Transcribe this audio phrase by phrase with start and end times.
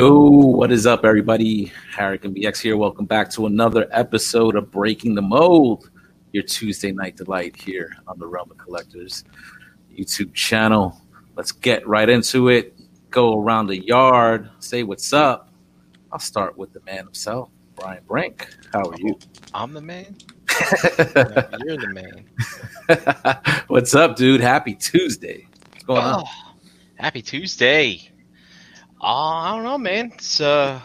[0.00, 1.70] Yo, what is up, everybody?
[1.94, 2.74] Harrigan BX here.
[2.74, 5.90] Welcome back to another episode of Breaking the Mold,
[6.32, 9.24] your Tuesday night delight here on the Realm of Collectors
[9.94, 10.98] YouTube channel.
[11.36, 12.80] Let's get right into it.
[13.10, 15.52] Go around the yard, say what's up.
[16.10, 18.48] I'll start with the man himself, Brian Brink.
[18.72, 19.18] How are you?
[19.52, 20.16] I'm the man.
[20.48, 22.24] You're the
[22.88, 23.62] man.
[23.66, 24.40] what's up, dude?
[24.40, 25.46] Happy Tuesday.
[25.72, 26.24] What's going on?
[26.24, 26.54] Oh,
[26.96, 28.09] happy Tuesday.
[29.00, 30.12] Uh, I don't know, man.
[30.14, 30.80] It's uh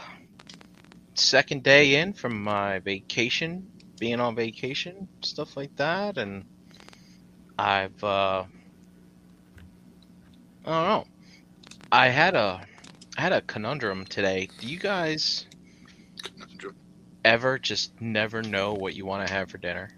[1.16, 3.68] second day in from my vacation,
[4.00, 6.46] being on vacation, stuff like that, and
[7.60, 8.46] I've uh
[10.66, 11.06] I don't know.
[11.92, 12.66] I had a
[13.18, 14.50] I had a conundrum today.
[14.60, 15.46] Do you guys
[17.26, 19.90] ever just never know what you want to have for dinner?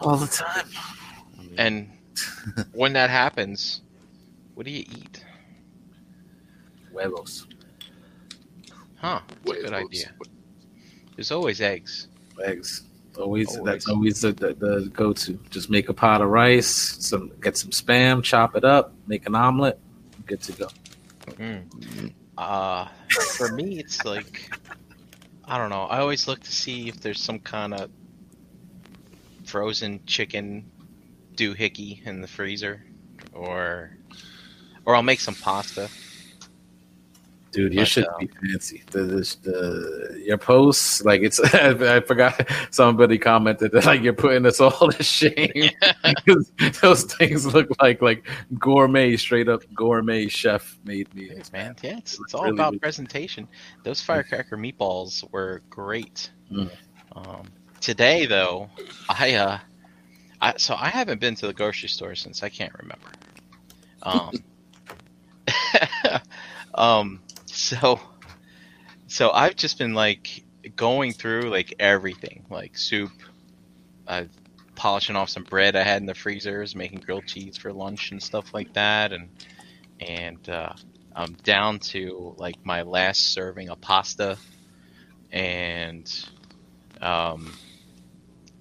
[0.00, 0.68] All the time.
[1.58, 1.90] And
[2.72, 3.82] when that happens,
[4.54, 5.24] what do you eat?
[7.00, 7.46] Huevos.
[8.96, 9.20] Huh?
[9.44, 10.12] That's a good idea.
[11.16, 12.08] There's always eggs.
[12.44, 12.82] Eggs.
[13.18, 13.64] Always, Always.
[13.64, 15.38] that's always the, the, the go to.
[15.50, 19.34] Just make a pot of rice, some get some spam, chop it up, make an
[19.34, 19.78] omelet,
[20.26, 20.68] good to go.
[21.32, 22.12] Mm.
[22.38, 22.86] Uh,
[23.36, 24.56] for me, it's like
[25.44, 25.82] I don't know.
[25.82, 27.90] I always look to see if there's some kind of
[29.44, 30.70] frozen chicken
[31.34, 32.84] doohickey in the freezer,
[33.32, 33.90] or
[34.86, 35.90] or I'll make some pasta.
[37.52, 38.84] Dude, your shit uh, be fancy.
[38.92, 44.46] The, the, the your posts, like it's I forgot somebody commented that like you're putting
[44.46, 45.50] us all to shame
[46.04, 48.28] because those things look like like
[48.58, 52.82] gourmet, straight up gourmet chef made meals, Man, yeah, it's, it's all Really about good.
[52.82, 53.48] presentation.
[53.82, 56.30] Those firecracker meatballs were great.
[56.52, 56.70] Mm.
[57.16, 57.48] Um,
[57.80, 58.70] today, though,
[59.08, 59.58] I uh,
[60.40, 63.10] I so I haven't been to the grocery store since I can't remember.
[64.04, 64.30] Um,
[66.74, 67.20] um,
[67.60, 68.00] so
[69.06, 70.44] so I've just been like
[70.76, 73.12] going through like everything, like soup.
[74.06, 74.28] I
[74.74, 78.22] polishing off some bread I had in the freezers, making grilled cheese for lunch and
[78.22, 79.28] stuff like that, and
[80.00, 80.72] and uh,
[81.14, 84.38] I'm down to like my last serving of pasta,
[85.30, 86.10] and
[87.00, 87.52] um,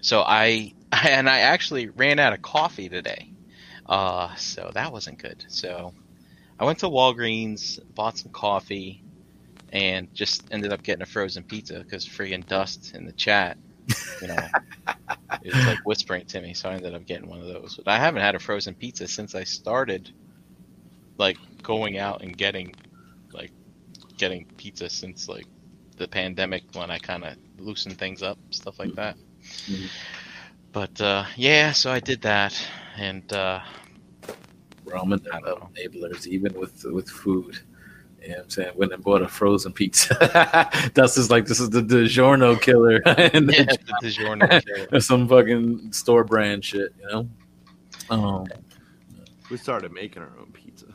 [0.01, 3.31] so I and I actually ran out of coffee today,
[3.85, 5.45] uh, so that wasn't good.
[5.47, 5.93] So
[6.59, 9.01] I went to Walgreens, bought some coffee,
[9.71, 13.57] and just ended up getting a frozen pizza because friggin' Dust in the chat,
[14.21, 14.47] you know,
[15.43, 17.75] is like whispering to me, so I ended up getting one of those.
[17.77, 20.11] But I haven't had a frozen pizza since I started
[21.17, 22.73] like going out and getting
[23.33, 23.51] like
[24.17, 25.45] getting pizza since like
[25.97, 29.15] the pandemic when I kind of loosened things up, stuff like that.
[29.67, 29.89] Mhm.
[30.71, 32.55] But uh, yeah, so I did that,
[32.97, 33.61] and uh,
[34.93, 35.69] Roman I don't know.
[35.77, 37.59] enablers, even with with food.
[38.21, 38.71] You know what I'm saying?
[38.75, 40.89] Went and bought a frozen pizza.
[40.93, 43.01] Dustin's like, this is the DiGiorno killer.
[43.05, 44.99] and yeah, the DiGiorno killer.
[44.99, 47.29] some fucking store brand shit, you know?
[48.09, 48.45] Um,
[49.49, 50.87] We started making our own pizza.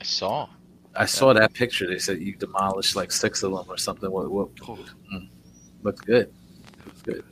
[0.00, 0.48] I saw.
[0.94, 1.88] I saw that picture.
[1.88, 4.08] They said you demolished like six of them or something.
[4.08, 4.78] What, what Oh,
[5.82, 6.32] looks good.
[6.86, 7.24] Looks good.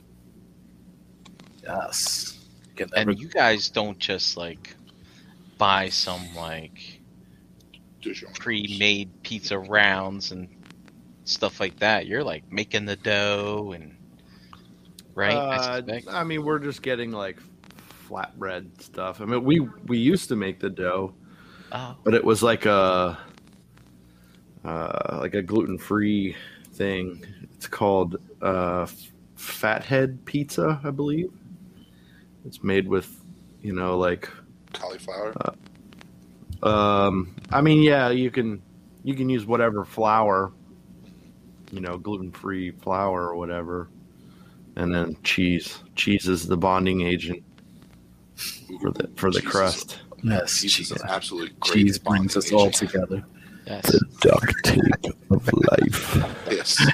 [1.63, 2.45] Yes.
[2.75, 4.75] Can And you guys don't just like
[5.63, 7.03] buy some like
[8.39, 10.49] pre-made pizza rounds and
[11.25, 12.07] stuff like that.
[12.07, 13.97] You're like making the dough and
[15.15, 15.43] right.
[15.49, 16.07] I Uh, suspect.
[16.07, 17.39] I mean, we're just getting like
[18.09, 19.21] flatbread stuff.
[19.21, 21.15] I mean, we we used to make the dough,
[21.71, 23.17] Oh, but it was like a
[24.63, 26.35] uh, like a gluten free
[26.73, 27.25] thing.
[27.53, 28.87] It's called uh,
[29.35, 31.31] Fathead Pizza, I believe.
[32.45, 33.23] It's made with,
[33.61, 34.29] you know, like
[34.73, 35.33] cauliflower.
[36.61, 38.61] Um, I mean, yeah, you can
[39.03, 40.51] you can use whatever flour,
[41.71, 43.89] you know, gluten free flour or whatever,
[44.75, 45.83] and then cheese.
[45.95, 47.43] Cheese is the bonding agent
[48.81, 49.99] for the for the Cheese is- crust.
[50.23, 53.23] yes, Cheese cheese, is an absolute great cheese brings us all together.
[53.67, 53.99] yes.
[54.21, 54.81] Duct tape
[55.31, 56.15] of life.
[56.49, 56.77] Yes.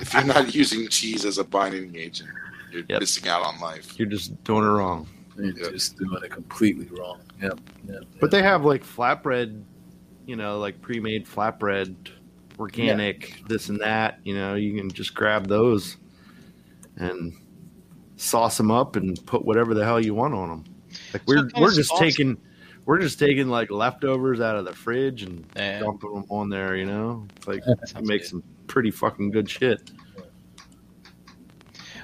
[0.00, 2.30] if you're not using cheese as a binding agent,
[2.70, 3.00] you're Yep.
[3.00, 3.98] missing out on life.
[3.98, 5.08] You're just doing it wrong.
[5.38, 5.70] You're Yeah.
[5.70, 7.20] just doing it completely wrong.
[7.42, 7.60] Yep.
[7.88, 8.02] yep.
[8.20, 9.62] But they have like flatbread,
[10.26, 11.94] you know, like pre-made flatbread,
[12.58, 14.18] organic, this and that.
[14.24, 15.96] You know, you can just grab those
[16.96, 17.34] and
[18.16, 20.64] sauce them up and put whatever the hell you want on them.
[21.12, 22.38] Like we're what kind we're just sauce- taking
[22.86, 25.80] we're just taking like leftovers out of the fridge and Yeah.
[25.80, 26.76] dumping them on there.
[26.76, 28.30] You know, it's like That it makes good.
[28.30, 29.90] some pretty fucking good shit.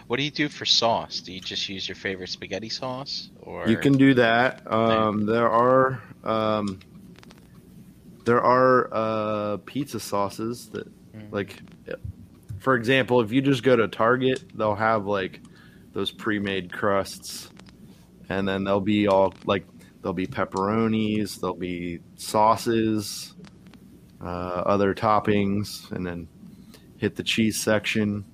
[0.07, 1.21] What do you do for sauce?
[1.21, 4.71] Do you just use your favorite spaghetti sauce, or You can do that.
[4.71, 6.81] Um, there are um,
[8.25, 11.31] there are uh, pizza sauces that, Mm.
[11.31, 11.61] like,
[12.61, 15.41] for example, if you just go to Target, they'll have like
[15.93, 17.51] those pre-made crusts,
[18.31, 19.67] and then they'll be all like
[20.01, 23.35] there'll be pepperonis, there'll be sauces,
[24.23, 24.25] uh,
[24.65, 26.29] other toppings, and then
[26.97, 28.25] hit the cheese section.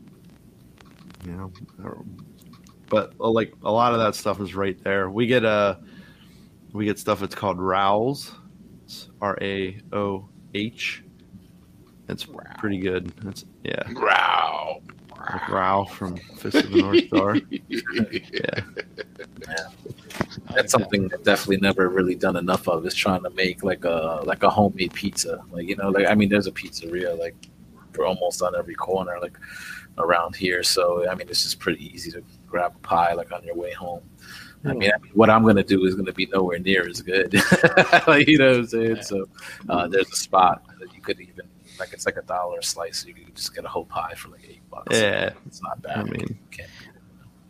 [1.25, 1.53] You know,
[2.89, 5.11] but uh, like a lot of that stuff is right there.
[5.11, 5.79] We get a
[6.73, 8.35] we get stuff that's called Rowls,
[9.21, 11.05] R A O H.
[12.09, 12.27] It's
[12.59, 13.13] pretty good.
[13.27, 14.83] It's yeah, Growl.
[15.11, 17.37] like Row from Fist of the North Star.
[18.33, 19.69] Yeah,
[20.55, 24.23] That's something I've definitely never really done enough of is trying to make like a
[24.25, 25.43] like a homemade pizza.
[25.51, 27.37] Like you know, like I mean, there's a pizzeria like
[27.93, 29.37] for almost on every corner like
[29.99, 30.63] around here.
[30.63, 33.73] So I mean, it's just pretty easy to grab a pie like on your way
[33.73, 34.03] home.
[34.65, 37.35] I mean, I mean, what I'm gonna do is gonna be nowhere near as good.
[38.07, 39.03] like, you know what I'm saying?
[39.03, 39.29] So
[39.69, 41.49] uh, there's a spot that you could even
[41.79, 42.99] like it's like a dollar a slice.
[42.99, 44.97] So you could just get a whole pie for like eight bucks.
[44.97, 45.31] Yeah.
[45.47, 45.99] it's not bad.
[45.99, 46.39] I mean,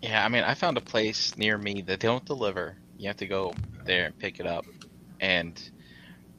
[0.02, 2.76] Yeah, I mean, I found a place near me that they don't deliver.
[2.98, 3.54] You have to go
[3.84, 4.66] there and pick it up,
[5.20, 5.60] and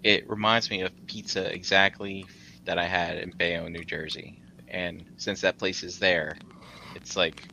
[0.04, 2.26] it reminds me of pizza exactly
[2.66, 4.42] that I had in Bayonne, New Jersey.
[4.72, 6.38] And since that place is there,
[6.96, 7.44] it's like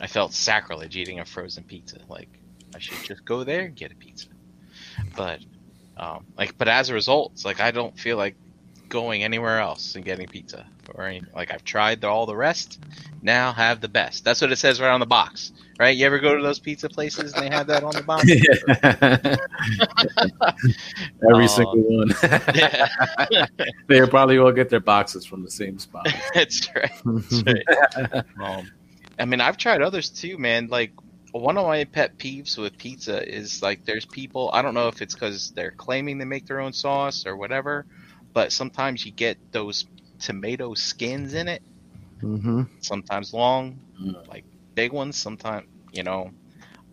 [0.00, 1.98] I felt sacrilege eating a frozen pizza.
[2.08, 2.28] Like
[2.74, 4.28] I should just go there and get a pizza.
[5.16, 5.40] But
[5.96, 8.36] um, like, but as a result, it's like I don't feel like
[8.90, 11.28] going anywhere else and getting pizza or anything.
[11.34, 12.78] Like I've tried all the rest.
[13.22, 14.24] Now have the best.
[14.24, 15.96] That's what it says right on the box, right?
[15.96, 18.24] You ever go to those pizza places and they have that on the box?
[21.30, 22.10] Every Uh, single one.
[22.54, 22.88] yeah,
[23.88, 26.08] they probably all get their boxes from the same spot.
[26.34, 26.90] that's right.
[27.04, 28.24] That's right.
[28.40, 28.70] Um,
[29.18, 30.68] I mean, I've tried others too, man.
[30.68, 30.92] Like
[31.32, 34.50] one of my pet peeves with pizza is like there's people.
[34.52, 37.84] I don't know if it's because they're claiming they make their own sauce or whatever,
[38.34, 39.84] but sometimes you get those
[40.18, 41.62] tomato skins in it.
[42.20, 44.26] hmm Sometimes long, Mm.
[44.28, 44.44] like
[44.74, 45.16] big ones.
[45.16, 46.30] Sometimes you know,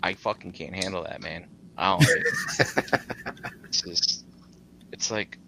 [0.01, 1.45] I fucking can't handle that, man.
[1.77, 2.09] I don't.
[3.67, 4.25] it's just,
[4.91, 5.39] it's like,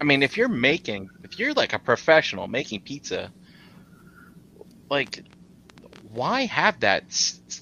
[0.00, 3.32] I mean, if you're making, if you're like a professional making pizza,
[4.90, 5.24] like,
[6.02, 7.04] why have that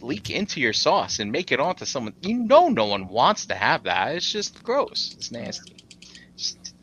[0.01, 2.15] leak into your sauce and make it onto someone?
[2.21, 4.17] You know, no one wants to have that.
[4.17, 5.15] It's just gross.
[5.19, 5.76] It's nasty.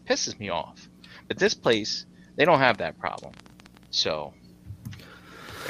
[0.07, 0.87] Just pisses me off.
[1.27, 2.05] But this place,
[2.35, 3.33] they don't have that problem.
[3.91, 4.33] So,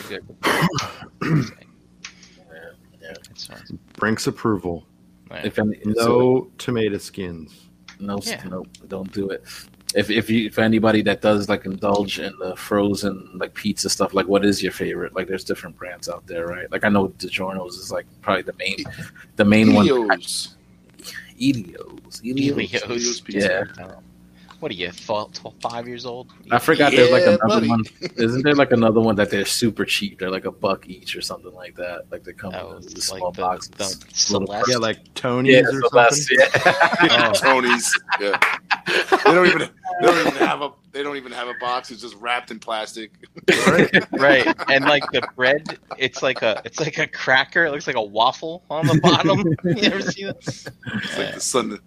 [0.10, 1.46] they're good.
[3.32, 3.50] It's.
[3.98, 4.86] Brinks approval.
[5.30, 5.46] Right.
[5.46, 7.70] If any, No tomato skins.
[8.00, 8.44] no, Yeah.
[8.46, 9.44] no, don't do it.
[9.96, 14.14] If if you if anybody that does like indulge in the frozen like pizza stuff,
[14.16, 15.14] like what is your favorite?
[15.16, 16.72] Like there's different brands out there, right?
[16.72, 18.84] Like I know DiGiorno's is like probably the main
[19.36, 19.86] the main one.
[19.86, 20.58] Helios.
[21.40, 22.22] Ellio's.
[22.26, 22.72] Ellio's.
[22.72, 23.22] Helios.
[23.30, 23.64] Yeah.
[24.64, 25.30] What are you, f-
[25.62, 26.32] five years old?
[26.50, 27.68] I forgot there's like another buddy.
[27.68, 27.84] one.
[28.16, 30.20] Isn't there like another one that they're super cheap?
[30.20, 32.04] They're like a buck each or something like that.
[32.10, 34.00] Like they come Oh, in the small like the, boxes.
[34.00, 34.70] the Little- Celeste.
[34.72, 37.10] Yeah, like Tony's yeah, or so that's- something.
[37.12, 37.28] yeah.
[37.30, 37.34] Oh.
[37.34, 37.94] Tony's.
[38.22, 38.40] Yeah.
[39.26, 39.60] They don't even.
[39.60, 40.72] They don't even have a.
[40.94, 41.92] They don't even have a box.
[41.92, 43.12] It's just wrapped in plastic.
[44.14, 47.66] right, and like the bread, it's like a it's like a cracker.
[47.66, 49.40] It looks like a waffle on the bottom.
[49.78, 50.38] you ever see that?
[50.38, 51.78] It's like the Sunday.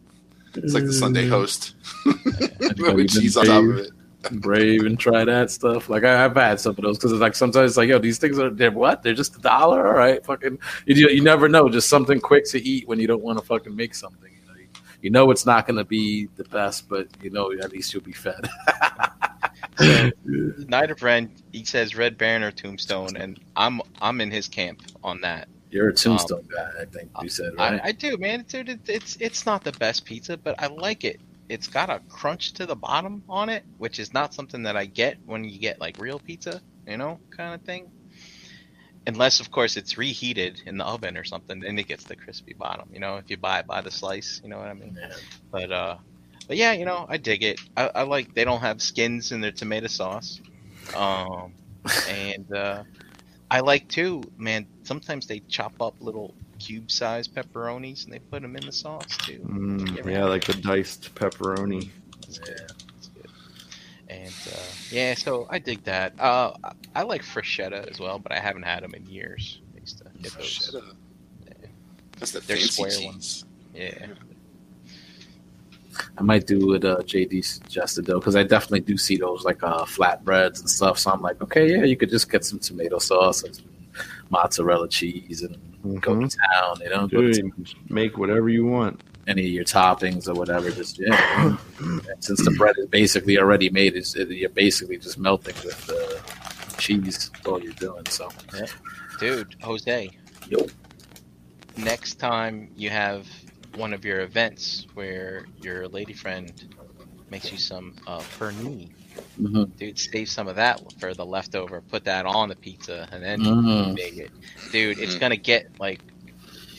[0.57, 1.31] It's like the Sunday mm.
[1.31, 3.91] host Have you with cheese on top of it.
[4.33, 5.89] brave and try that stuff.
[5.89, 8.19] Like I, I've had some of those because it's like sometimes it's like, yo, these
[8.19, 9.03] things are they're what?
[9.03, 10.25] They're just a dollar, all right?
[10.25, 11.69] Fucking, you, you never know.
[11.69, 14.33] Just something quick to eat when you don't want to fucking make something.
[14.33, 14.69] You know, you,
[15.03, 18.03] you know it's not going to be the best, but you know at least you'll
[18.03, 18.49] be fed.
[19.79, 24.49] So, Night of Ren, he says Red Baron or Tombstone, and I'm I'm in his
[24.49, 25.49] camp on that.
[25.77, 27.79] You're a tombstone guy, I think you said, right?
[27.85, 28.47] I, I do, man.
[28.49, 31.21] Dude, it, it's it's not the best pizza, but I like it.
[31.51, 34.87] It's got a crunch to the bottom on it, which is not something that I
[34.87, 37.91] get when you get like real pizza, you know, kind of thing.
[39.07, 42.55] Unless, of course, it's reheated in the oven or something, then it gets the crispy
[42.55, 42.89] bottom.
[42.93, 44.99] You know, if you buy it by the slice, you know what I mean.
[44.99, 45.15] Yeah.
[45.53, 45.97] But uh,
[46.49, 47.61] but yeah, you know, I dig it.
[47.77, 50.41] I, I like they don't have skins in their tomato sauce,
[50.97, 51.53] um,
[52.09, 52.83] and uh,
[53.51, 54.67] I like too, man.
[54.83, 59.39] Sometimes they chop up little cube-sized pepperonis and they put them in the sauce too.
[59.47, 61.91] Mm, yeah, like the diced pepperoni.
[62.27, 62.73] It's good.
[62.99, 63.11] It's.
[64.09, 64.61] And uh,
[64.91, 66.19] yeah, so I dig that.
[66.21, 69.61] Uh, I- I like Freschetta as well, but I haven't had them in years.
[69.77, 70.47] I used to get those.
[70.47, 70.85] Shut up.
[72.19, 73.05] That's the They're fancy square cheese.
[73.05, 73.45] ones.
[73.75, 74.07] Yeah.
[76.19, 79.63] I might do what uh, JD suggested though, because I definitely do see those like
[79.63, 80.99] uh, flatbreads and stuff.
[80.99, 83.61] So I'm like, okay, yeah, you could just get some tomato sauce and
[84.31, 85.57] mozzarella cheese and
[86.03, 86.81] go to town.
[86.83, 89.03] You know, go to Dude, just make whatever you want.
[89.27, 90.71] any of your toppings or whatever.
[90.71, 91.57] Just yeah.
[92.21, 96.21] Since the bread is basically already made, it's, it, you're basically just melting with the
[96.79, 97.31] cheese.
[97.31, 98.05] That's all you're doing.
[98.09, 98.29] So
[99.19, 100.11] Dude, Jose.
[100.49, 100.67] Yo.
[101.77, 103.27] Next time you have
[103.77, 106.53] one of your events where your lady friend
[107.31, 108.91] makes you some uh, pernini,
[109.41, 109.77] mhm.
[109.77, 111.81] dude, save some of that for the leftover.
[111.81, 113.97] Put that on the pizza and then Mhm.
[113.97, 114.31] bake it.
[114.73, 115.21] Dude, it's Mhm.
[115.21, 116.01] gonna get like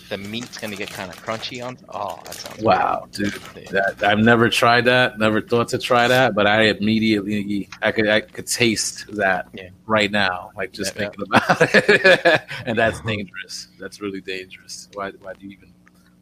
[0.10, 1.78] the meat's gonna get kind of crunchy on.
[1.90, 3.34] Oh, that sounds wow, dude.
[3.72, 5.20] That, I've never tried that.
[5.20, 9.70] Never thought to try that, but I immediately I could I could taste that Yeah.
[9.86, 11.10] right now, like just Yeah, yeah.
[11.10, 13.68] thinking about it, and that's dangerous.
[13.78, 14.88] That's really dangerous.
[14.94, 15.74] Why why do you even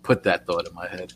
[0.06, 1.14] put that thought in my head?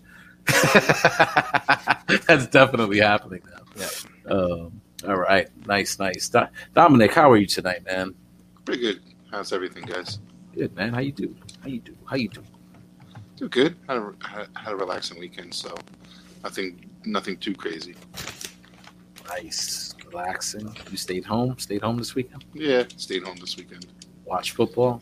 [2.28, 3.86] that's definitely happening now.
[4.28, 4.34] Yeah.
[4.34, 6.28] Um, all right, nice, nice.
[6.28, 8.16] Do- Dominic, how are you tonight, man?
[8.66, 9.02] Pretty good.
[9.32, 10.20] How's everything, guys?
[10.56, 10.94] Good, man.
[10.94, 11.36] How you do?
[11.62, 11.96] How you do?
[12.06, 12.44] How you do?
[13.38, 13.76] Do good.
[13.88, 15.74] Had a had, had a relaxing weekend, so
[16.44, 17.96] nothing nothing too crazy.
[19.28, 20.76] Nice, relaxing.
[20.90, 21.58] You stayed home.
[21.60, 22.44] Stayed home this weekend.
[22.54, 23.86] Yeah, stayed home this weekend.
[24.26, 25.02] Watch football.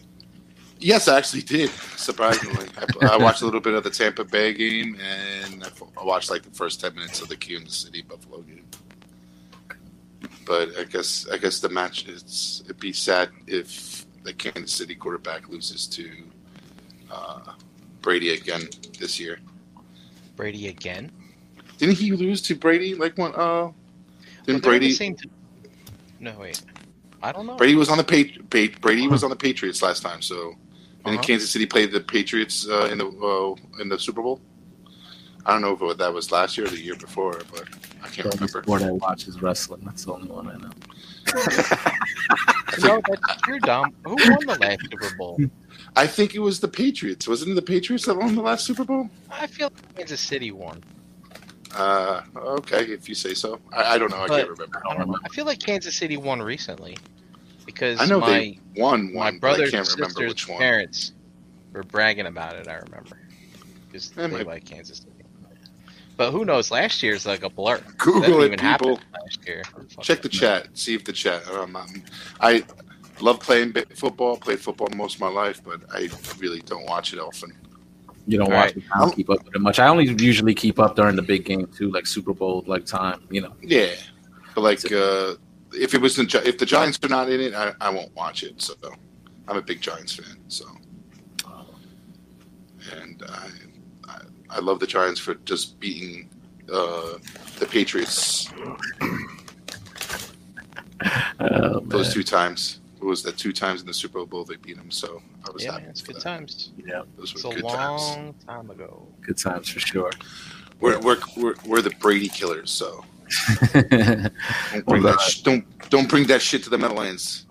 [0.79, 1.69] Yes, I actually did.
[1.69, 2.67] Surprisingly,
[3.01, 5.69] I, I watched a little bit of the Tampa Bay game, and I
[5.99, 8.65] I watched like the first ten minutes of the Kansas City Buffalo game.
[10.45, 14.93] But I guess I guess the match it's it'd be sad if the Kansas City
[14.93, 16.09] quarterback loses to
[17.11, 17.53] uh,
[18.01, 18.69] Brady again
[18.99, 19.39] this year.
[20.35, 21.11] Brady again.
[21.77, 23.33] Didn't he lose to Brady like one?
[23.35, 23.71] Uh,
[24.45, 24.91] didn't Brady?
[24.91, 25.29] same t-
[26.19, 26.61] no, wait.
[27.21, 27.55] I don't know.
[27.55, 30.55] Brady was on the Pat- Pa- Brady was on the Patriots last time, so
[31.07, 31.23] and Uh-huh.
[31.27, 34.39] Kansas City played the Patriots uh, in the uh, in the Super Bowl.
[35.45, 37.63] I don't know if that was last year or the year before, but
[38.03, 38.63] I can't The remember.
[38.63, 39.81] sport I watch is wrestling.
[39.85, 40.71] That's the only one I know.
[42.83, 43.93] No, that's true, Dom.
[44.03, 45.39] Who won the last Super Bowl?
[45.95, 47.27] I think it was the Patriots.
[47.27, 49.09] Wasn't it the Patriots that won the last Super Bowl?
[49.31, 50.83] I feel like Kansas City won.
[51.75, 53.59] Uh, okay, if you say so.
[53.73, 54.17] I, I don't know.
[54.17, 54.81] I But- can't remember.
[54.89, 55.17] I don't know.
[55.25, 56.97] I feel like Kansas City won recently
[57.67, 60.47] because I know my they won my one, but I brother's can't remember sister's which
[60.49, 60.57] one.
[60.57, 61.11] parents
[61.73, 62.67] were bragging about it.
[62.67, 63.19] I remember
[63.91, 65.11] because Yeah, they my- like Kansas City.
[66.15, 66.71] But who knows?
[66.71, 67.77] Last year's like a blur.
[67.77, 68.99] that Google didn't it, even people.
[69.13, 69.61] last year.
[70.01, 70.33] Check the that.
[70.33, 70.67] chat.
[70.73, 71.47] See if the chat.
[71.49, 72.03] Um, I'm-
[72.41, 72.63] I
[73.19, 74.35] love playing football.
[74.37, 76.09] Played football most of my life, but I
[76.39, 77.53] really don't watch it often.
[78.25, 78.77] You don't All watch right.
[78.77, 78.83] it.
[78.95, 79.77] I don't keep up with it much.
[79.77, 83.21] I only usually keep up during the big game too, like Super Bowl like time.
[83.29, 83.53] You know.
[83.61, 83.93] Yeah,
[84.55, 85.35] but like uh,
[85.77, 88.43] if it was the if the Giants are not in it, I, I won't watch
[88.43, 88.61] it.
[88.61, 88.73] So
[89.47, 90.37] I'm a big Giants fan.
[90.47, 90.65] So
[93.01, 93.47] and I
[94.07, 94.19] I,
[94.49, 96.29] I love the Giants for just beating
[96.71, 97.17] uh,
[97.59, 98.51] the Patriots
[101.39, 102.79] Oh, those two times.
[102.99, 104.89] It was that two times in the Super Bowl they beat them.
[104.89, 105.83] So I was Yeah, happy.
[105.83, 106.23] man, it's good that.
[106.23, 106.71] times.
[106.83, 108.01] Yeah, Those It's were a good times.
[108.01, 109.07] a long time ago.
[109.21, 110.11] good times for sure.
[110.79, 112.71] We're, we're, we're, we're the Brady killers.
[112.71, 113.16] So the
[113.83, 117.47] don't bring that sh- don't don't bring that shit to the Meadowlands.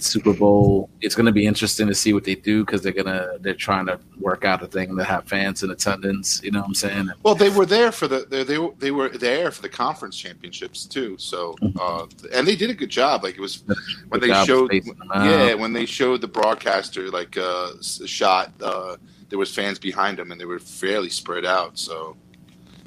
[0.00, 0.88] Super Bowl.
[1.00, 3.86] It's going to be interesting to see what they do because they're gonna they're trying
[3.86, 6.42] to work out a thing to have fans in attendance.
[6.42, 7.10] You know what I'm saying?
[7.22, 10.86] Well, they were there for the they they, they were there for the conference championships
[10.86, 11.16] too.
[11.18, 13.22] So uh, and they did a good job.
[13.22, 13.62] Like it was
[14.08, 15.24] when they showed spacing them out.
[15.24, 18.96] yeah when they showed the broadcaster like uh, shot uh,
[19.28, 21.78] there was fans behind them and they were fairly spread out.
[21.78, 22.16] So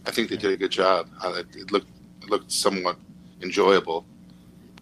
[0.05, 1.09] I think they did a good job.
[1.23, 1.98] It looked it
[2.29, 2.97] looked somewhat
[3.41, 4.05] enjoyable.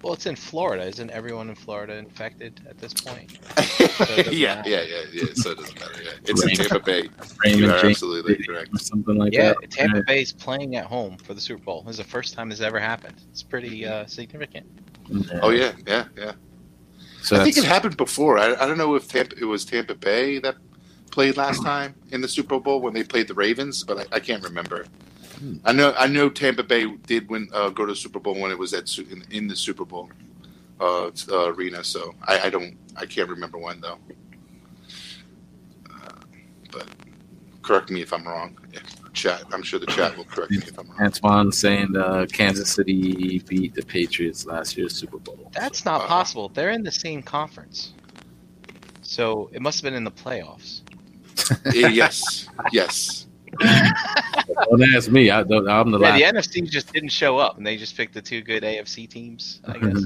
[0.03, 0.85] Well, it's in Florida.
[0.85, 3.39] Isn't everyone in Florida infected at this point?
[3.97, 5.25] doesn't yeah, yeah, yeah, yeah.
[5.33, 6.03] So it doesn't matter.
[6.03, 6.11] Yeah.
[6.25, 7.09] It's in Tampa Bay.
[7.45, 8.75] You are James absolutely correct.
[8.75, 9.71] or something like yeah, that.
[9.71, 11.81] Tampa Bay's playing at home for the Super Bowl.
[11.81, 13.15] This is the first time this ever happened.
[13.31, 14.67] It's pretty uh, significant.
[15.09, 15.39] Yeah.
[15.41, 16.33] Oh yeah, yeah, yeah.
[17.23, 18.37] So I think it happened before.
[18.37, 20.55] I, I don't know if Tampa, it was Tampa Bay that
[21.11, 24.19] played last time in the Super Bowl when they played the Ravens, but I, I
[24.19, 24.85] can't remember.
[25.39, 25.57] Hmm.
[25.65, 28.51] I know I know Tampa Bay did win uh, go to the Super Bowl when
[28.51, 30.09] it was at in, in the Super Bowl
[30.79, 31.83] uh, uh, arena.
[31.83, 33.99] So I, I don't I can't remember when though.
[35.89, 36.09] Uh,
[36.71, 36.87] but
[37.61, 38.57] correct me if I'm wrong.
[38.73, 38.79] Yeah,
[39.13, 39.43] chat.
[39.51, 40.99] I'm sure the chat will correct me if I'm wrong.
[41.01, 45.51] Antoine saying uh, Kansas City beat the Patriots last year's Super Bowl.
[45.53, 46.49] That's not Uh, possible.
[46.49, 47.93] They're in the same conference.
[49.01, 50.81] So it must have been in the playoffs.
[51.73, 53.26] Yes, yes.
[54.69, 55.29] Don't ask me.
[55.29, 56.51] I, don't- I'm the Yeah, last.
[56.53, 59.61] the NFC just didn't show up, and they just picked the two good AFC teams.
[59.67, 60.05] I guess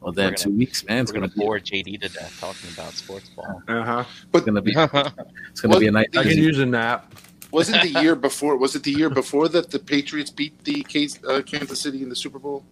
[0.00, 1.02] Well, then gonna- two weeks, man.
[1.02, 1.44] It's we're gonna, gonna be.
[1.44, 3.62] bore JD to death talking about sports ball.
[3.68, 4.04] Uh huh.
[4.34, 4.74] It's gonna be.
[5.50, 6.16] It's gonna be a night.
[6.16, 7.14] I can use a nap.
[7.50, 8.56] Wasn't the year before?
[8.56, 12.08] Was it the year before that the Patriots beat the Case, uh, Kansas City in
[12.08, 12.64] the Super Bowl?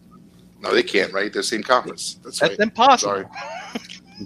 [0.61, 1.13] No, they can't.
[1.13, 1.33] Right?
[1.33, 2.19] They're same conference.
[2.25, 2.61] That's That's right.
[2.61, 3.13] impossible.
[3.13, 3.27] Sorry.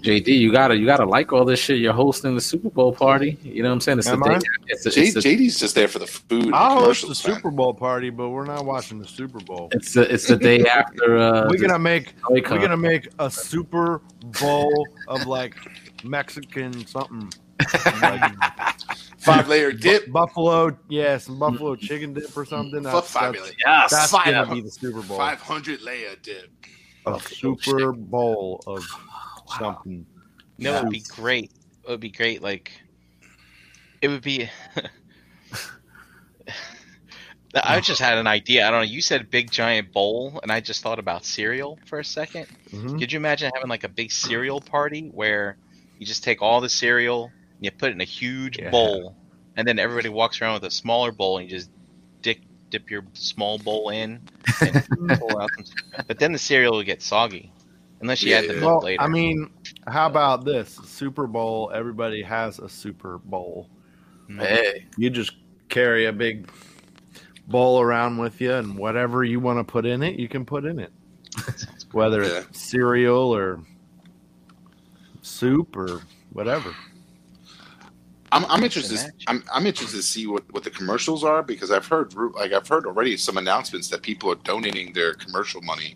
[0.01, 1.79] JD, you gotta you gotta like all this shit.
[1.79, 3.37] You're hosting the Super Bowl party.
[3.43, 3.99] You know what I'm saying?
[3.99, 4.37] It's Am the I?
[4.39, 4.45] day.
[4.67, 6.53] It's the, it's the, JD's just there for the food.
[6.53, 7.15] I'll host the man.
[7.15, 9.69] Super Bowl party, but we're not watching the Super Bowl.
[9.71, 11.17] it's the it's the day after.
[11.17, 14.01] Uh, we're gonna make we're gonna make a Super
[14.41, 15.55] Bowl of like
[16.03, 17.31] Mexican something.
[18.01, 18.33] Like
[19.19, 20.11] Five layer bu- dip.
[20.11, 22.83] buffalo, yeah, some buffalo chicken dip or something.
[22.83, 23.53] Fuck That's, five that's, layer.
[23.65, 23.91] yes.
[23.91, 25.17] that's Five- gonna be the Super Bowl.
[25.17, 26.51] Five hundred layer dip.
[27.07, 28.83] A Super Bowl of
[29.57, 30.05] something.
[30.57, 31.51] No, it would be great.
[31.83, 32.41] It would be great.
[32.41, 32.71] Like,
[34.01, 34.49] it would be.
[37.63, 38.67] I just had an idea.
[38.67, 38.85] I don't know.
[38.85, 42.99] You said big giant bowl, and I just thought about cereal for a 2nd Mhm.
[42.99, 45.57] Could you imagine having like a big cereal party where
[45.97, 48.71] you just take all the cereal, and you put it in a huge Yeah.
[48.71, 49.15] bowl,
[49.55, 51.69] and then everybody walks around with a smaller bowl, and you just
[52.21, 52.39] dip
[52.71, 54.19] dip your small bowl in,
[54.59, 54.87] and
[55.19, 56.03] pull out some.
[56.07, 57.53] But then the cereal will get soggy,
[58.01, 58.65] unless you Yeah, add the yeah.
[58.65, 59.01] Well, later.
[59.01, 59.49] I mean,
[59.87, 61.71] how about this Super Bowl?
[61.73, 63.69] Everybody has a Super Bowl.
[64.27, 65.33] Hey, You just
[65.69, 66.49] carry a big
[67.47, 70.65] bowl around with you, and whatever you want to put in it, you can put
[70.65, 70.91] in it.
[71.91, 72.39] Whether Yeah.
[72.49, 73.59] it's cereal or
[75.21, 76.73] soup or whatever.
[78.31, 78.99] I'm, I'm interested.
[79.27, 82.67] I'm, I'm interested to see what, what the commercials are because I've heard like I've
[82.67, 85.95] heard already some announcements that people are donating their commercial money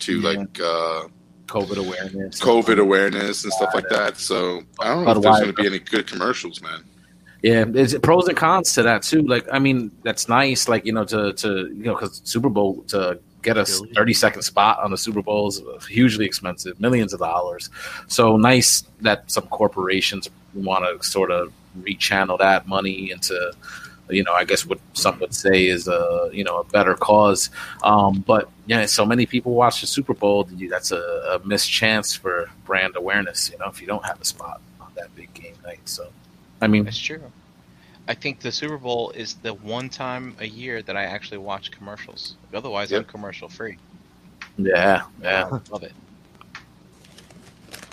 [0.00, 0.28] to Yeah.
[0.30, 1.04] like uh,
[1.46, 2.40] COVID awareness.
[2.40, 4.18] COVID awareness and stuff like that.
[4.18, 6.84] So I don't know if there's going to be any good commercials, man.
[7.42, 9.22] Yeah, there's pros and cons to that too.
[9.22, 10.68] Like, I mean, that's nice.
[10.68, 14.42] Like, you know, to to you know, because Super Bowl to get a thirty second
[14.42, 17.70] spot on the Super Bowl is hugely expensive, millions of dollars.
[18.08, 23.52] So nice that some corporations want to sort of rechannel that money into,
[24.08, 27.50] you know, I guess what some would say is a you know a better cause.
[27.82, 30.48] Um, but yeah, so many people watch the Super Bowl.
[30.70, 33.50] That's a, a missed chance for brand awareness.
[33.50, 35.80] You know, if you don't have a spot on that big game night.
[35.84, 36.08] So,
[36.60, 37.22] I mean, That's true.
[38.08, 41.72] I think the Super Bowl is the one time a year that I actually watch
[41.72, 42.36] commercials.
[42.54, 43.78] Otherwise, I'm commercial free.
[44.56, 45.48] yeah, yeah.
[45.50, 45.92] I love it.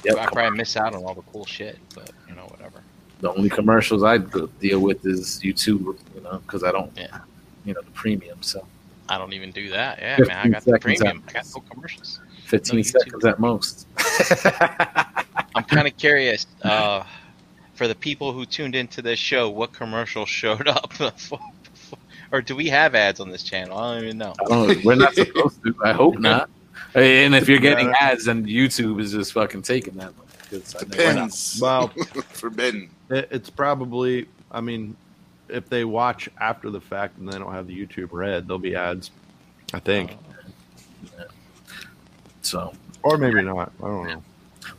[0.06, 0.18] Yep.
[0.18, 2.84] I probably miss out on all the cool shit, but you know, whatever.
[3.24, 7.20] The only commercials I deal with is YouTube, you know, because I don't, Yeah.
[7.64, 8.38] you know, the premium.
[8.42, 8.68] So
[9.08, 9.98] I don't even do that.
[10.00, 11.18] Yeah, 15 man, I got the seconds premium.
[11.20, 11.30] out.
[11.30, 12.20] I got no commercials.
[12.48, 13.88] 15 No seconds at most.
[15.56, 17.06] I'm kind of curious uh,
[17.76, 20.92] for the people who tuned into this show, what commercial showed up?
[22.34, 23.78] or do we have ads on this channel?
[23.78, 24.34] I don't even know.
[24.42, 25.74] I don't, we're not supposed to.
[25.82, 26.50] I hope not.
[26.94, 30.12] And if you're getting ads, then YouTube is just fucking taking that.
[30.50, 31.14] Because I know we're not.
[31.14, 31.60] Depends.
[31.62, 31.88] Well,
[32.34, 32.90] Forbidden.
[33.10, 34.96] It, it's probably, I mean,
[35.50, 38.76] if they watch after the fact and they don't have the YouTube red, there'll be
[38.76, 39.12] ads,
[39.74, 40.18] I think.
[42.42, 43.72] So, Or maybe not.
[43.82, 44.24] I don't know.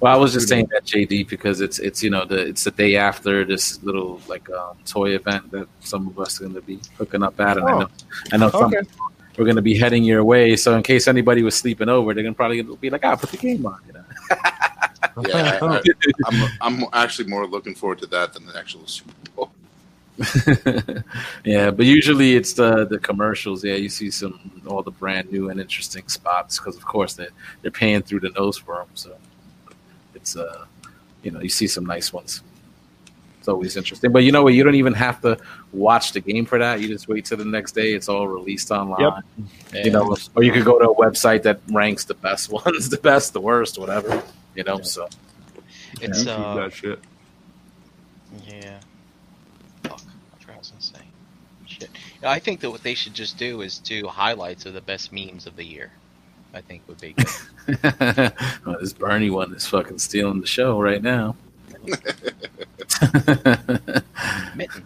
[0.00, 2.70] well, I was just saying that JD because it's it's you know the it's the
[2.70, 6.60] day after this little like um, toy event that some of us are going to
[6.62, 7.78] be hooking up at, and I Oh.
[7.80, 7.88] know
[8.32, 8.72] I know some
[9.36, 10.54] we're going to be heading your way.
[10.54, 13.30] So in case anybody was sleeping over, they're going to probably be like, "Ah, put
[13.30, 14.04] the game on," you know.
[15.28, 15.80] Yeah, I,
[16.26, 19.50] I'm I'm actually more looking forward to that than the actual Super Bowl.
[21.44, 23.64] yeah, but usually it's the the commercials.
[23.64, 27.28] Yeah, you see some all the brand new and interesting spots because of course they
[27.62, 28.88] they're paying through the nose for them.
[28.94, 29.16] So
[30.14, 30.66] it's uh
[31.22, 32.42] you know you see some nice ones.
[33.40, 34.10] It's always interesting.
[34.10, 34.54] But you know what?
[34.54, 35.36] You don't even have to
[35.72, 36.80] watch the game for that.
[36.80, 37.92] You just wait till the next day.
[37.92, 39.22] It's all released online.
[39.74, 42.96] You know, or you could go to a website that ranks the best ones, the
[42.96, 44.22] best, the worst, whatever.
[44.54, 45.08] You know, so
[46.00, 46.98] it's YouTube uh, that shit.
[48.46, 48.80] Yeah.
[49.82, 50.00] Fuck.
[50.00, 51.04] I forgot what I was gonna say.
[51.66, 51.90] Shit.
[52.22, 55.12] Yeah, I think that what they should just do is do highlights of the best
[55.12, 55.90] memes of the year.
[56.52, 57.26] I think would be good.
[58.64, 61.34] well, this Bernie one is fucking stealing the show right now.
[64.54, 64.84] Mitten.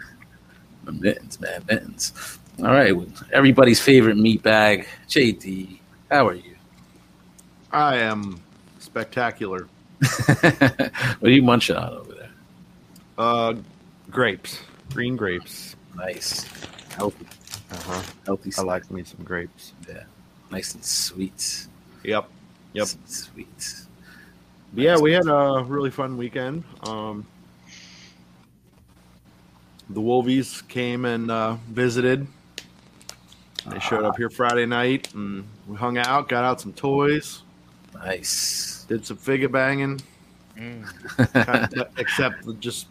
[0.93, 2.39] mittens, man, mittens.
[2.59, 2.95] All right,
[3.33, 5.79] everybody's favorite meat bag, JD.
[6.11, 6.57] How are you?
[7.71, 8.41] I am
[8.89, 9.69] spectacular.
[10.41, 12.31] what are you munching on over there?
[13.19, 13.55] Uh,
[14.11, 14.61] grapes,
[14.93, 15.77] green grapes.
[15.97, 16.45] Nice,
[16.95, 17.27] healthy,
[17.71, 18.03] Uh huh.
[18.25, 18.53] healthy.
[18.57, 19.73] I like me some grapes.
[19.89, 20.05] Yeah,
[20.51, 21.67] nice and sweet.
[22.05, 22.29] Yep.
[22.73, 22.83] Yep.
[22.87, 23.75] Nice sweet.
[24.73, 26.63] But yeah, we had a really fun weekend.
[26.85, 27.27] Um,
[29.91, 32.27] the Wolvies came and uh, visited.
[33.67, 37.43] They showed up here Friday night and we hung out, got out some toys,
[37.95, 38.78] Nice.
[38.89, 40.01] Did some figure banging,
[40.59, 41.89] Mm.
[41.99, 42.89] except just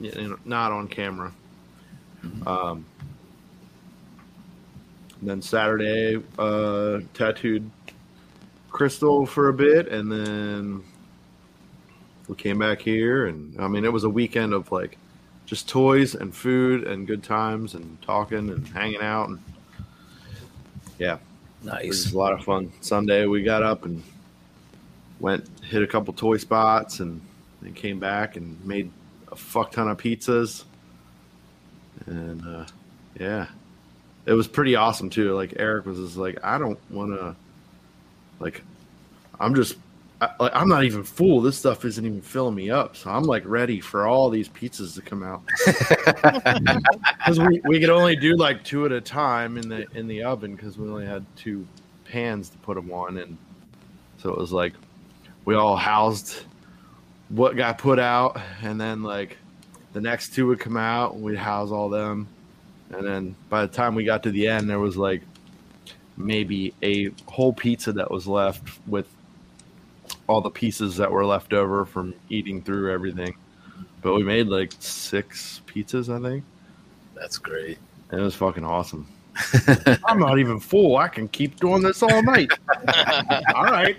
[0.00, 1.32] you know, not on camera.
[2.46, 2.84] Um,
[5.22, 7.68] then Saturday, uh, tattooed
[8.70, 10.82] Crystal for a bit, and then
[12.28, 14.96] we came back here, and I mean, it was a weekend of like
[15.46, 19.38] just toys and food and good times and talking and hanging out and
[20.98, 21.18] yeah,
[21.82, 22.12] it was Nice.
[22.14, 22.72] a lot of fun.
[22.80, 24.02] Sunday we got up and
[25.24, 27.18] went hit a couple toy spots and
[27.62, 28.90] then came back and made
[29.32, 30.64] a fuck ton of pizzas.
[32.04, 32.66] And uh,
[33.18, 33.46] yeah,
[34.26, 35.32] it was pretty awesome too.
[35.32, 37.34] Like Eric was just like, I don't want to,
[38.38, 38.62] like,
[39.40, 39.76] I'm just,
[40.20, 41.40] I, like, I'm not even full.
[41.40, 44.94] This stuff isn't even filling me up, so I'm like ready for all these pizzas
[44.96, 45.42] to come out.
[47.24, 50.22] Because we, we could only do like two at a time in the in the
[50.22, 51.66] oven because we only had two
[52.04, 53.38] pans to put them on, and
[54.18, 54.74] so it was like
[55.44, 56.42] we all housed
[57.28, 59.36] what got put out, and then like
[59.92, 62.28] the next two would come out, and we'd house all them,
[62.90, 65.22] and then by the time we got to the end, there was like
[66.16, 69.06] maybe a whole pizza that was left with
[70.26, 73.34] all the pieces that were left over from eating through everything.
[74.02, 76.44] But we made like six pizzas, I think.
[77.14, 77.78] That's great.
[78.10, 79.08] And it was fucking awesome.
[80.04, 80.96] I'm not even full.
[80.96, 82.50] I can keep doing this all night.
[83.54, 83.98] all right.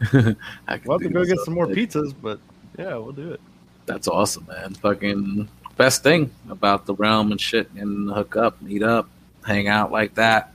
[0.12, 1.74] I We'll have to go get some more day.
[1.86, 2.38] pizzas, but
[2.78, 3.40] yeah, we'll do it.
[3.86, 4.74] That's awesome, man.
[4.74, 9.08] Fucking best thing about the realm and shit and hook up, meet up,
[9.46, 10.52] hang out like that,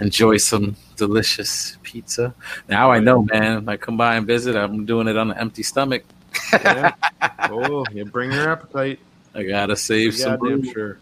[0.00, 2.34] enjoy some delicious pizza.
[2.68, 3.58] Now I know, man.
[3.58, 4.56] If I come by and visit.
[4.56, 6.04] I'm doing it on an empty stomach.
[6.52, 6.92] Yeah.
[7.50, 8.98] oh, you bring your appetite.
[9.34, 10.62] I gotta save Yeah, some room.
[10.72, 10.98] sure.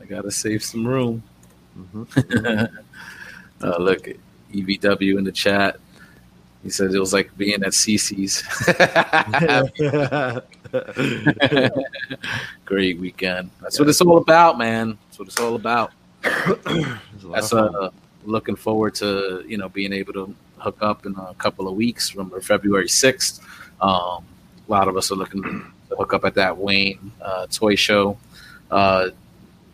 [0.00, 1.22] I gotta save some room.
[1.78, 2.70] Mhm.
[3.62, 4.08] uh, look,
[4.52, 5.78] EVW in the chat.
[6.64, 8.42] He said it was like being at CC's.
[12.64, 13.50] Great weekend.
[13.60, 14.96] That's what it's all about, man.
[15.06, 15.92] That's what it's all about.
[16.22, 17.90] That's uh,
[18.24, 22.14] looking forward to you know being able to hook up in a couple of weeks.
[22.14, 23.44] Remember February sixth.
[23.82, 24.24] Um,
[24.66, 28.16] a lot of us are looking to hook up at that Wayne uh, toy show.
[28.70, 29.10] Uh,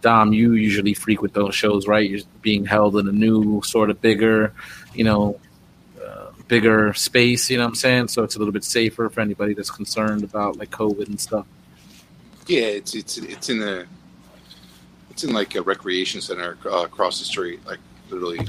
[0.00, 2.10] Dom, you usually frequent those shows, right?
[2.10, 4.52] You're being held in a new sort of bigger,
[4.92, 5.38] you know,
[6.50, 7.48] bigger space.
[7.48, 8.08] You know what I'm saying?
[8.08, 11.46] So it's a little bit safer for anybody that's concerned about like COVID and stuff.
[12.46, 13.86] Yeah, it's it's it's in a
[15.10, 17.78] it's in like a recreation center uh, across the street, like
[18.10, 18.40] literally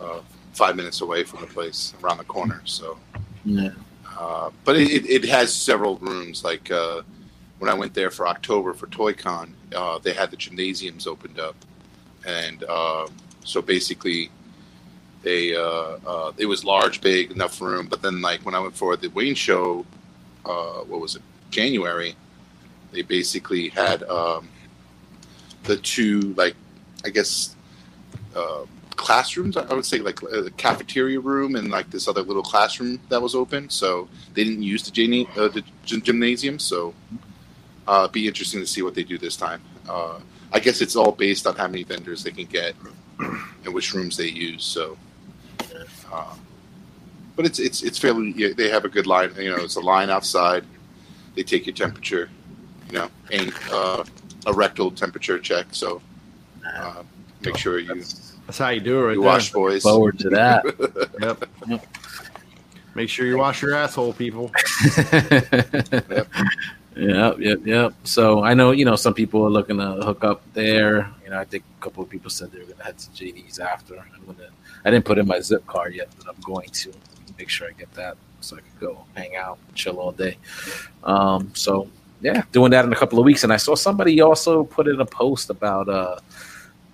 [0.00, 0.20] uh,
[0.52, 2.62] five minutes away from the place, around the corner.
[2.64, 2.98] So,
[3.44, 3.70] Yeah.
[4.18, 6.44] uh, but it, it, has several rooms.
[6.44, 7.02] Like uh,
[7.58, 11.56] when I went there for October for ToyCon, uh, they had the gymnasiums opened up,
[12.24, 13.08] and uh,
[13.44, 14.30] so basically.
[15.26, 17.86] Uh, uh, it was large, big, enough room.
[17.88, 19.84] But then, like when I went for the Wayne show,
[20.46, 22.16] uh, what was it, January?
[22.92, 24.48] they basically had um,
[25.64, 26.54] the two like
[27.04, 27.54] i guess
[28.36, 28.64] uh,
[28.96, 33.20] classrooms i would say like a cafeteria room and like this other little classroom that
[33.20, 36.94] was open so they didn't use the, gym- uh, the gym- gymnasium so
[37.86, 40.18] uh, be interesting to see what they do this time uh,
[40.52, 42.74] i guess it's all based on how many vendors they can get
[43.64, 44.96] and which rooms they use so
[46.12, 46.34] uh,
[47.36, 49.80] but it's it's it's fairly yeah, they have a good line you know it's a
[49.80, 50.64] line outside
[51.34, 52.28] they take your temperature
[52.88, 54.02] you know, and uh,
[54.46, 55.66] a rectal temperature check.
[55.70, 56.02] So
[56.66, 57.04] uh,
[57.42, 59.30] make sure you, That's- That's how you do it right you there.
[59.30, 59.82] wash, boys.
[59.84, 60.64] forward to that.
[61.70, 61.86] Yep.
[62.96, 64.50] Make sure you wash your asshole, people.
[65.12, 66.28] yep.
[66.96, 67.94] Yep, yep, yep.
[68.02, 71.08] So I know, you know, some people are looking to hook up there.
[71.24, 73.10] You know, I think a couple of people said they were going to head to
[73.10, 73.94] JD's after.
[73.96, 74.48] I'm gonna,
[74.84, 76.92] I didn't put in my zip card yet, but I'm going to
[77.38, 80.36] make sure I get that so I can go hang out, chill all day.
[81.04, 81.88] Um, so
[82.20, 83.44] yeah, doing that in a couple of weeks.
[83.44, 86.18] And I saw somebody also put in a post about uh,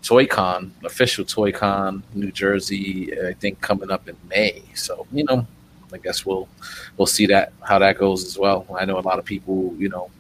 [0.03, 3.13] ToyCon, official ToyCon, New Jersey.
[3.27, 4.63] I think coming up in May.
[4.75, 5.47] So you know,
[5.93, 6.49] I guess we'll
[6.97, 8.67] we'll see that how that goes as well.
[8.79, 10.11] I know a lot of people, you know,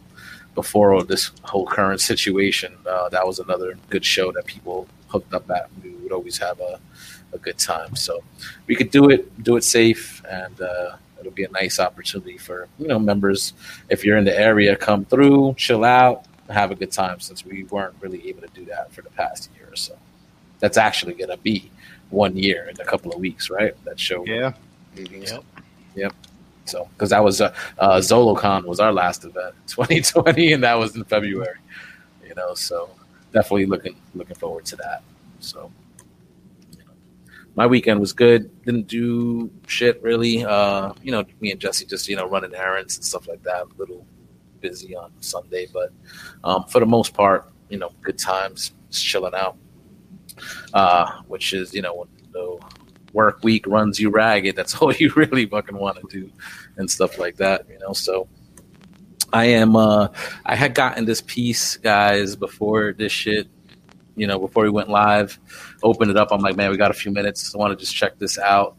[0.54, 5.48] before this whole current situation, uh, that was another good show that people hooked up
[5.50, 5.68] at.
[5.82, 6.80] We would always have a,
[7.36, 7.94] a good time.
[7.96, 8.22] So
[8.66, 12.68] we could do it, do it safe, and uh, it'll be a nice opportunity for
[12.78, 13.52] you know members.
[13.88, 17.20] If you're in the area, come through, chill out, have a good time.
[17.20, 19.96] Since we weren't really able to do that for the past year or so,
[20.58, 21.70] that's actually going to be
[22.10, 23.74] one year in a couple of weeks, right?
[23.84, 24.24] That show.
[24.26, 24.52] Yeah.
[24.96, 25.42] Mhm.
[25.94, 26.12] Yep.
[26.64, 30.96] So, because that was uh, uh, ZoloCon was our last event, 2020, and that was
[30.96, 31.58] in February.
[32.26, 32.90] You know, so
[33.32, 35.02] definitely looking looking forward to that.
[35.40, 35.70] So, you know,
[37.56, 38.50] my weekend was good.
[38.64, 40.44] Didn't do shit really.
[40.44, 43.62] Uh, you know, me and Jesse just you know running errands and stuff like that.
[43.62, 44.06] A little
[44.60, 45.90] busy on Sunday, but
[46.44, 49.56] um, for the most part, you know, good times, just chilling out.
[50.74, 52.58] Uh, which is you know when the
[53.14, 56.30] work week runs you ragged, that's all you really fucking want to do,
[56.76, 57.66] and stuff like that.
[57.70, 58.28] You know, so
[59.32, 59.76] I am.
[59.76, 60.08] uh
[60.44, 63.48] I had gotten this piece, guys, before this shit.
[64.16, 65.38] You know, before we went live,
[65.82, 66.32] opened it up.
[66.32, 67.54] I'm like, man, we got a few minutes.
[67.54, 68.76] I want to just check this out.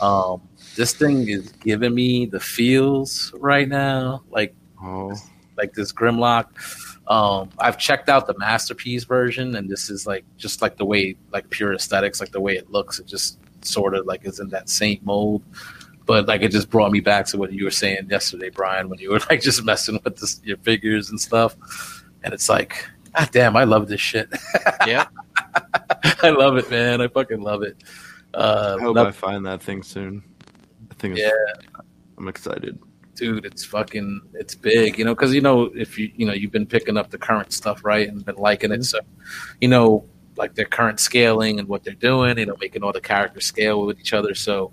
[0.00, 0.42] Um,
[0.76, 5.14] this thing is giving me the feels right now, like Oh,
[5.56, 6.46] like this Grimlock.
[7.08, 11.16] Um, I've checked out the masterpiece version, and this is like just like the way,
[11.32, 12.98] like pure aesthetics, like the way it looks.
[12.98, 15.42] It just sort of like is in that same mold.
[16.06, 18.98] But like it just brought me back to what you were saying yesterday, Brian, when
[18.98, 21.56] you were like just messing with this, your figures and stuff.
[22.22, 24.28] And it's like, God damn, I love this shit.
[24.86, 25.06] Yeah.
[26.22, 27.00] I love it, man.
[27.00, 27.82] I fucking love it.
[28.34, 30.22] Uh, I hope no- I find that thing soon.
[30.90, 31.78] I think it's, yeah,
[32.18, 32.78] I'm excited.
[33.14, 36.52] dude, it's fucking, it's big, you know, because you know if you, you know, you've
[36.52, 38.98] been picking up the current stuff, right, and been liking it, so
[39.60, 40.04] you know,
[40.36, 43.84] like their current scaling and what they're doing, you know, making all the characters scale
[43.84, 44.34] with each other.
[44.34, 44.72] So,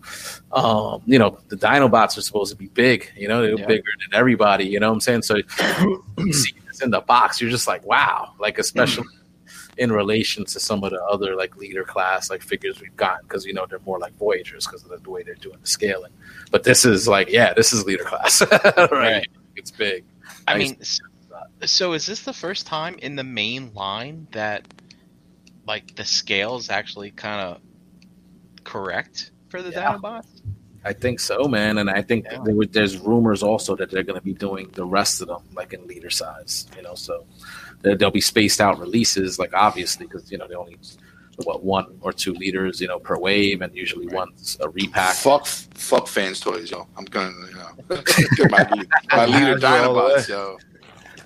[0.54, 3.66] um, you know, the Dinobots are supposed to be big, you know, they're Yeah.
[3.66, 5.24] bigger than everybody, you know what I'm saying?
[5.24, 5.36] So,
[6.20, 9.04] you see this in the box, you're just like, wow, like especially.
[9.04, 9.12] Mm.
[9.78, 13.46] In relation to some of the other like leader class like figures we've gotten, because
[13.46, 16.12] you know they're more like Voyagers because of the way they're doing the scaling.
[16.50, 18.92] But this is like, yeah, this is leader class, right?
[18.92, 19.28] Right.
[19.56, 20.04] It's big.
[20.48, 20.72] I Nice.
[20.72, 20.78] mean,
[21.68, 24.68] so is this the first time in the main line that
[25.68, 27.62] like the scale is actually kind of
[28.64, 29.94] correct for the Yeah.
[29.94, 30.37] Dinobots?
[30.90, 32.40] I think so, man, and I think Yeah.
[32.46, 35.74] there there's rumors also that they're going to be doing the rest of them like
[35.74, 36.96] in leader size, you know.
[36.96, 37.14] So
[37.82, 40.78] there- there'll be spaced out releases, like obviously because you know they only
[41.44, 45.14] what one or two leaders, you know, per wave, and usually one's a repack.
[45.16, 46.88] Fuck, fuck fans toys, yo.
[46.98, 48.02] I'm gonna, you know,
[48.38, 48.64] get my,
[49.16, 49.68] my leader All the.
[49.68, 50.58] Dinobots, yo.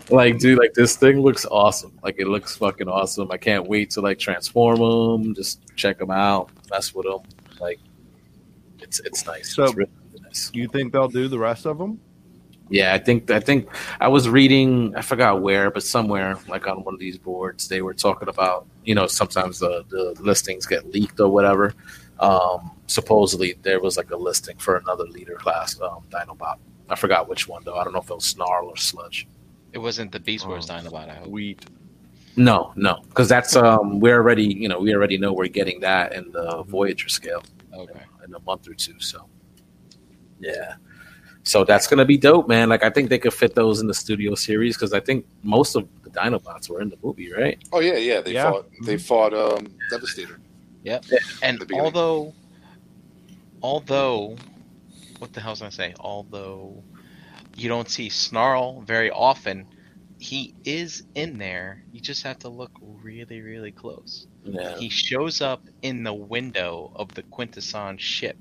[0.09, 1.93] Like, dude, like this thing looks awesome.
[2.03, 3.31] Like it looks fucking awesome.
[3.31, 4.79] I can't wait to like transform
[5.23, 7.19] them, just check them out, mess with them.
[7.61, 7.79] Like
[8.81, 9.55] it's it's nice.
[9.55, 9.89] So- it's really
[10.21, 10.51] nice.
[10.53, 11.99] You think they'll do the rest of them?
[12.69, 13.67] Yeah, I think I think
[13.99, 17.81] I was reading I forgot where, but somewhere like on one of these boards they
[17.81, 21.73] were talking about you know sometimes the the listings get leaked or whatever.
[22.19, 26.57] Um, supposedly there was like a listing for another leader class um, Dinobot.
[26.89, 27.75] I forgot which one though.
[27.75, 29.27] I don't know if it was Snarl or Sludge.
[29.73, 30.73] It wasn't the Beast Wars Oh.
[30.73, 31.09] Dinobot.
[31.09, 31.27] I hope.
[31.27, 31.65] Wheat.
[32.37, 36.13] No, no, because that's um we already you know we already know we're getting that
[36.13, 37.99] in the Voyager scale Okay.
[38.31, 38.99] In a month or two.
[38.99, 39.27] So
[40.39, 40.75] yeah,
[41.43, 42.69] so that's gonna be dope, man.
[42.69, 45.75] Like I think they could fit those in the studio series because I think most
[45.75, 47.57] of the Dinobots were in the movie, right?
[47.71, 48.21] Oh yeah, yeah.
[48.21, 48.51] They Yeah.
[48.51, 48.69] fought.
[48.85, 50.39] They fought um, Devastator.
[50.83, 50.99] Yeah.
[51.43, 52.33] And although,
[53.61, 54.37] although,
[55.19, 55.93] what the hell was I gonna say?
[55.99, 56.83] Although
[57.55, 59.67] you don't see Snarl very often,
[60.19, 61.83] he is in there.
[61.91, 64.27] You just have to look really, really close.
[64.43, 68.37] Yeah, He shows up in the window of the Quintesson ship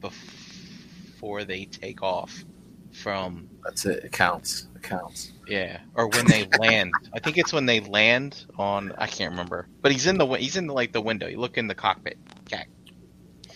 [0.00, 2.44] before they take off
[2.92, 4.04] from that's it.
[4.04, 4.68] It counts.
[4.74, 5.32] It counts.
[5.48, 6.92] yeah, or when they land.
[7.12, 8.92] I think it's when they land on.
[8.98, 11.26] I can't remember, but he's in the he's in the, like the window.
[11.26, 12.18] You look in the cockpit.
[12.48, 12.68] Cack.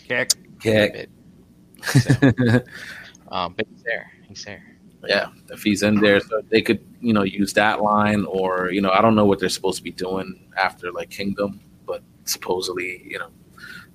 [0.09, 0.31] Kick.
[0.65, 1.05] Yeah,
[1.85, 2.11] So,
[3.31, 4.11] um, but he's there.
[4.29, 4.70] He's there.
[5.07, 5.29] Yeah.
[5.51, 8.91] If he's in there, so they could you know use that line, or you know
[8.91, 13.19] I don't know what they're supposed to be doing after like Kingdom, but supposedly you
[13.19, 13.31] know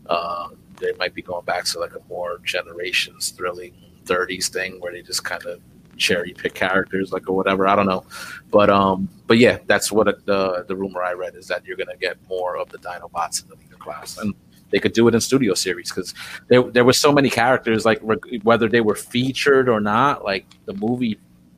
[0.08, 3.74] uh, they might be going back to like a more generations thrilling
[4.06, 5.62] 30s thing where they just kind of
[5.98, 7.68] cherry pick characters like or whatever.
[7.68, 8.06] I don't know.
[8.52, 11.98] But um but yeah that's what the the rumor i read is that you're gonna
[11.98, 14.18] get more of the dinobots in the leader class.
[14.18, 14.34] And
[14.72, 16.14] they could do it in studio series because
[16.48, 20.46] there, there were so many characters like reg- whether they were featured or not like
[20.66, 21.18] the movie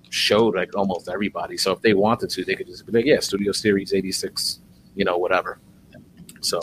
[0.09, 3.19] showed like almost everybody so if they wanted to they could just be like yeah
[3.19, 4.59] studio series 86
[4.95, 5.59] you know whatever
[6.41, 6.59] so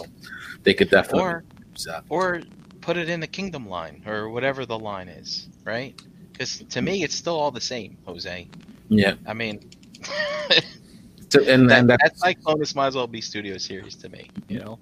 [0.62, 2.04] they could definitely Or use that.
[2.08, 2.40] or
[2.80, 5.98] put it in the Kingdom line or whatever the line is, right?
[6.32, 8.48] Because to me, it's still all the same, Jose.
[8.88, 9.68] yeah I mean,
[11.30, 14.08] So- and, that, and that, that's like bonus might as well be Studio Series to
[14.08, 14.30] me.
[14.48, 14.78] You know,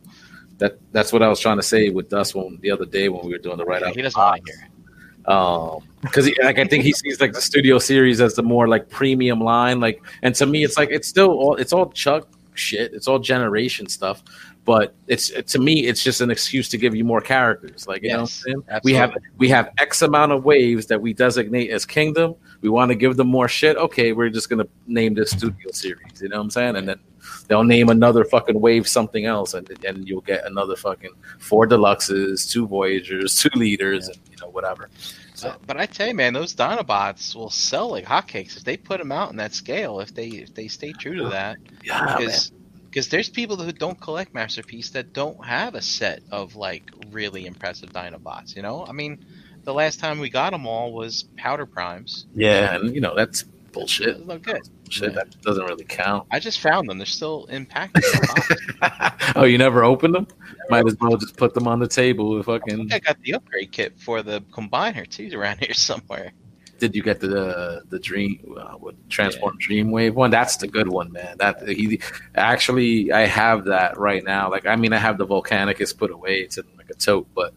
[0.62, 3.24] that that's what I was trying to say with Dust when the other day when
[3.26, 4.62] we were doing the write Yeah, he doesn't want to hear.
[4.64, 5.28] it.
[5.28, 8.88] Um, because like I think he sees like the studio series as the more like
[8.88, 9.78] premium line.
[9.80, 12.92] Like, and to me, it's like it's still all it's all Chuck shit.
[12.94, 14.22] It's all generation stuff.
[14.64, 17.86] But it's to me, it's just an excuse to give you more characters.
[17.88, 18.80] Like you Yes, know, what I'm saying?
[18.84, 22.34] we have we have X amount of waves that we designate as Kingdom.
[22.60, 23.76] We want to give them more shit.
[23.76, 26.20] Okay, we're just gonna name this studio series.
[26.20, 26.76] You know what I'm saying?
[26.76, 27.00] And then
[27.48, 32.50] they'll name another fucking wave something else, and and you'll get another fucking four deluxes,
[32.50, 34.90] two Voyagers, two leaders, and you know whatever.
[35.34, 38.98] So But, I tell you, man, those Dinobots will sell like hotcakes if they put
[38.98, 40.00] them out in that scale.
[40.00, 42.52] If they if they stay true to that, yeah, because
[42.90, 47.46] Because there's people who don't collect Masterpiece that don't have a set of like really
[47.46, 48.54] impressive Dinobots.
[48.56, 49.24] You know, I mean,
[49.64, 52.26] the last time we got them all was Powder Primes.
[52.34, 54.26] Yeah, and you know that's It bullshit.
[54.26, 54.62] looked good.
[54.92, 55.14] Shit, Yeah.
[55.24, 56.26] that doesn't really count.
[56.30, 56.98] I just found them.
[56.98, 58.04] They're still in package.
[58.04, 59.32] in the box.
[59.36, 60.26] oh, you never opened them?
[60.68, 62.38] Might as well just put them on the table.
[62.38, 62.76] I fucking.
[62.76, 66.32] think I got the upgrade kit for the combiner too around here somewhere.
[66.78, 70.30] Did you get the the dream uh, what transform Dreamwave one?
[70.30, 71.36] That's the good one, man.
[71.38, 72.00] That he
[72.34, 74.50] actually I have that right now.
[74.50, 76.40] Like I mean, I have the Volcanicus put away.
[76.40, 77.54] It's in like a tote, but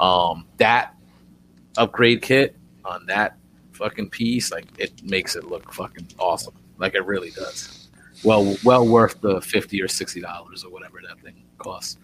[0.00, 0.94] um, that
[1.76, 3.36] upgrade kit on that
[3.72, 6.54] fucking piece, like it makes it look fucking awesome.
[6.78, 7.88] Like it really does.
[8.24, 11.98] Well, well worth the fifty or sixty dollars or whatever that thing costs.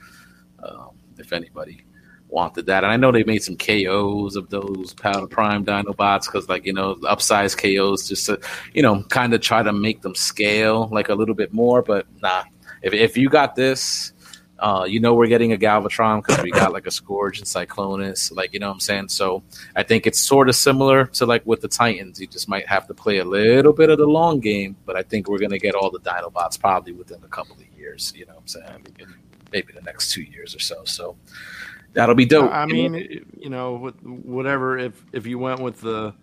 [0.62, 1.84] Um, if anybody
[2.28, 6.48] wanted that, and I know they made some KOs of those Powder Prime Dinobots because,
[6.48, 8.40] like you know, upsize KOs just to
[8.72, 11.82] you know kind of try to make them scale like a little bit more.
[11.82, 12.44] But nah,
[12.82, 14.12] if if you got this.
[14.58, 18.34] Uh, you know we're getting a Galvatron because we got like a Scourge and Cyclonus,
[18.34, 19.08] like you know what I'm saying.
[19.08, 19.42] So
[19.74, 22.20] I think it's sort of similar to like with the Titans.
[22.20, 25.02] You just might have to play a little bit of the long game, but I
[25.02, 28.12] think we're gonna get all the Dinobots probably within a couple of years.
[28.16, 28.86] You know what I'm saying?
[29.52, 30.84] Maybe the next two years or so.
[30.84, 31.16] So
[31.92, 32.52] that'll be dope.
[32.52, 34.78] I mean, you know, whatever.
[34.78, 36.14] If if you went with the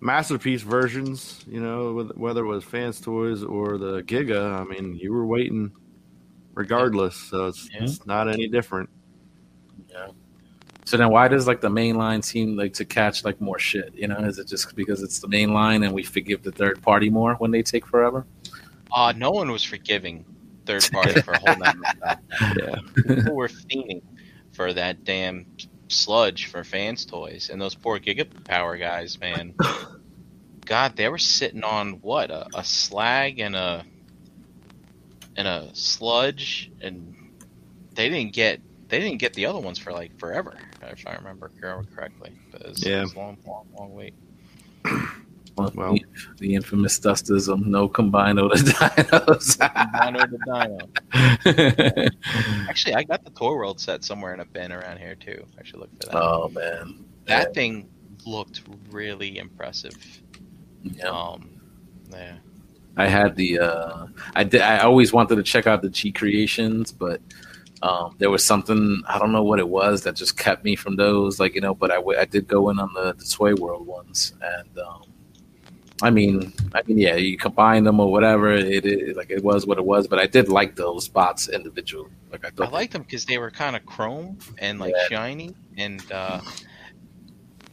[0.00, 5.12] masterpiece versions, you know, whether it was Fans Toys or the Giga, I mean, you
[5.12, 5.72] were waiting
[6.54, 7.16] regardless.
[7.16, 7.84] So it's, Yeah.
[7.84, 8.88] it's not any different.
[9.90, 10.08] Yeah.
[10.86, 13.94] So then, why does like the main line seem like to catch like more shit?
[13.94, 16.82] You know, is it just because it's the main line and we forgive the third
[16.82, 18.26] party more when they take forever?
[18.92, 20.24] Uh, no one was forgiving
[20.66, 22.22] third party for holding that back.
[22.56, 22.76] Yeah.
[23.16, 24.02] People were fiending
[24.52, 25.46] for that damn
[25.88, 29.54] sludge for fans toys, and those poor Giga Power guys, man.
[30.66, 33.84] God, they were sitting on what a, a slag and a
[35.36, 37.14] and a sludge, and
[37.94, 41.50] they didn't get they didn't get the other ones for like forever, if I remember
[41.60, 42.32] correctly.
[42.52, 42.98] But it was, Yeah.
[42.98, 44.14] it was long, long, long wait.
[45.56, 45.92] Well, Well.
[45.92, 46.04] the,
[46.38, 49.56] the infamous Dustism, no combino to dinos.
[50.00, 50.38] Dino to
[51.46, 52.08] Dino.
[52.68, 55.44] Actually, I got the Toy World set somewhere in a bin around here too.
[55.56, 56.16] I should look for that.
[56.16, 57.88] oh man, that thing
[58.26, 59.94] looked really impressive.
[60.82, 61.04] yeah.
[61.08, 61.50] Um,
[62.10, 62.34] yeah.
[62.96, 66.92] I had the uh, I did I always wanted to check out the G creations,
[66.92, 67.20] but
[67.82, 70.96] um, there was something I don't know what it was that just kept me from
[70.96, 71.40] those.
[71.40, 73.86] Like you know, but I, w- I did go in on the, the Toy World
[73.86, 75.02] ones, and um,
[76.02, 78.52] I mean, I mean, yeah, you combine them or whatever.
[78.52, 82.10] It, it like it was what it was, but I did like those spots individually.
[82.30, 85.08] Like I I liked them because they were kind of chrome and like Yeah.
[85.08, 86.40] shiny, and uh,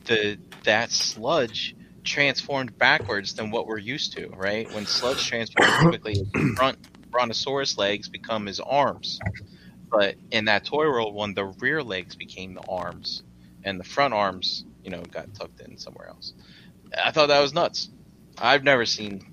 [0.05, 4.27] the that sludge transformed backwards than what we're used to.
[4.29, 6.77] Right when sludge transforms, typically his front
[7.11, 9.19] brontosaurus legs become his arms,
[9.89, 13.23] but in that Toy World one, the rear legs became the arms,
[13.63, 16.33] and the front arms, you know, got tucked in somewhere else.
[17.03, 17.89] I thought that was nuts.
[18.37, 19.25] I've never seen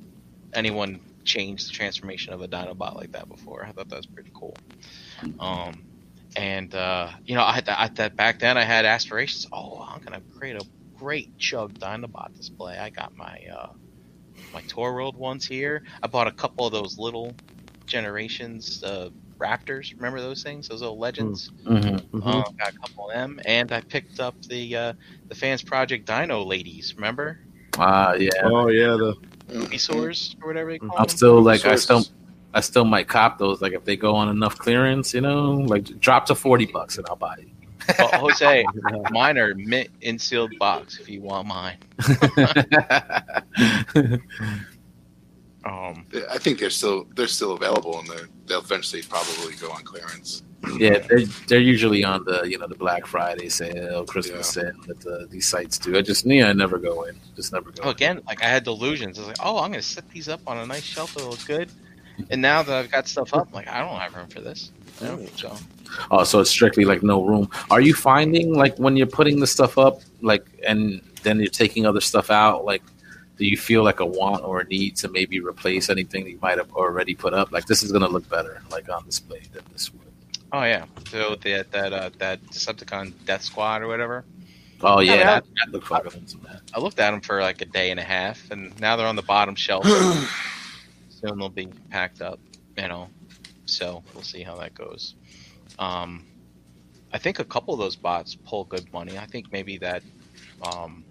[0.53, 3.65] anyone change the transformation of a Dinobot like that before.
[3.65, 4.57] I thought that was pretty cool.
[5.39, 5.85] Um,
[6.37, 9.47] and uh, you know, I had I, that back then I had aspirations.
[9.53, 10.65] Oh, I'm gonna create a
[10.99, 12.77] great Chug Dinobot display.
[12.79, 13.69] I got my uh,
[14.53, 15.83] my Toy World ones here.
[16.03, 17.35] I bought a couple of those little
[17.87, 19.95] generations uh, Raptors.
[19.97, 20.69] Remember those things?
[20.69, 21.51] Those little legends.
[21.65, 22.03] Mhm.
[22.11, 22.27] Mhm.
[22.27, 24.93] Uh, got a couple of them, and I picked up the uh,
[25.29, 26.95] the Fans Project Dino ladies.
[26.97, 27.39] Remember?
[27.79, 28.31] ah, yeah.
[28.45, 29.15] Oh yeah, the
[29.49, 31.17] Venusaurs or whatever they call I'm them.
[31.17, 32.05] still like I still
[32.55, 33.63] I still might cop those.
[33.63, 37.07] Like if they go on enough clearance, you know, like drop to forty bucks and
[37.09, 37.37] I'll buy
[37.99, 38.67] Oh, Jose,
[39.11, 40.99] mine are mint in sealed box.
[40.99, 41.79] If you want mine.
[45.65, 49.83] Um, I think they're still they're still available, and they're, they'll eventually probably go on
[49.83, 50.43] clearance.
[50.77, 55.07] yeah, they're, they're usually on the you know the Black Friday sale, Christmas sale that
[55.07, 55.97] uh, these sites do.
[55.99, 57.83] I just yeah, I never go in, just never go.
[57.83, 57.89] in.
[57.89, 59.19] again, like I had delusions.
[59.19, 61.45] I was like, oh, I'm gonna set these up on a nice shelf that look
[61.45, 61.71] good.
[62.31, 64.73] And now that I've got stuff up, I'm like I don't have room for this.
[65.01, 65.25] Know?
[65.37, 65.57] So
[66.11, 67.51] Oh, so it's strictly like no room.
[67.71, 71.87] Are you finding like when you're putting the stuff up, like, and then you're taking
[71.87, 72.83] other stuff out, like,
[73.37, 76.39] do you feel like a want or a need to maybe replace anything that you
[76.43, 77.53] might have already put up?
[77.53, 80.03] Like, this is gonna look better, like on display than this would.
[80.53, 84.25] Oh yeah, so that that uh, that Decepticon Death Squad or whatever.
[84.81, 86.47] Oh yeah, Yeah, that, that looked fucking awesome.
[86.75, 89.17] I looked at them for like a day and a half, and now they're on
[89.17, 89.85] the bottom shelf.
[91.09, 92.39] Soon they'll be packed up,
[92.77, 93.09] you know.
[93.69, 95.15] So we'll see how that goes.
[95.79, 96.25] Um,
[97.13, 99.19] I think a couple of those bots pull good money.
[99.19, 100.03] I think maybe that
[100.63, 101.05] um,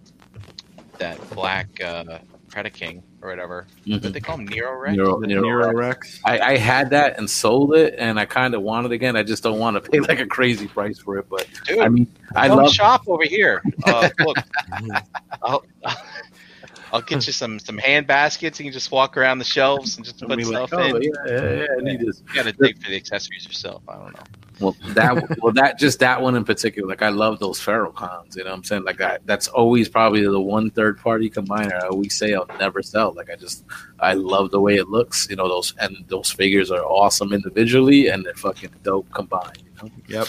[0.97, 3.67] that black uh, Predaking or whatever.
[3.85, 4.03] Mhm.
[4.03, 4.95] What they call them, Nero Rex.
[4.97, 5.75] Nero- Nero Nero Rex.
[5.75, 6.21] Rex.
[6.25, 9.15] I, I had that and sold it, and I kind of want it again.
[9.15, 11.27] I just don't want to pay like a crazy price for it.
[11.29, 12.71] But Dude, I mean, I love.
[12.71, 13.61] shop over here.
[13.85, 14.37] Uh, look,
[15.43, 15.97] I'll, I'll
[17.05, 18.59] get you some some hand baskets.
[18.59, 20.79] And you can just walk around the shelves and just I put mean, like, stuff
[20.79, 21.01] oh in.
[21.03, 22.23] yeah, yeah, yeah, I need this.
[22.27, 23.83] You got to dig for the accessories yourself.
[23.87, 24.23] I don't know.
[24.59, 26.87] Well, that well, that just that one in particular.
[26.87, 28.35] Like I love those Ferrocons.
[28.35, 28.83] You know what I'm saying?
[28.85, 32.81] Like I, that's always probably the one third party combiner I always say I'll never
[32.81, 33.13] sell.
[33.13, 33.63] Like I just
[33.99, 35.27] I love the way it looks.
[35.29, 39.61] You know those and those figures are awesome individually and they're fucking dope combined.
[39.63, 40.27] You know, Yep.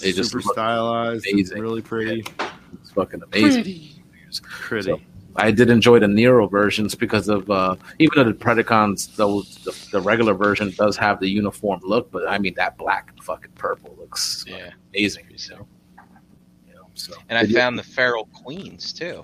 [0.00, 1.60] They just super look stylized, amazing.
[1.60, 2.24] really pretty,
[2.80, 3.64] it's fucking amazing.
[3.64, 4.02] Pretty.
[4.40, 4.90] pretty.
[4.92, 5.00] So,
[5.38, 9.74] I did enjoy the Nero versions because of uh, even though the Predacons, though the,
[9.92, 13.52] the regular version does have the uniform look, but I mean that black and fucking
[13.52, 14.70] purple looks Yeah.
[14.94, 15.26] amazing.
[15.30, 15.66] You know,
[16.68, 19.22] you know so And I Did you- found the feral queens too.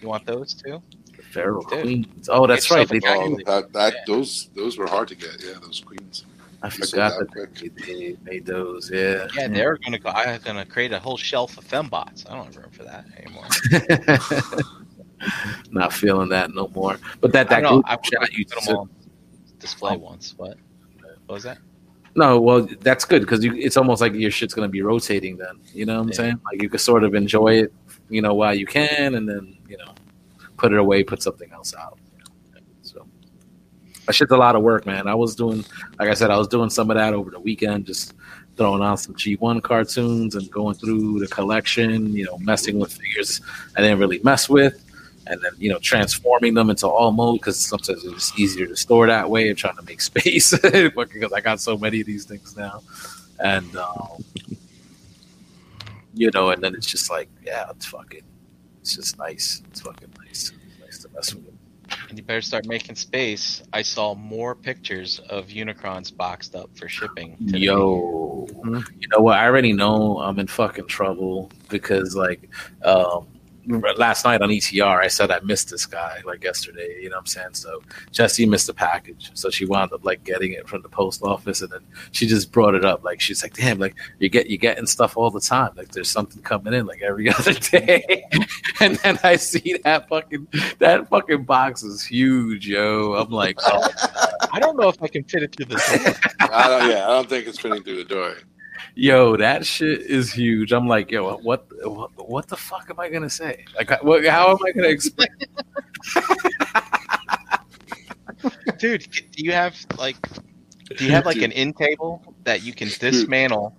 [0.00, 0.82] You want those too?
[1.16, 1.82] the feral Dude.
[1.82, 2.28] Queens.
[2.28, 2.88] Oh, that's right.
[2.88, 4.00] They, Oh, that, that Yeah.
[4.06, 5.42] those those were hard to get.
[5.44, 6.26] Yeah, those queens.
[6.64, 8.90] I You forgot out that they, they made those.
[8.92, 9.26] Yeah.
[9.36, 10.10] Yeah, they're gonna go.
[10.10, 12.28] I'm gonna create a whole shelf of fembots.
[12.30, 13.46] I don't have room for that anymore.
[15.70, 16.98] Not feeling that no more.
[17.20, 17.70] But that I that know.
[17.82, 18.90] group I would you put them on
[19.58, 19.98] display Oh.
[19.98, 20.34] once.
[20.36, 20.56] What?
[21.26, 21.58] What was that?
[22.14, 25.60] No, well, that's good because it's almost like your shit's going to be rotating then.
[25.72, 26.14] You know what I'm Yeah.
[26.14, 26.40] saying?
[26.44, 27.72] Like you can sort of enjoy it,
[28.10, 29.94] you know, while you can, and then you know,
[30.58, 31.98] put it away, put something else out.
[32.82, 33.06] So
[34.06, 35.06] that shit's a lot of work, man.
[35.06, 35.64] I was doing,
[35.98, 38.12] like I said, I was doing some of that over the weekend, just
[38.58, 42.12] throwing on some G1 cartoons and going through the collection.
[42.12, 43.40] You know, messing with figures
[43.74, 44.84] I didn't really mess with.
[45.26, 49.06] And then you know transforming them into all mode because sometimes it's easier to store
[49.06, 52.56] that way and trying to make space because I got so many of these things
[52.56, 52.82] now,
[53.38, 54.24] and um,
[56.14, 58.22] you know, and then it's just like yeah, it's fucking,
[58.80, 59.62] it's just nice.
[59.70, 61.46] It's fucking nice, nice to mess with.
[61.46, 61.54] It.
[62.08, 63.62] And you better start making space.
[63.72, 67.36] I saw more pictures of Unicrons boxed up for shipping.
[67.46, 67.58] Today.
[67.58, 68.80] Yo, Hmm.
[68.98, 69.38] you know what?
[69.38, 72.48] I already know I'm in fucking trouble because like
[72.84, 73.26] um
[73.66, 77.20] last night on ETR I said I missed this guy like yesterday, you know what
[77.20, 77.54] I'm saying?
[77.54, 79.30] So Jesse missed the package.
[79.34, 82.52] So she wound up like getting it from the post office and then she just
[82.52, 83.04] brought it up.
[83.04, 85.72] Like she's like, Damn, like you get you getting stuff all the time.
[85.76, 88.24] Like there's something coming in like every other day.
[88.80, 90.48] and then I see that fucking
[90.78, 93.14] that fucking box is huge, yo.
[93.14, 93.88] I'm like, oh
[94.52, 96.48] I don't know if I can fit it through the door.
[96.50, 98.36] I don't, yeah, I don't think it's fitting through the door.
[98.94, 100.72] Yo, that shit is huge.
[100.72, 103.64] I'm like, yo, what, what, what the fuck am I gonna say?
[103.76, 105.28] Like, what, how am I gonna explain?
[108.78, 110.16] Dude, do you have like
[110.96, 113.76] do you have like an end table that you can dismantle,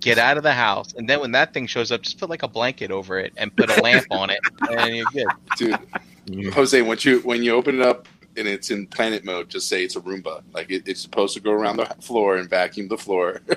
[0.00, 2.42] get out of the house, and then when that thing shows up, just put like
[2.42, 4.40] a blanket over it and put a lamp on it,
[4.70, 5.26] and you're good.
[5.56, 9.68] Dude, Jose, once you when you open it up and it's in planet mode, just
[9.68, 10.42] say it's a Roomba.
[10.52, 13.40] Like it, it's supposed to go around the floor and vacuum the floor.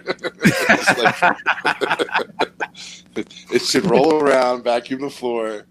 [0.72, 1.38] It's like-
[3.52, 5.66] it should roll around, vacuum the floor.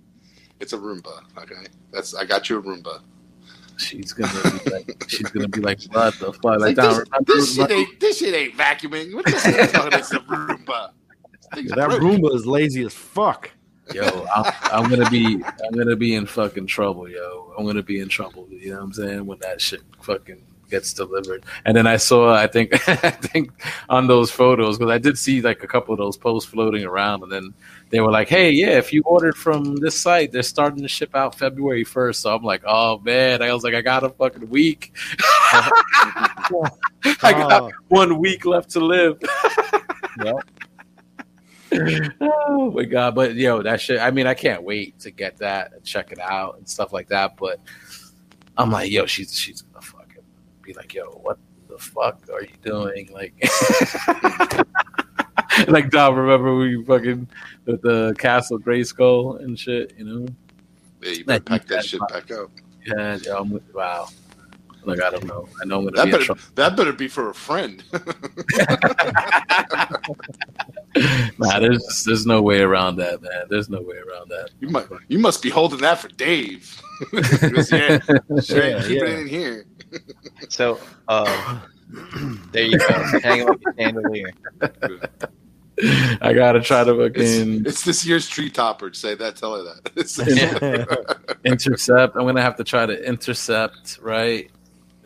[0.60, 1.22] It's a Roomba.
[1.38, 3.00] Okay, that's I got you a Roomba.
[3.76, 6.44] She's gonna be like, she's gonna be like, what the fuck?
[6.44, 9.14] Like, Like, down, this, this shit ain't this shit ain't vacuuming.
[9.14, 9.88] What the hell?
[9.92, 10.90] It's a Roomba.
[11.54, 12.00] This that broken.
[12.08, 13.50] Roomba is lazy as fuck.
[13.94, 17.52] Yo, I'm, I'm gonna be, I'm gonna be in fucking trouble, yo.
[17.58, 18.46] I'm gonna be in trouble.
[18.50, 19.26] You know what I'm saying?
[19.26, 21.44] When that shit fucking gets delivered.
[21.64, 23.50] And then I saw, I think, I think
[23.88, 27.22] on those photos because I did see like a couple of those posts floating around,
[27.22, 27.54] and then
[27.90, 31.16] they were like, "Hey, yeah, if you ordered from this site, they're starting to ship
[31.16, 32.16] out February 1st.
[32.16, 34.92] So I'm like, "Oh man!" I was like, "I got a fucking week.
[37.22, 39.18] I got Oh, one week left to live."
[40.22, 40.36] Yep.
[42.20, 43.14] oh my god!
[43.14, 44.00] But yo, that shit.
[44.00, 47.08] I mean, I can't wait to get that and check it out and stuff like
[47.08, 47.36] that.
[47.36, 47.60] But
[48.56, 50.22] I'm like, yo, she's she's gonna fucking
[50.62, 51.38] be like, yo, what
[51.68, 53.10] the fuck are you doing?
[53.12, 53.34] Like,
[55.68, 57.28] like Dom, remember we fucking
[57.66, 60.26] with the Castle Grayskull and shit, you know?
[61.02, 62.50] Yeah, you better pack that shit back up.
[62.84, 64.08] Yeah, yo, wow.
[64.88, 65.46] Like I don't know.
[65.60, 66.42] I know I'm gonna That be better trouble.
[66.54, 67.82] that better be for a friend.
[71.38, 73.44] Nah, there's there's no way around that, man.
[73.48, 74.50] There's no way around that.
[74.58, 76.80] You must you must be holding that for Dave.
[77.12, 78.00] yeah,
[78.42, 79.04] sure, Yeah, keep yeah.
[79.04, 79.66] it in here.
[80.48, 81.60] So uh,
[82.52, 82.86] there you go.
[83.22, 84.32] Hang up your chandelier.
[86.20, 88.92] I gotta try to It's, fucking it's this year's tree topper.
[88.94, 89.36] Say that.
[89.36, 91.38] Tell her that.
[91.44, 92.16] Intercept.
[92.16, 94.50] I'm gonna have to try to intercept, right?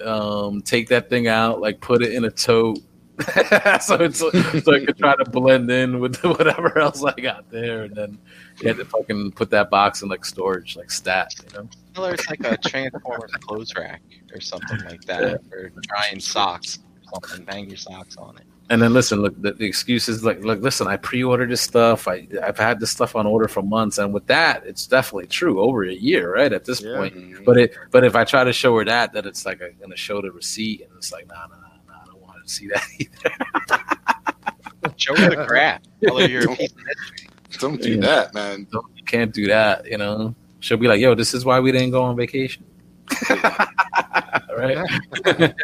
[0.05, 2.79] Um, take that thing out, like put it in a tote,
[3.81, 7.83] so it's so I could try to blend in with whatever else I got there,
[7.85, 8.19] and then
[8.61, 11.69] you had to fucking put that box in like storage, like stat, you know.
[11.97, 16.79] Well, it's like a Transformers clothes rack or something like that for drying socks
[17.13, 17.47] or something.
[17.47, 18.45] Hang your socks on it.
[18.73, 22.09] And then listen, look, the, the excuse is like, look, listen, I pre-ordered this stuff.
[22.09, 25.61] I I've had this stuff on order for months, and with that, it's definitely true.
[25.61, 26.97] Over a year, right at this Yeah.
[26.97, 27.15] point.
[27.15, 27.45] Mhm.
[27.45, 29.95] But it, but if I try to show her that, that it's like I'm gonna
[29.95, 32.67] show the receipt, and it's like, nah, nah, nah, nah I don't want to see
[32.69, 34.95] that either.
[34.97, 35.83] Show her the graph.
[36.03, 37.29] Tell her you're a piece of history.
[37.59, 38.01] Don't do Yeah.
[38.01, 38.67] that, man.
[38.73, 40.35] You can't do that, you know.
[40.61, 42.65] She'll be like, yo, this is why we didn't go on vacation.
[44.57, 44.79] right?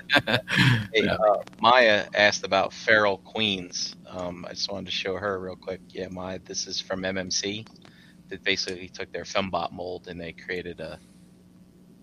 [0.93, 1.15] Hey, Yeah.
[1.15, 3.95] uh, Maya asked about feral queens.
[4.09, 5.81] Um, I just wanted to show her real quick.
[5.91, 7.67] Yeah, Maya, this is from MMC.
[8.29, 10.99] They basically took their Fembot mold and they created a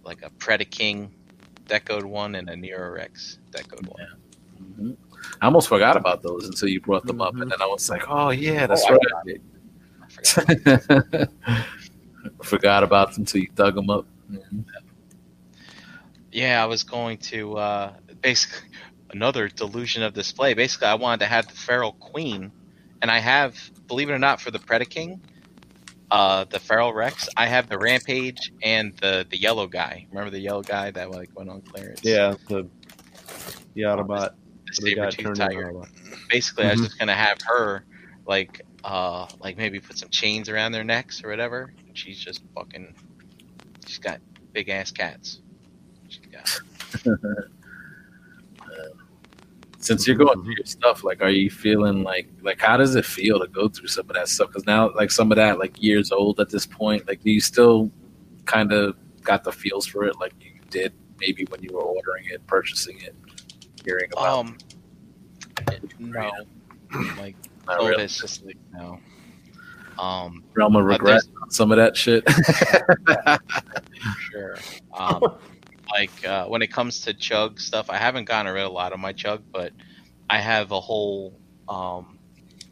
[0.03, 1.09] like a Predaking
[1.67, 4.07] decoed one and a Nero Rex decoed one.
[4.61, 4.97] Mhm.
[5.41, 8.03] I almost forgot about those until you brought them up, and then I was like,
[8.07, 9.41] "Oh yeah, that's Oh, I right."
[10.01, 11.29] I forgot.
[12.43, 14.05] forgot about them until you dug them up.
[14.31, 14.63] Mhm.
[16.35, 18.59] Yeah, I was going to uh, basically
[19.13, 20.53] another delusion of display.
[20.53, 22.51] Basically, I wanted to have the feral queen,
[23.01, 23.55] and I have,
[23.87, 25.21] believe it or not, for the Predaking,
[26.11, 30.07] uh, the feral Rex, I have the Rampage and the the yellow guy.
[30.11, 32.01] Remember the yellow guy that like went on clearance?
[32.03, 32.69] Yeah, the
[33.75, 34.31] the Autobot.
[34.67, 35.71] the The guy saber turned into tiger.
[35.71, 35.87] Autobot.
[36.29, 36.83] Basically, I was Mhm.
[36.83, 37.85] just gonna have her
[38.27, 41.73] like uh like maybe put some chains around their necks or whatever.
[41.87, 42.93] And she's just fucking.
[43.87, 44.19] She's got
[44.53, 45.41] big ass cats.
[49.79, 53.05] Since you're going through your stuff, like, are you feeling like, like, how does it
[53.05, 54.47] feel to go through some of that stuff?
[54.47, 57.39] Because now, like, some of that, like, years old at this point, like, do you
[57.39, 57.91] still
[58.45, 62.25] kind of got the feels for it, like you did maybe when you were ordering
[62.29, 63.15] it, purchasing it,
[63.83, 64.39] hearing about?
[64.39, 64.57] Um,
[65.99, 66.31] no,
[67.17, 67.35] like
[67.67, 68.03] Not really.
[68.03, 68.99] it's just like no.
[69.97, 72.23] Um, realm of regret on some of that shit.
[74.31, 74.57] sure.
[74.97, 75.21] Um,
[75.93, 78.93] like uh, when it comes to chug stuff, I haven't gotten rid of a lot
[78.93, 79.73] of my chug, but
[80.29, 82.19] I have a whole um,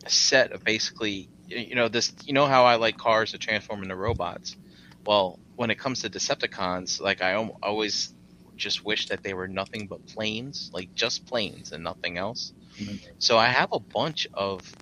[0.08, 2.14] set of basically, you know, this.
[2.26, 4.58] You know how I like cars to transform into robots.
[5.06, 8.14] Well, when it comes to Decepticons, like I always
[8.58, 12.54] just wish that they were nothing but planes, like just planes and nothing else.
[12.80, 13.00] Mhm.
[13.20, 14.76] So I have a bunch of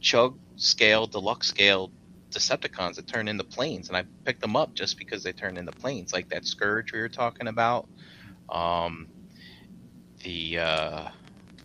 [0.00, 1.92] chug scale, deluxe scale
[2.36, 5.72] Decepticons that turn into planes, and I picked them up just because they turn into
[5.72, 7.88] planes, like that Scourge we were talking about.
[8.50, 9.08] Um,
[10.22, 11.08] the uh,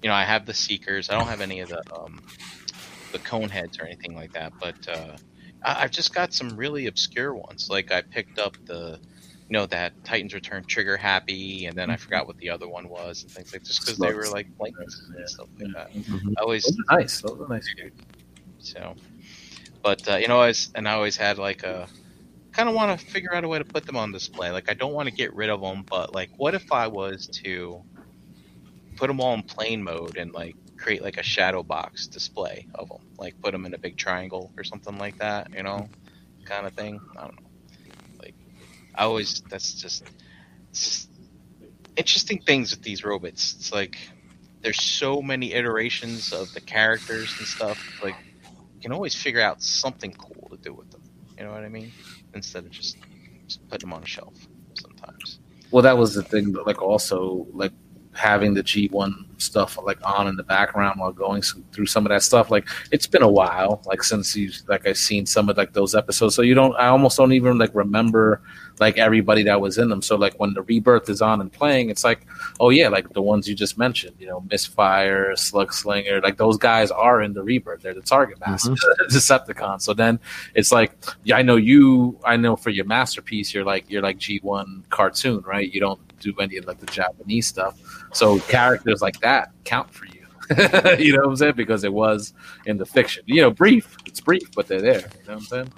[0.01, 1.09] you know, I have the Seekers.
[1.09, 2.21] I don't have any of the um,
[3.11, 5.17] the cone heads or anything like that, but uh,
[5.65, 7.67] I- I've just got some really obscure ones.
[7.69, 8.99] Like I picked up the
[9.49, 12.87] you know that Titans Return Trigger Happy, and then I forgot what the other one
[12.87, 14.75] was, and things like just because they were like planes
[15.17, 15.93] and stuff like that.
[15.93, 16.33] Mhm.
[16.37, 17.19] I always nice.
[17.21, 17.67] Those are nice.
[18.59, 18.95] so,
[19.83, 21.87] but uh, you know, I was, and I always had like a
[22.53, 24.51] kind of want to figure out a way to put them on display.
[24.51, 27.27] Like I don't want to get rid of them, but like, what if I was
[27.43, 27.81] to
[28.97, 32.89] put them all in plane mode and like create like a shadow box display of
[32.89, 35.89] them, like put them in a big triangle or something like that, you know,
[36.45, 36.99] kind of thing.
[37.17, 37.49] I don't know.
[38.23, 38.35] Like,
[38.95, 40.03] I always that's just,
[40.73, 41.09] just
[41.95, 43.55] interesting things with these robots.
[43.59, 43.97] It's like
[44.61, 47.79] there's so many iterations of the characters and stuff.
[48.03, 48.15] Like
[48.81, 51.01] can always figure out something cool to do with them.
[51.37, 51.91] You know what I mean?
[52.33, 52.97] Instead of just,
[53.47, 54.35] just putting them on a shelf
[54.73, 55.39] sometimes.
[55.71, 56.53] Well, that was the thing.
[56.53, 57.71] Like also, like
[58.13, 62.09] having the G one stuff like on in the background while going through some of
[62.09, 62.51] that stuff.
[62.51, 65.95] Like it's been a while, like since you like I've seen some of like those
[65.95, 66.35] episodes.
[66.35, 68.41] So you don't, I almost don't even like remember
[68.79, 70.01] like everybody that was in them.
[70.01, 72.25] So like when the rebirth is on and playing, it's like,
[72.59, 76.89] oh yeah, like the ones you just mentioned, you know, Misfire, Slugslinger, like those guys
[76.89, 77.81] are in the rebirth.
[77.81, 78.51] They're the target mm-hmm.
[78.51, 78.75] master,
[79.09, 79.81] Decepticon.
[79.81, 80.19] So then
[80.55, 82.19] it's like, yeah, I know you.
[82.23, 85.71] I know for your masterpiece, you're like you're like G one cartoon, right?
[85.71, 87.79] You don't do any of like the Japanese stuff.
[88.13, 89.30] So characters like that
[89.63, 90.25] count for you.
[90.99, 91.53] you know what I'm saying?
[91.55, 92.33] Because it was
[92.65, 93.23] in the fiction.
[93.25, 93.95] You know, brief.
[94.05, 94.99] It's brief, but they're there.
[94.99, 95.71] You know what I'm saying?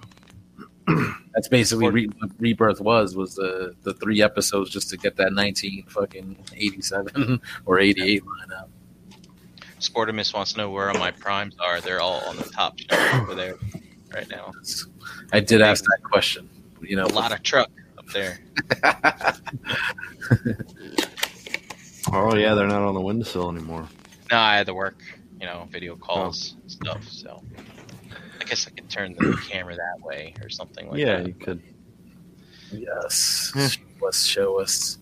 [1.34, 5.34] That's basically re- what Rebirth was was the the three episodes just to get that
[5.34, 8.68] 19 fucking 87 or 88 lineup.
[9.80, 11.82] Sportimus wants to know where all my primes are.
[11.82, 13.56] They're all on the top shelf over there
[14.14, 14.52] right now.
[15.32, 16.50] I did ask that question.
[16.82, 18.40] You know, A lot of truck up there.
[22.16, 23.88] Oh yeah, they're not on the windowsill anymore.
[24.32, 25.02] No, I had to work,
[25.40, 27.08] you know, video calls and stuff.
[27.08, 27.44] So
[28.40, 31.22] I guess I could turn the camera that way or something like yeah, that.
[31.22, 31.62] Yeah, you could.
[32.72, 33.52] Yes.
[33.56, 33.68] Yeah.
[33.68, 34.98] Show us, show us.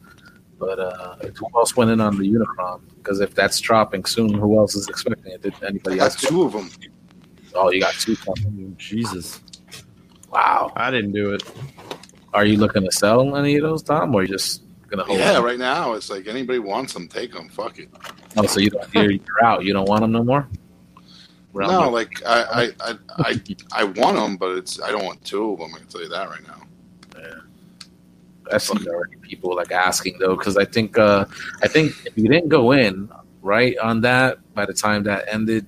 [0.58, 2.82] But uh, who else went in on the Unicron?
[2.98, 5.42] Because if that's dropping soon, who else is expecting it?
[5.42, 6.16] Did anybody got else?
[6.22, 6.70] two of them.
[7.56, 8.76] Oh, you got two coming.
[8.78, 9.42] Jesus,
[10.32, 10.72] Wow.
[10.76, 11.44] I didn't do it.
[12.34, 15.18] Are you looking to sell any of those, Tom, or just gonna hold?
[15.20, 15.44] Yeah, on?
[15.44, 17.50] right now it's like anybody wants them, take them.
[17.50, 17.90] Fuck it.
[18.38, 19.64] Oh, so you don't, you're, you're out.
[19.66, 20.48] You don't want them no more.
[21.54, 21.92] Round No, up.
[21.92, 22.44] like I,
[22.80, 23.42] I, I, I,
[23.74, 25.74] I want them, but it's I don't want two of them.
[25.76, 26.62] I can tell you that right now.
[27.18, 27.34] Yeah.
[28.54, 31.26] I've seen already people like asking though, because I think uh,
[31.64, 33.10] I think if you didn't go in
[33.42, 35.66] right on that by the time that ended,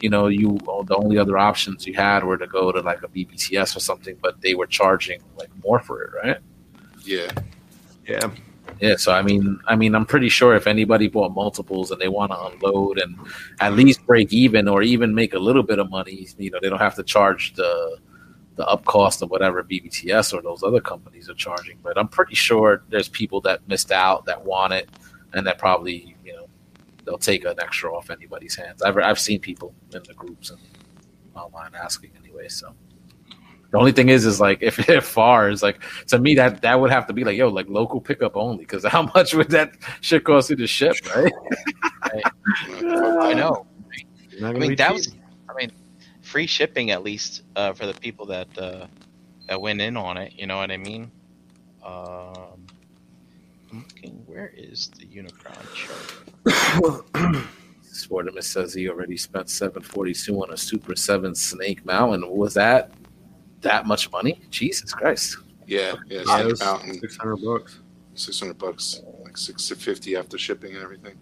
[0.00, 3.02] you know, you well, the only other options you had were to go to like
[3.02, 6.38] a BBTS or something, but they were charging like more for it, right?
[7.04, 7.30] Yeah,
[8.06, 8.30] Yeah,
[8.82, 12.08] Yeah, so I mean, I mean, I'm pretty sure if anybody bought multiples and they
[12.08, 13.16] want to unload and
[13.60, 16.68] at least break even or even make a little bit of money, you know, they
[16.68, 17.98] don't have to charge the
[18.56, 21.78] the up cost of whatever BBTS or those other companies are charging.
[21.80, 24.90] But I'm pretty sure there's people that missed out that want it
[25.32, 26.48] and that probably you know
[27.04, 28.82] they'll take an extra off anybody's hands.
[28.82, 30.58] I've I've seen people in the groups and
[31.36, 32.48] online asking anyway.
[32.48, 32.74] So
[33.72, 36.78] the only thing is, is like if if far is like to me that that
[36.78, 39.72] would have to be like yo like local pickup only because how much would that
[40.00, 41.32] shit cost you to ship, right?
[42.82, 43.66] I know.
[44.40, 44.94] Not I mean, that cheap.
[44.94, 45.14] was,
[45.48, 45.72] I mean,
[46.20, 48.86] free shipping at least uh, for the people that uh,
[49.48, 50.34] that went in on it.
[50.36, 51.10] You know what I mean?
[51.84, 52.66] Um,
[53.70, 54.22] I'm looking.
[54.26, 57.06] Where is the Unicron chart?
[57.84, 62.22] Sportimus says he already spent seven forty two on a Super Seven Snake Mountain.
[62.22, 62.90] What was that
[63.62, 64.40] that much money?
[64.50, 65.38] Jesus Christ!
[65.66, 66.18] yeah, yeah.
[66.18, 67.78] Yeah, Snake it was six hundred bucks.
[68.14, 71.18] six hundred bucks, like six fifty after shipping and everything.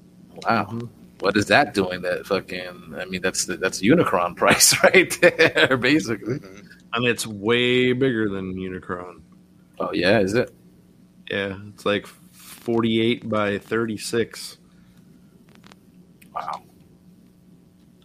[0.47, 0.89] Wow, Mhm.
[1.21, 2.03] what is that doing?
[2.03, 2.95] That fucking.
[2.99, 6.39] I mean, that's the, that's Unicron price right there, basically.
[6.41, 6.67] Mhm.
[6.93, 9.21] And it's way bigger than Unicron.
[9.79, 10.53] Oh yeah, is it?
[11.31, 14.59] Yeah, it's like forty-eight by thirty-six.
[16.35, 16.63] Wow.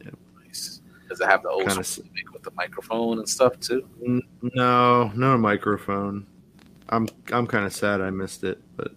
[0.03, 0.11] Yeah.
[0.45, 0.81] Nice.
[1.09, 3.85] Does it have the old Kinda school gimmick with the microphone and stuff too?
[4.41, 6.25] No, no microphone.
[6.89, 8.91] I'm I'm kind of sad I missed it, but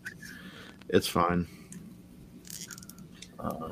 [0.89, 1.47] it's fine.
[3.41, 3.71] Uh,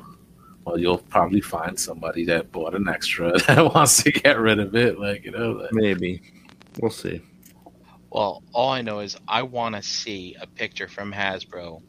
[0.65, 4.75] well, you'll probably find somebody that bought an extra that wants to get rid of
[4.75, 4.99] it.
[4.99, 6.21] Like you know, like, Maybe
[6.81, 7.21] we'll see.
[8.09, 11.81] Well, all I know is I want to see a picture from Hasbro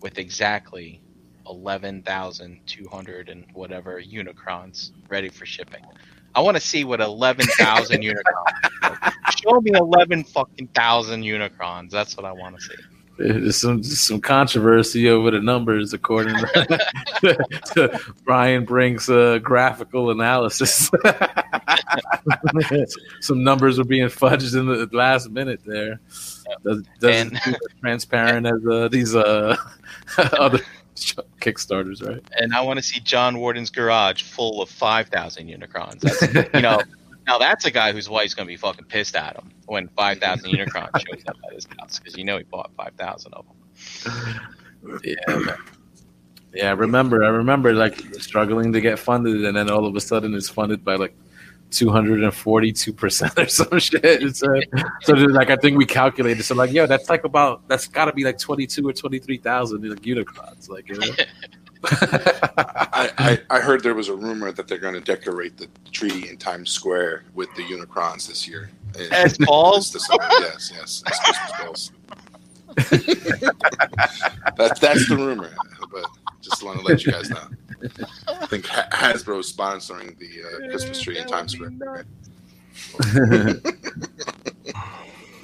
[0.00, 1.00] with exactly
[1.46, 5.84] eleven thousand two hundred and whatever Unicrons ready for shipping.
[6.38, 9.12] I want to see what eleven thousand Unicrons.
[9.42, 11.90] Show me eleven fucking thousand Unicrons.
[11.90, 12.74] That's what I want to see.
[13.18, 16.78] There's some some controversy over the numbers, according to,
[17.74, 20.88] to Brian Brink's uh, graphical analysis.
[23.20, 25.98] some numbers were being fudged in the last minute there.
[26.64, 29.56] Does, doesn't And- seem as transparent as uh, these uh,
[30.18, 30.60] other
[31.40, 32.22] Kickstarters, right?
[32.38, 36.00] and I want to see John Warden's garage full of five thousand Unicrons.
[36.00, 36.82] That's, you know,
[37.26, 40.50] now that's a guy whose wife's gonna be fucking pissed at him when five thousand
[40.50, 44.40] Unicrons shows up at his house because you know he bought five thousand of them.
[45.04, 45.56] Yeah,
[46.54, 46.68] yeah.
[46.70, 50.34] I remember, I remember like struggling to get funded, and then all of a sudden
[50.34, 51.14] it's funded by like
[51.70, 54.04] two hundred and forty-two percent or some shit.
[54.04, 54.54] It's, so
[55.06, 56.42] there's, like I think we calculated.
[56.42, 59.88] So like, yo, that's like about that's got to be like twenty-two or twenty-three thousand
[59.88, 60.88] like Unicrons, like.
[60.88, 61.06] You know?
[61.84, 66.28] I, I, I heard there was a rumor that they're going to decorate the tree
[66.28, 68.70] in Times Square with the Unicrons this year.
[68.98, 69.94] And- As balls?
[70.40, 71.92] Yes, yes, as Christmas balls.
[74.56, 75.50] that's that's the rumor,
[75.92, 76.04] but
[76.40, 77.48] just want to let you guys know.
[77.82, 81.72] I think Hasbro is sponsoring the uh, Christmas tree in Times Square.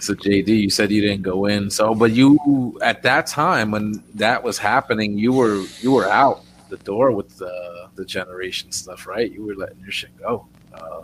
[0.01, 1.71] so JD, you said you didn't go in.
[1.71, 6.43] So, but you at that time when that was happening, you were you were out
[6.69, 9.31] the door with the the generation stuff, right?
[9.31, 10.47] You were letting your shit go.
[10.73, 11.03] Uh,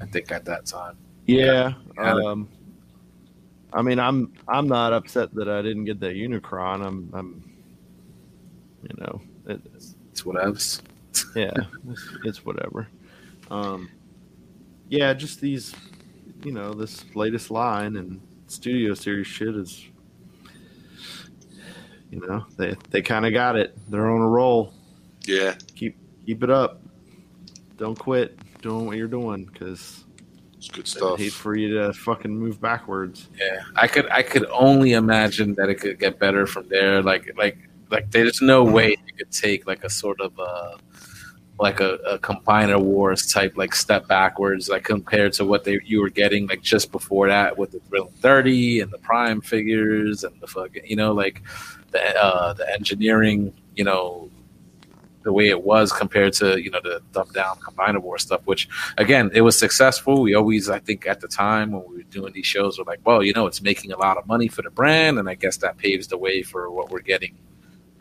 [0.00, 0.96] I think at that time.
[1.26, 1.74] Yeah.
[1.96, 2.12] Yeah.
[2.12, 2.48] Um,
[3.72, 6.84] I mean, I'm I'm not upset that I didn't get that Unicron.
[6.84, 7.44] I'm I'm,
[8.82, 9.29] you know, it,
[10.20, 10.80] It's whatevs.
[11.34, 11.52] yeah,
[11.88, 12.88] it's, it's whatever.
[13.50, 13.90] Um,
[14.88, 15.74] yeah, just these,
[16.44, 19.86] you know, this latest line and Studio Series shit is,
[22.10, 23.76] you know, they they kind of got it.
[23.88, 24.74] They're on a roll.
[25.26, 25.96] Yeah, Keep
[26.26, 26.82] keep it up.
[27.76, 30.04] Don't quit doing what you're doing because
[30.58, 31.18] it's good I stuff.
[31.18, 33.28] hate for you to fucking move backwards.
[33.38, 37.02] Yeah, I could I could only imagine that it could get better from there.
[37.02, 37.56] Like like
[37.90, 40.76] like there's no way you could take like a sort of a
[41.58, 46.00] like a, a combiner wars type like step backwards like compared to what they you
[46.00, 50.40] were getting like just before that with the Thrill 30 and the prime figures and
[50.40, 51.42] the fucking you know like
[51.90, 54.30] the uh the engineering you know
[55.22, 58.66] the way it was compared to you know the dumbed down combiner war stuff which
[58.96, 60.22] again it was successful.
[60.22, 63.00] We always i think at the time when we were doing these shows we're like
[63.04, 65.58] well you know it's making a lot of money for the brand and i guess
[65.58, 67.36] that paves the way for what we're getting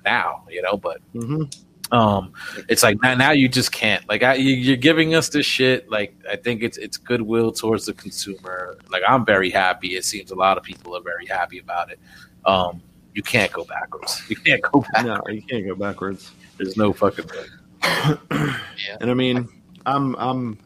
[0.05, 1.43] now you know but hmm
[1.91, 2.31] um
[2.67, 5.89] it's like now, now you just can't like I, you, you're giving us this shit
[5.89, 8.77] like i think it's it's goodwill towards the consumer.
[8.91, 9.95] Like i'm very happy.
[9.95, 11.99] It seems a lot of people are very happy about it.
[12.45, 12.83] Um
[13.15, 14.21] you can't go backwards.
[14.29, 16.31] You can't go back No, you can't go backwards.
[16.57, 17.47] there's no fucking way.
[19.01, 19.47] And I mean,
[19.85, 20.59] I'm I'm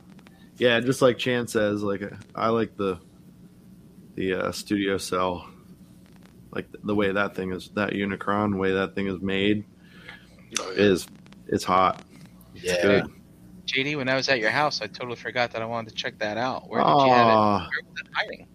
[0.58, 2.02] yeah, just like Chan says, like
[2.36, 3.00] I like the
[4.16, 5.48] the uh, studio cell,
[6.54, 9.66] like the, the way that thing is that Unicron, the way that thing is made
[10.60, 10.84] Oh, yeah.
[10.84, 11.08] is
[11.48, 12.02] it's hot.
[12.56, 12.82] It's Yeah.
[12.82, 13.06] good.
[13.66, 16.20] JD, when I was at your house, I totally forgot that I wanted to check
[16.20, 16.70] that out.
[16.70, 17.32] Where did you have it?
[17.32, 17.58] Aw.
[17.60, 18.48] Where was it hiding?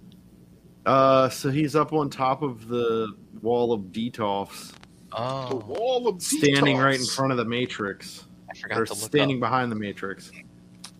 [0.86, 3.08] Uh, so he's up on top of the
[3.42, 4.72] wall of Detolfs,
[5.10, 6.84] The Oh, wall of standing Detolfs.
[6.84, 9.40] right in front of the Matrix, I forgot or to look standing up.
[9.40, 10.30] behind the Matrix.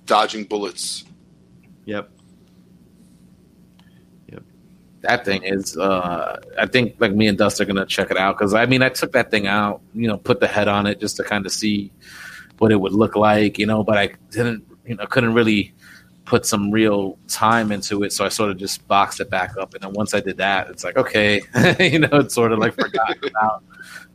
[0.07, 1.05] dodging bullets.
[1.85, 2.11] Yep.
[5.01, 8.37] That thing is uh i think like me and dust are gonna check it out
[8.37, 11.01] because i mean i took that thing out you know put the head on it
[11.01, 11.91] just to kind of see
[12.59, 15.73] what it would look like you know but i didn't you know couldn't really
[16.25, 19.73] put some real time into it so i sort of just boxed it back up
[19.75, 21.41] and then once i did that it's like okay
[21.81, 23.63] you know it's sort of like forgotten about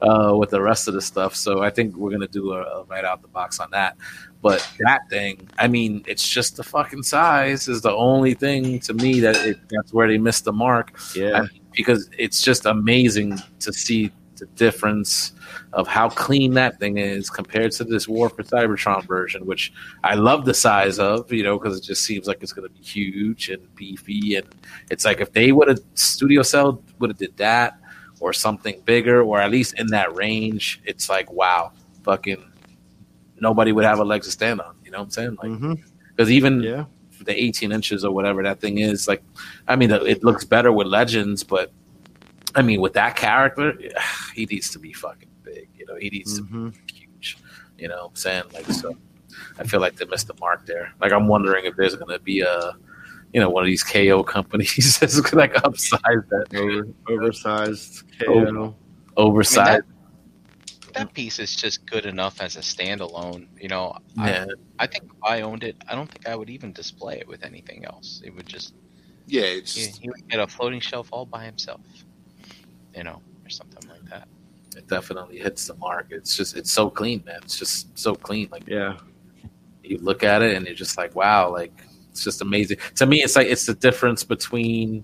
[0.02, 2.84] uh with the rest of the stuff so i think we're gonna do a, a
[2.84, 3.96] right out the box on that
[4.44, 8.94] but that thing i mean it's just the fucking size is the only thing to
[8.94, 11.46] me that it, that's where they missed the mark Yeah.
[11.72, 15.32] because it's just amazing to see the difference
[15.74, 19.72] of how clean that thing is compared to this War for Cybertron version, which
[20.04, 22.74] I love the size of, you know, because it just seems like it's going to
[22.74, 24.48] be huge and beefy, and
[24.90, 27.78] it's like if they would have Studio Cell would have did that
[28.20, 31.72] or something bigger, or at least in that range, it's like wow,
[32.04, 32.44] fucking
[33.40, 34.76] nobody would have a leg to stand on.
[34.86, 35.38] You know what I'm saying?
[35.42, 35.52] Like
[36.16, 36.86] because even Yeah.
[37.26, 39.24] the 18 inches or whatever that thing is like
[39.70, 41.72] i mean it looks better with legends but
[42.54, 43.74] i mean with that character
[44.36, 47.38] he needs to be fucking big you know he needs hmm to be huge
[47.78, 48.98] you know what i'm saying like so
[49.58, 52.42] i feel like they missed the mark there like i'm wondering if there's gonna be
[52.42, 52.74] a
[53.32, 58.04] you know one of these ko companies that's gonna like upsize that Over, oversized.
[58.20, 58.76] KO.
[59.16, 59.84] oversized
[60.94, 61.14] That mm.
[61.14, 63.48] piece is just good enough as a standalone.
[63.60, 64.46] You know, yeah
[64.80, 67.28] I, I think if I owned it, I don't think I would even display it
[67.28, 68.22] with anything else.
[68.26, 68.74] It would just
[69.28, 71.82] Yeah, it's he, he would get a floating shelf all by himself.
[72.96, 74.28] You know, or something like that.
[74.78, 78.48] it definitely hits the mark it's just it's so clean man it's just so clean
[78.52, 78.98] like Yeah.
[79.84, 81.74] you look at it and you're just like, wow, like
[82.12, 82.78] it's just amazing.
[82.96, 85.04] To me, it's like it's the difference between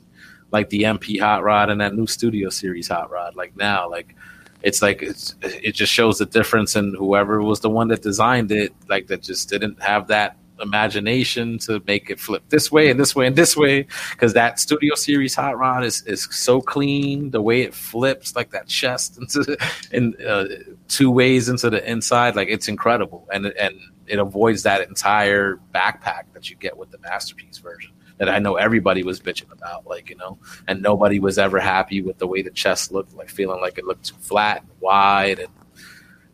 [0.51, 3.35] like the MP hot rod and that new Studio Series hot rod.
[3.35, 4.15] Like now, like
[4.61, 8.51] it's like it's it just shows the difference in whoever was the one that designed
[8.51, 12.99] it, like that just didn't have that imagination to make it flip this way and
[12.99, 13.87] this way and this way.
[14.11, 18.51] Because that studio series hot rod is, is so clean the way it flips like
[18.51, 19.57] that chest into
[19.91, 20.45] in uh,
[20.87, 23.27] two ways into the inside like it's incredible.
[23.31, 23.75] And and
[24.07, 28.55] it avoids that entire backpack that you get with the masterpiece version that I know
[28.55, 32.41] everybody was bitching about, like you know, and nobody was ever happy with the way
[32.41, 35.49] the chest looked, like feeling like it looked too flat and wide, and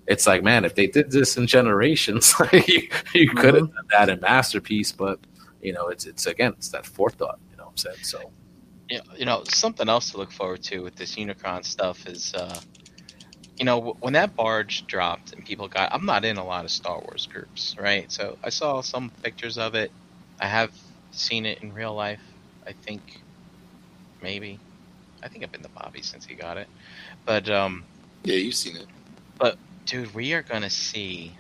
[0.07, 3.88] it's like, man, if they did this in generations, like you, you could have done
[3.91, 5.19] that in masterpiece, but
[5.61, 8.03] you know, it's it's again, it's that forethought, you know what I'm saying?
[8.03, 8.31] So
[8.89, 12.33] you know, you know, something else to look forward to with this Unicron stuff is,
[12.33, 12.59] uh,
[13.57, 16.71] you know, when that barge dropped and people got, I'm not in a lot of
[16.71, 18.11] Star Wars groups, right?
[18.11, 19.91] So I saw some pictures of it.
[20.39, 20.71] I have
[21.20, 22.22] seen it in real life.
[22.66, 23.22] I think
[24.22, 24.59] maybe.
[25.24, 26.68] I think I've been to Bobby since he got it.
[27.26, 27.84] But um,
[28.24, 28.88] yeah, you've seen it.
[29.38, 31.34] But dude, we are gonna see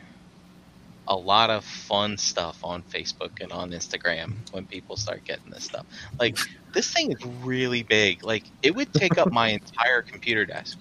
[1.07, 5.63] a lot of fun stuff on Facebook and on Instagram when people start getting this
[5.63, 5.85] stuff.
[6.19, 6.37] Like
[6.73, 8.23] this thing is really big.
[8.23, 10.77] Like it would take up my entire computer desk,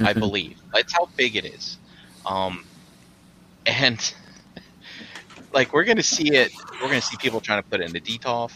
[0.00, 0.58] I believe.
[0.72, 1.76] That's how big it is.
[2.24, 2.64] Um,
[3.66, 4.14] and
[5.52, 6.52] like we're gonna see it.
[6.80, 8.52] We're gonna see people trying to put it into Detolf.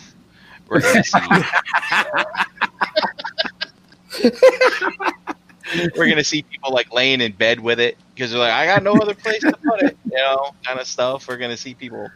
[0.69, 1.19] We're gonna see.
[5.97, 8.83] we're gonna see people like laying in bed with it because they're like, I got
[8.83, 11.29] no other place to put it, you know, kind of stuff.
[11.29, 12.09] We're gonna see people,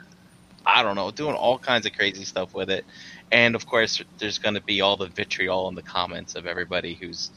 [0.64, 2.84] I don't know, doing all kinds of crazy stuff with it,
[3.32, 7.30] and of course, there's gonna be all the vitriol in the comments of everybody who's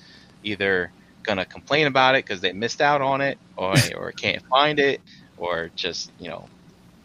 [0.44, 0.92] either
[1.24, 5.02] gonna complain about it because they missed out on it, or or can't find it,
[5.38, 6.48] or just you know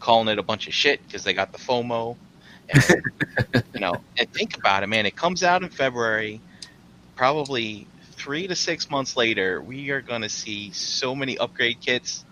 [0.04, 2.14] calling it a bunch of shit because they got the FOMO.
[2.68, 3.02] And,
[3.74, 5.06] you know, and think about it, man.
[5.06, 6.42] It comes out in February.
[7.16, 12.22] Probably three to six months later, we are going to see so many upgrade kits.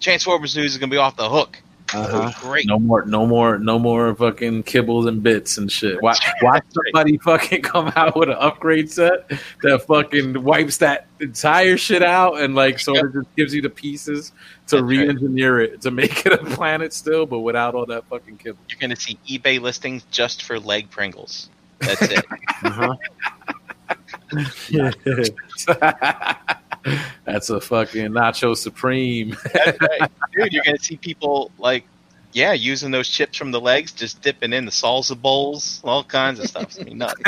[0.00, 1.62] Transformers news is going to be off the hook.
[1.94, 2.32] Uh-huh.
[2.40, 2.66] Great.
[2.66, 6.02] No more, no more, no more fucking kibbles and bits and shit.
[6.02, 9.30] Why, why somebody fucking come out with an upgrade set
[9.62, 13.70] that fucking wipes that entire shit out and like sort of just gives you the
[13.70, 14.32] pieces
[14.66, 18.38] to That's re-engineer it to make it a planet still, but without all that fucking
[18.38, 18.58] kibble.
[18.68, 21.48] You're going to see eBay listings just for leg Pringles.
[21.78, 22.24] That's it.
[22.64, 22.96] Uh-huh.
[27.24, 29.36] That's a fucking nacho supreme.
[29.52, 30.10] That's right.
[30.36, 31.84] Dude, you're going to see people like,
[32.32, 36.40] yeah, using those chips from the legs, just dipping in the salsa bowls, all kinds
[36.40, 36.76] of stuff.
[36.80, 37.22] I mean, nuts.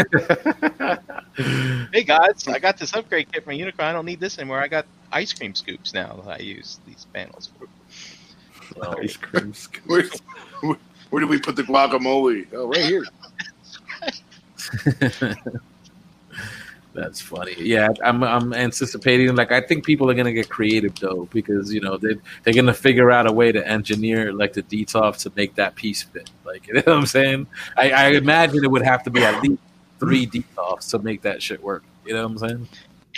[1.92, 3.84] hey guys, I got this upgrade kit from Unicron.
[3.84, 4.58] I don't need this anymore.
[4.58, 7.68] I got ice cream scoops now that I use these panels for.
[8.74, 9.86] So, Ice cream scoops.
[9.86, 10.02] Where,
[10.60, 10.76] where,
[11.10, 12.48] where did we put the guacamole?
[12.52, 13.04] Oh, right here.
[16.96, 17.54] That's funny.
[17.58, 21.80] Yeah, I'm I'm anticipating like I think people are gonna get creative though because you
[21.80, 25.54] know they they're gonna figure out a way to engineer like the Detolfs to make
[25.56, 26.30] that piece fit.
[26.44, 27.46] Like you know what I'm saying?
[27.76, 29.60] I, I imagine it would have to be at least
[30.00, 31.84] three Detolfs to make that shit work.
[32.06, 32.68] You know what I'm saying?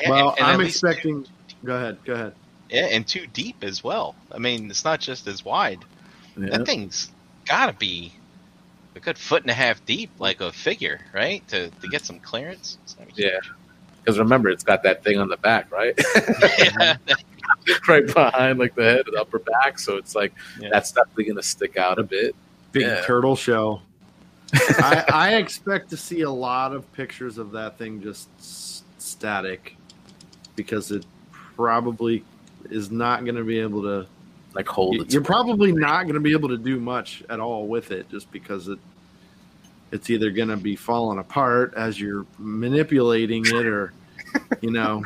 [0.03, 1.27] yeah, Well, and- and I'm least expecting.
[1.65, 1.99] Go ahead.
[2.05, 2.33] Go ahead.
[2.71, 4.15] Yeah, and too deep as well.
[4.31, 5.85] I mean, it's not just as wide.
[6.37, 6.51] Yeah.
[6.59, 7.11] That thing's
[7.47, 8.13] gotta be
[8.95, 11.47] a good foot and a half deep, like a figure, right?
[11.49, 12.79] To to get some clearance.
[12.87, 13.39] So, Yeah.
[14.03, 15.95] Because remember, it's got that thing on the back, right?
[16.59, 16.97] yeah.
[17.89, 19.79] right behind like the head and upper back.
[19.79, 20.69] So it's like Yeah.
[20.73, 22.35] that's definitely gonna stick out a bit.
[22.73, 23.03] Big Yeah.
[23.05, 23.83] turtle shell.
[24.55, 29.77] I, I expect to see a lot of pictures of that thing just s- static
[30.57, 32.25] because it probably
[32.71, 34.07] is not going to be able to.
[34.55, 35.13] Like hold it.
[35.13, 38.33] You're probably not going to be able to do much at all with it just
[38.33, 38.79] because it
[39.93, 43.93] it's either going to be falling apart as you're manipulating it or
[44.61, 45.03] you know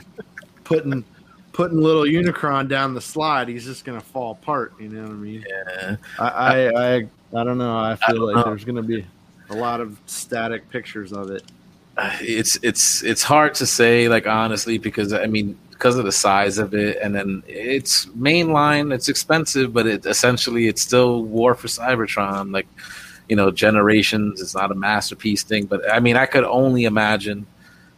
[0.64, 1.04] putting
[1.52, 5.10] putting little unicron down the slide he's just going to fall apart you know what
[5.10, 5.96] i mean yeah.
[6.18, 7.76] I, I, I, I don't know.
[7.76, 8.50] I feel don't like know.
[8.50, 9.04] there's going to be
[9.50, 11.42] a lot of static pictures of it.
[11.96, 16.12] Uh, it's it's it's hard to say like honestly because i mean because of the
[16.12, 21.54] size of it and then it's mainline it's expensive but it essentially it's still war
[21.54, 22.66] for cybertron like
[23.28, 27.46] you know generations it's not a masterpiece thing but i mean i could only imagine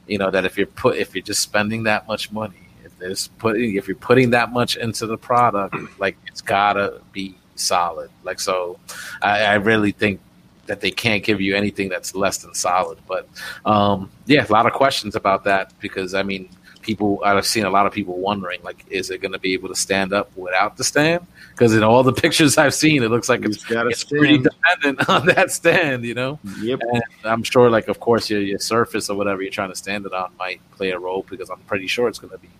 [0.06, 3.28] you know that if you're put if you're just spending that much money if there's
[3.38, 8.10] putting if you're putting that much into the product like it's gotta be solid.
[8.24, 8.78] Like so
[9.22, 10.20] i, I really think
[10.66, 13.28] that they can't give you anything that's less than solid but
[13.64, 16.48] um, yeah, a lot of questions about that because I mean,
[16.84, 19.68] people I've seen a lot of people wondering like, is it going to be able
[19.68, 21.26] to stand up without the stand?
[21.50, 24.04] Because in all the pictures I've seen, it looks like it's, It's got a it's
[24.04, 26.38] pretty dependent on that stand, you know.
[26.60, 26.80] Yep.
[26.82, 30.06] And I'm sure, like, of course, your your surface or whatever you're trying to stand
[30.06, 32.50] it on might play a role because I'm pretty sure it's going to be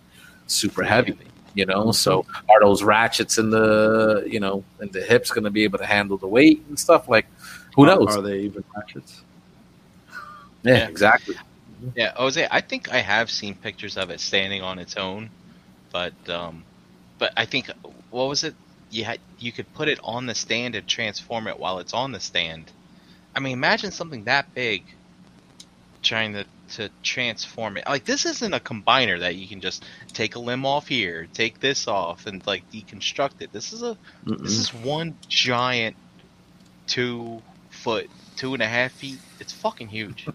[0.47, 1.17] super heavy.
[1.53, 2.51] You know, so mm-hmm.
[2.51, 5.85] are those ratchets in the you know in the hips going to be able to
[5.85, 7.07] handle the weight and stuff?
[7.07, 7.27] Like,
[7.75, 8.17] who knows?
[8.17, 9.21] Are they even ratchets?
[10.63, 10.87] Yeah.
[10.87, 11.35] exactly.
[11.93, 15.31] Yeah, Jose, I think I have seen pictures of it standing on its own,
[15.91, 16.65] but um,
[17.19, 17.69] but I think
[18.09, 18.55] what was it?
[18.89, 22.11] You had you could put it on the stand and transform it while it's on
[22.11, 22.71] the stand.
[23.35, 24.85] I mean, imagine something that big
[26.03, 27.85] trying to to transform it.
[27.87, 31.59] Like this isn't a combiner that you can just take a limb off here, take
[31.59, 33.51] this off, and like deconstruct it.
[33.53, 34.37] This is a Mm-mm.
[34.43, 35.97] this is one giant
[36.87, 39.21] two foot, two and a half feet.
[39.39, 40.31] It's fucking huge.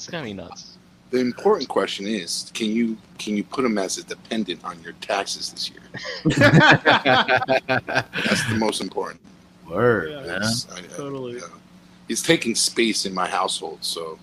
[0.00, 0.78] It's gonna be nuts.
[1.10, 4.94] The important question is, can you can you put them as a dependent on your
[5.02, 5.80] taxes this year?
[6.24, 7.60] That's
[8.48, 9.20] the most important.
[9.68, 10.16] Word, Yeah.
[10.16, 10.26] man.
[10.26, 11.34] That's- I- I- Totally.
[11.34, 11.40] yeah.
[12.08, 14.18] It's taking space in my household, so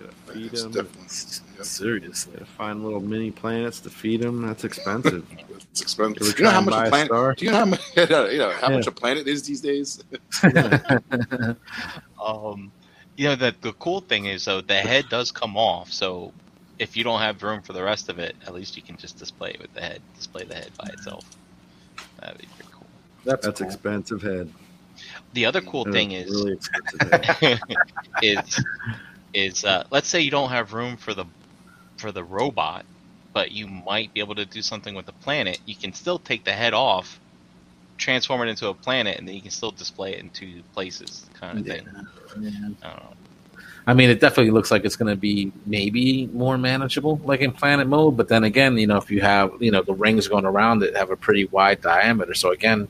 [0.00, 0.70] Gotta feed that's 'em.
[0.72, 1.06] definitely
[1.58, 2.32] yeah, Seriously.
[2.32, 4.40] Gotta find little mini planets to feed them.
[4.46, 5.24] That's expensive.
[5.70, 6.34] it's expensive.
[6.34, 7.06] Do you know how much a a planet?
[7.08, 7.34] star?
[7.34, 7.80] Do you know how much?
[7.96, 8.06] You
[8.38, 8.76] know how Yeah.
[8.76, 10.02] much a planet is these days?
[12.24, 12.72] Um,
[13.16, 16.32] you know the the cool thing is though the head does come off, so
[16.78, 19.18] if you don't have room for the rest of it, at least you can just
[19.18, 20.00] display it with the head.
[20.16, 21.24] Display the head by itself.
[22.20, 22.86] That'd be pretty cool.
[23.24, 23.68] That's, That's cool.
[23.68, 24.52] expensive head.
[25.32, 27.00] The other cool That's thing is really expensive
[27.40, 27.60] head.
[28.22, 28.64] is
[29.32, 31.24] is uh, let's say you don't have room for the
[31.98, 32.84] for the robot,
[33.32, 35.60] but you might be able to do something with the planet.
[35.66, 37.20] You can still take the head off,
[37.98, 41.26] transform it into a planet, and then you can still display it in two places,
[41.34, 41.74] kind of Yeah.
[41.74, 41.86] thing.
[42.40, 42.50] Yeah.
[42.50, 43.12] I don't know.
[43.86, 47.52] I mean, it definitely looks like it's going to be maybe more manageable, like in
[47.52, 48.16] Planet Mode.
[48.16, 50.96] But then again, you know, if you have you know the rings going around it
[50.96, 52.88] have a pretty wide diameter, so again,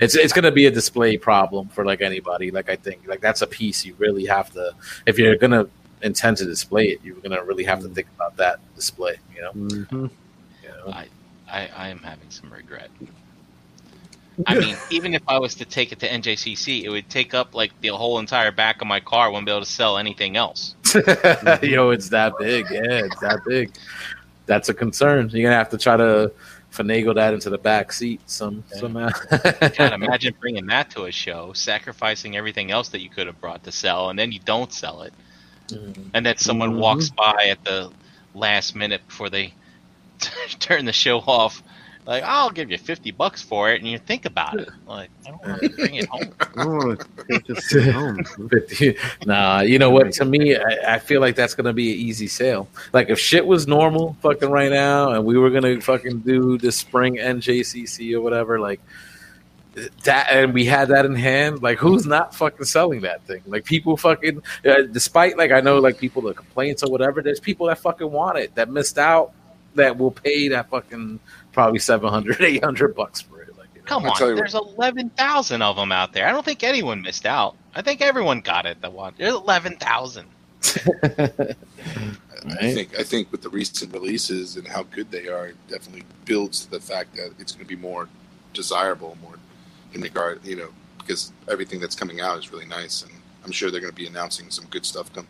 [0.00, 2.52] it's it's going to be a display problem for like anybody.
[2.52, 4.72] Like I think like that's a piece you really have to
[5.04, 5.68] if you're going to
[6.02, 9.16] intend to display it, you're going to really have to think about that display.
[9.34, 10.10] You know, Mhm.
[10.62, 10.92] you know?
[10.92, 11.06] I,
[11.50, 12.90] I, I am having some regret.
[14.46, 17.54] I mean, even if I was to take it to NJCC, it would take up
[17.54, 19.26] like the whole entire back of my car.
[19.26, 20.74] I wouldn't be able to sell anything else.
[21.62, 22.66] Yo, it's that big.
[22.70, 23.72] Yeah, it's that big.
[24.44, 25.30] That's a concern.
[25.30, 26.30] You're gonna have to try to
[26.72, 28.80] finagle that into the back seat some Yeah.
[28.80, 29.08] somehow.
[29.78, 33.64] God, imagine bringing that to a show, sacrificing everything else that you could have brought
[33.64, 35.14] to sell, and then you don't sell it,
[35.68, 36.10] Mhm.
[36.12, 36.78] and then someone Mhm.
[36.78, 37.90] walks by at the
[38.34, 39.54] last minute before they
[40.60, 41.62] turn the show off.
[42.06, 44.68] Like, I'll give you fifty bucks for it, and you think about it.
[44.86, 46.32] Like, I don't want to bring it home.
[46.56, 48.24] I want to take this thing home.
[48.24, 48.96] 50.
[49.26, 50.12] nah, you know what?
[50.12, 52.68] To me, I, I feel like that's gonna be an easy sale.
[52.92, 56.70] Like if shit was normal, fucking right now, and we were gonna fucking do the
[56.70, 58.80] spring NJCC or whatever, like
[60.04, 61.62] that, and we had that in hand.
[61.62, 63.42] Like who's not fucking selling that thing?
[63.46, 67.22] Like people fucking, uh, despite like I know like people the complaints or whatever.
[67.22, 69.32] There's people that fucking want it that missed out
[69.74, 71.20] that will pay that fucking
[71.56, 73.56] probably 700 800 bucks for it.
[73.56, 73.86] Like you know?
[73.86, 76.28] Come I'll on, you there's eleven thousand of them out there.
[76.28, 77.56] I don't think anyone missed out.
[77.74, 78.80] I think everyone got it.
[78.82, 79.14] That one.
[79.16, 80.26] There's eleven thousand.
[82.48, 86.04] I think I think with the recent releases and how good they are, it definitely
[86.26, 88.08] builds to the fact that it's going to be more
[88.52, 89.36] desirable, more
[89.94, 93.12] in regard, you know, because everything that's coming out is really nice, and
[93.44, 95.26] I'm sure they're going to be announcing some good stuff com-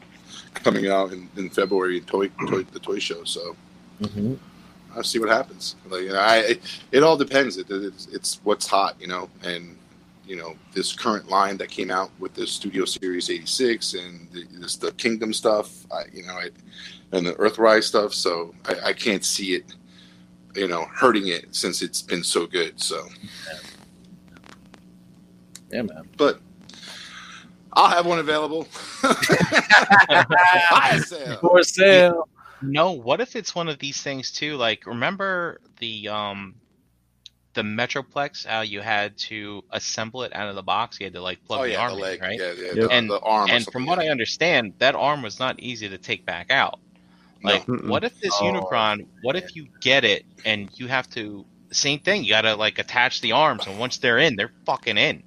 [0.54, 3.22] coming out in, in February in toy, toy the toy show.
[3.24, 3.54] So
[4.02, 4.38] Mhm.
[4.96, 5.76] I'll see what happens.
[5.88, 7.58] Like you know, I it, it all depends.
[7.58, 9.76] It, it's, it's what's hot, you know, and
[10.26, 14.44] you know this current line that came out with the Studio Series '86 and the,
[14.58, 15.70] this the Kingdom stuff.
[15.92, 16.48] I, you know, I,
[17.12, 18.14] and the Earthrise stuff.
[18.14, 19.74] So I, I can't see it,
[20.54, 22.80] you know, hurting it since it's been so good.
[22.80, 23.06] So,
[25.70, 26.08] Yeah, man.
[26.16, 26.40] but
[27.74, 28.64] I'll have one available.
[30.70, 31.36] Fire sale.
[31.40, 32.28] For sale.
[32.62, 34.56] No, what if it's one of these things too?
[34.56, 36.54] Like, remember the um,
[37.54, 38.46] the Metroplex?
[38.46, 40.98] How you had to assemble it out of the box?
[41.00, 42.38] You had to like plug Oh the yeah, arm the in, leg, right?
[42.38, 42.74] yeah, yeah, Yep.
[42.74, 43.50] the, And- the arm.
[43.50, 43.98] And from what.
[43.98, 46.78] I understand, that arm was not easy to take back out.
[47.42, 47.88] Like, Mm-mm.
[47.88, 48.44] what if this Oh.
[48.44, 49.06] Unicron?
[49.22, 52.24] What if you get it and you have to same thing?
[52.24, 55.22] You got to like attach the arms, and once they're in, they're fucking in.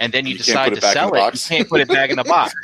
[0.00, 1.34] And then you, You decide to it back in sell it.
[1.34, 2.54] You can't put it back in the box.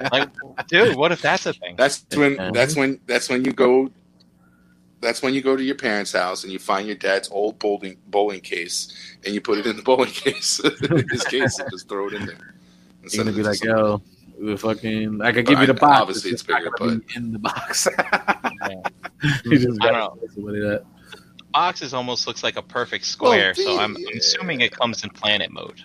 [0.12, 0.28] like,
[0.68, 1.76] dude, what if that's a thing?
[1.76, 2.50] That's when Yeah.
[2.52, 3.90] that's when that's when you go
[5.02, 7.96] that's when you go to your parents' house and you find your dad's old bowling
[8.08, 10.60] bowling case and you put it in the bowling case
[11.10, 12.36] his case and just throw it in there.
[12.36, 14.02] You're Instead gonna of be like, something- yo,
[14.40, 16.00] we fucking, I could But give you the I- box.
[16.00, 17.86] obviously it's it's just bigger, not gonna in the box.
[18.68, 18.82] Yeah.
[19.44, 20.84] you just I gotta don't say somebody that.
[21.52, 24.06] boxes almost looks like a perfect square, so I'm, yeah.
[24.10, 25.82] I'm assuming it comes in planet mode.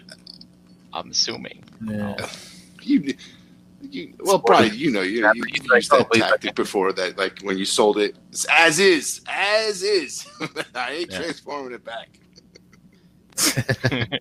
[0.95, 1.63] I'm assuming.
[1.85, 2.15] Yeah.
[2.15, 2.29] Um,
[2.81, 3.13] you,
[3.81, 7.17] you, well, probably you know you, Yeah, you, but you used that tactic before that,
[7.17, 10.25] like when you sold it, it's as is, as is.
[10.75, 11.17] I ain't Yeah.
[11.21, 12.09] transforming it back.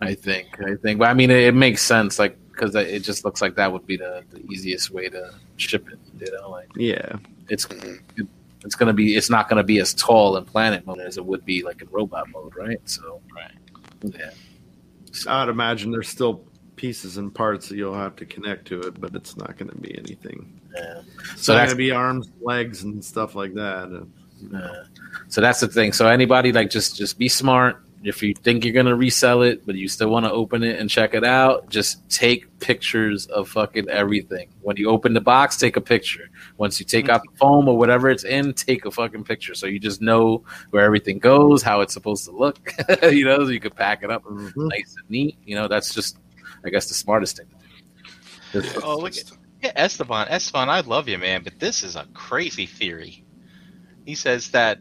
[0.00, 3.24] I think, I think, but I mean, it, it makes sense, like because it just
[3.24, 5.98] looks like that would be the, the easiest way to ship it.
[6.20, 7.16] You know, like Yeah.
[7.48, 8.26] it's it,
[8.64, 11.44] it's gonna be, it's not gonna be as tall in planet mode as it would
[11.44, 12.80] be like in robot mode, right?
[12.84, 13.52] So, Right.
[14.02, 14.30] yeah.
[15.26, 16.44] I'd imagine there's still
[16.76, 19.76] pieces and parts that you'll have to connect to it, but it's not going to
[19.76, 20.60] be anything.
[20.74, 21.00] yeah.
[21.32, 23.92] It's So that's going to be arms, legs, and stuff like that.
[23.92, 24.04] Uh,
[24.52, 24.84] Yeah.
[25.28, 25.92] So that's the thing.
[25.92, 27.82] So anybody like just just be smart.
[28.02, 30.88] If you think you're gonna resell it, but you still want to open it and
[30.88, 34.48] check it out, just take pictures of fucking everything.
[34.62, 36.28] When you open the box, take a picture.
[36.56, 39.54] Once you take out the foam or whatever it's in, take a fucking picture.
[39.54, 42.72] So you just know where everything goes, how it's supposed to look.
[43.02, 44.52] you know, so you could pack it up mhm.
[44.56, 45.36] nice and neat.
[45.44, 46.18] You know, that's just,
[46.64, 47.46] I guess, the smartest thing.
[48.52, 48.68] to do.
[48.68, 49.24] Just- Oh, look at
[49.62, 50.28] yeah, Esteban.
[50.28, 53.24] Esteban, I love you, man, but this is a crazy theory.
[54.06, 54.78] He says that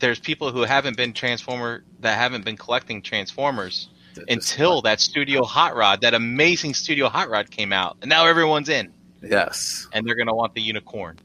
[0.00, 5.44] there's people who haven't been transformer that haven't been collecting transformers just- until that studio
[5.44, 8.92] hot rod, that amazing studio hot rod came out, and now everyone's in,
[9.22, 9.86] yes.
[9.92, 11.16] and they're gonna want the Unicron.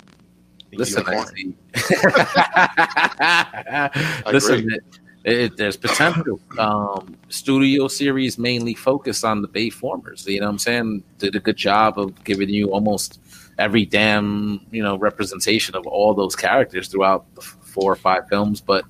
[0.72, 1.56] The Listen, Unicron.
[1.76, 4.32] I see.
[4.32, 4.84] Listen, it,
[5.24, 6.40] it, there's potential.
[6.58, 10.26] Um, studio series mainly focus on the Bayformers.
[10.28, 11.04] You know what I'm saying?
[11.18, 13.20] Did a good job of giving you almost
[13.58, 18.28] every damn you know representation of all those characters throughout the f- four or five
[18.30, 18.84] films, but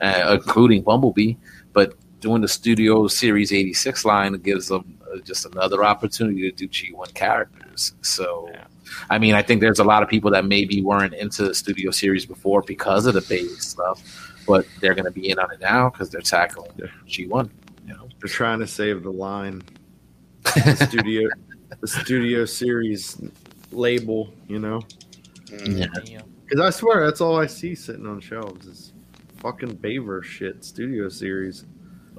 [0.00, 1.34] uh, including Bumblebee.
[1.72, 7.12] But doing the Studio Series 86 line gives them just another opportunity to do G1
[7.14, 7.92] characters.
[8.02, 8.64] So, Yeah.
[9.10, 11.90] I mean, I think there's a lot of people that maybe weren't into the studio
[11.90, 14.02] series before because of the base stuff,
[14.46, 16.86] but they're going to be in on it now because they're tackling Yeah.
[17.08, 17.48] G1.
[17.86, 19.62] You know, They're trying to save the line.
[20.54, 21.28] The studio,
[21.80, 23.20] the studio series
[23.70, 24.82] label, you know.
[25.46, 26.10] Mm.
[26.10, 26.20] Yeah.
[26.52, 26.64] Yeah.
[26.64, 28.92] Because I swear that's all I see sitting on shelves is
[29.38, 30.64] fucking Baver shit.
[30.64, 31.64] Studio series.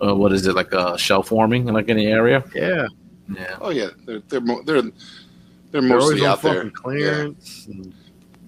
[0.06, 2.44] uh, what is it like a shelf warming like in the area?
[2.56, 2.88] Yeah,
[3.34, 6.54] Yeah, Oh yeah, they're they're mo- they're they're they're always mostly on out there.
[6.56, 7.68] fucking clearance.
[7.68, 7.94] and-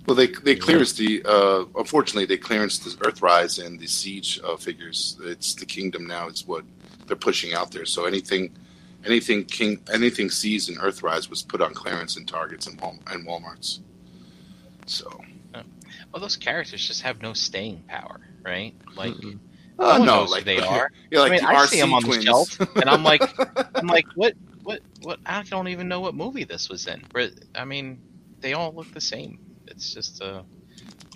[0.07, 4.55] Well, they they clearance the uh, unfortunately they clearance the Earthrise and the Siege uh,
[4.57, 5.17] figures.
[5.23, 6.27] It's the Kingdom now.
[6.27, 6.63] It's what
[7.07, 7.85] they're pushing out there.
[7.85, 8.51] So anything,
[9.05, 13.25] anything King, anything Siege and Earthrise was put on clearance in Targets and Wal- and
[13.27, 13.79] WalMarts.
[14.87, 15.07] So
[16.15, 18.73] Well, those characters just have no staying power, right?
[18.95, 19.37] Like, Mm-mm.
[19.77, 20.89] no uh, no, knows like who they are.
[21.11, 23.21] Yeah, like I mean, the I see them on the shelf, and I'm like,
[23.75, 25.19] I'm like, what, what, what?
[25.25, 27.03] I don't even know what movie this was in.
[27.11, 27.99] Where- I mean,
[28.39, 29.39] they all look the same.
[29.67, 30.45] It's just a,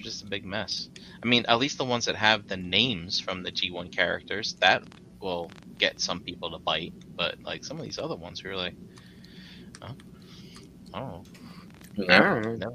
[0.01, 0.89] just a big mess.
[1.23, 4.83] I mean, at least the ones that have the names from the G1 characters that
[5.21, 6.93] will get some people to bite.
[7.15, 8.75] But like some of these other ones, who are like,
[9.81, 9.95] oh,
[10.93, 11.23] I don't know.
[11.95, 12.65] Yeah.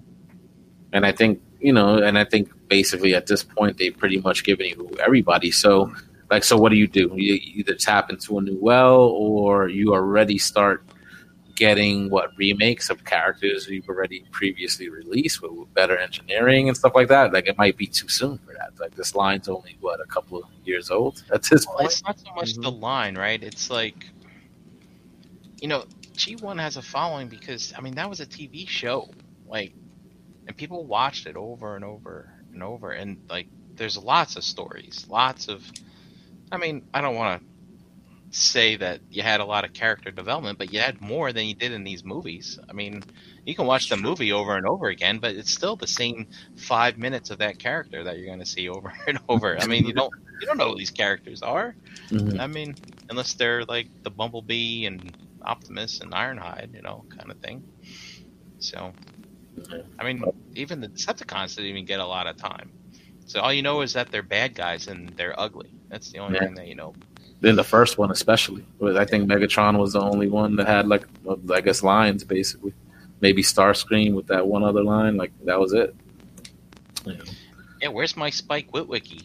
[0.95, 4.45] and I think you know, and I think basically at this point they've pretty much
[4.45, 5.51] given you everybody.
[5.51, 5.95] So,
[6.31, 7.11] like, so what do you do?
[7.17, 10.85] You either tap into a new well, or you already start
[11.55, 16.93] getting what remakes of characters you've already previously released with, with better engineering and stuff
[16.95, 17.33] like that.
[17.33, 18.79] Like, it might be too soon for that.
[18.79, 21.93] Like, this line's only what a couple of years old at this Well, point.
[21.93, 22.83] it's not so much the mm-hmm.
[22.83, 23.43] line, right?
[23.43, 24.05] It's like,
[25.63, 29.09] you know, G1 has a following because I mean that was a TV show,
[29.49, 29.73] like,
[30.47, 35.07] and people watched it over and over and over, and like, there's lots of stories,
[35.09, 35.63] lots of.
[36.53, 37.47] I mean, I don't want to
[38.31, 41.55] say that you had a lot of character development, but you had more than you
[41.55, 42.59] did in these movies.
[42.69, 43.03] I mean,
[43.45, 46.27] you can watch the movie over and over again, but it's still the same
[46.57, 49.59] five minutes of that character that you're going to see over and over.
[49.59, 51.77] I mean, you don't you don't know who these characters are.
[52.11, 52.41] Mhm.
[52.41, 52.75] I mean,
[53.09, 57.63] unless they're like the Bumblebee and Optimus and Ironhide, you know, kind of thing.
[58.59, 58.93] So,
[59.99, 60.23] I mean,
[60.55, 62.71] even the Decepticons didn't even get a lot of time.
[63.27, 65.71] So all you know is that they're bad guys and they're ugly.
[65.89, 66.45] That's the only Yeah.
[66.47, 66.95] thing that you know.
[67.41, 71.07] Then the first one, especially, I think Megatron was the only one that had like,
[71.53, 72.73] I guess, lines basically.
[73.21, 75.95] Maybe Starscream with that one other line, like that was it.
[77.07, 77.15] Know,
[77.81, 79.23] Yeah, where's my Spike Witwicky?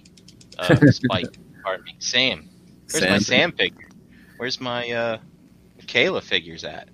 [0.58, 2.48] Uh, Spike, pardon me, Sam.
[2.92, 3.88] Where's my Sam- Sam figure?
[4.38, 5.18] Where's my uh,
[5.82, 6.90] Kayla figures at?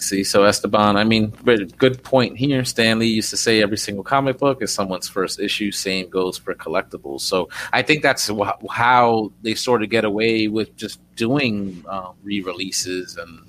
[0.00, 1.30] See, so Esteban, I mean,
[1.78, 2.64] good point here.
[2.64, 5.70] Stan Lee used to say every single comic book is someone's first issue.
[5.70, 7.20] Same goes for collectibles.
[7.20, 8.30] So I think that's
[8.70, 13.42] how they sort of get away with just doing uh, re-releases and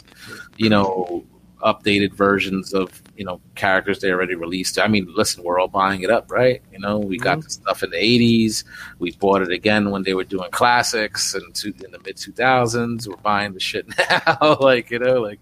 [0.58, 1.24] you know
[1.64, 4.80] updated versions of you know characters they already released.
[4.80, 6.62] I mean, listen, we're all buying it up, right?
[6.72, 8.64] You know, we got the stuff in the '80s.
[9.00, 13.08] We bought it again when they were doing classics and in the mid 2000s.
[13.08, 15.40] We're buying the shit now, like you know, like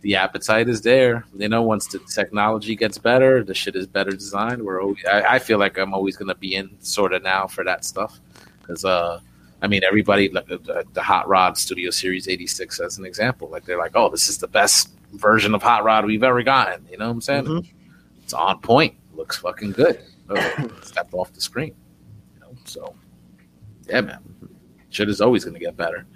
[0.00, 1.24] the appetite is there.
[1.36, 4.62] You know, once the technology gets better, the shit is better designed.
[4.62, 7.46] We're always, I, I feel like I'm always going to be in sort of now
[7.46, 8.20] for that stuff
[8.60, 9.20] because, uh,
[9.60, 13.64] I mean, everybody like the, the Hot Rod Studio Series '86 as an example, like
[13.64, 16.86] they're like, oh, this is the best version of Hot Rod we've ever gotten.
[16.90, 17.44] You know what I'm saying?
[17.44, 17.68] Mhm.
[18.22, 18.94] It's on point.
[19.14, 20.00] Looks fucking good.
[20.30, 21.74] Oh, stepped off the screen.
[22.34, 22.94] You know, so
[23.88, 24.20] yeah, man,
[24.90, 26.06] shit is always going to get better.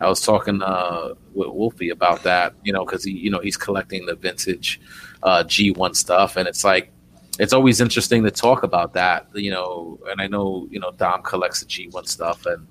[0.00, 3.56] I was talking uh, with Wolfie about that, you know, because he, you know, he's
[3.56, 4.80] collecting the vintage
[5.22, 6.92] uh, G1 stuff, and it's like
[7.38, 9.98] it's always interesting to talk about that, you know.
[10.08, 12.66] And I know, you know, Dom collects the G1 stuff, and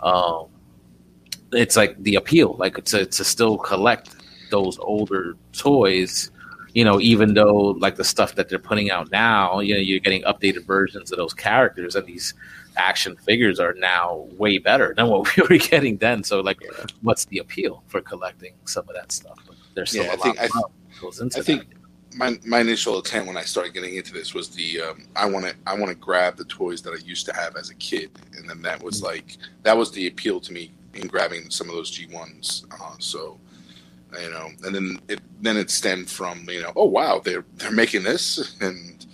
[0.00, 0.46] um,
[1.52, 4.16] it's like the appeal, like to to still collect
[4.50, 6.30] those older toys,
[6.74, 10.00] you know, even though like the stuff that they're putting out now, you know, you're
[10.00, 12.34] getting updated versions of those characters, and these
[12.76, 16.22] action figures are now way better than what we were getting then.
[16.24, 16.60] So, like,
[17.02, 19.38] what's the appeal for collecting some of that stuff?
[19.46, 21.68] But there's still Yeah, a I think- lot I- more that goes into I think
[21.70, 22.16] that.
[22.16, 25.46] my my initial intent when I started getting into this was the um, I want
[25.46, 28.10] to I want to grab the toys that I used to have as a kid,
[28.36, 31.74] and then that was like that was the appeal to me in grabbing some of
[31.74, 32.66] those G ones.
[32.70, 33.38] Uh, so
[34.22, 37.70] you know, and then it then it stemmed from you know, oh wow, they're they're
[37.70, 39.06] making this, and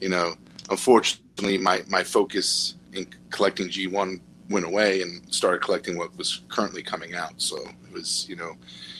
[0.00, 0.34] you know,
[0.70, 6.42] unfortunately, my my focus in collecting G one went away and started collecting what was
[6.48, 7.40] currently coming out.
[7.40, 8.52] So it was you know,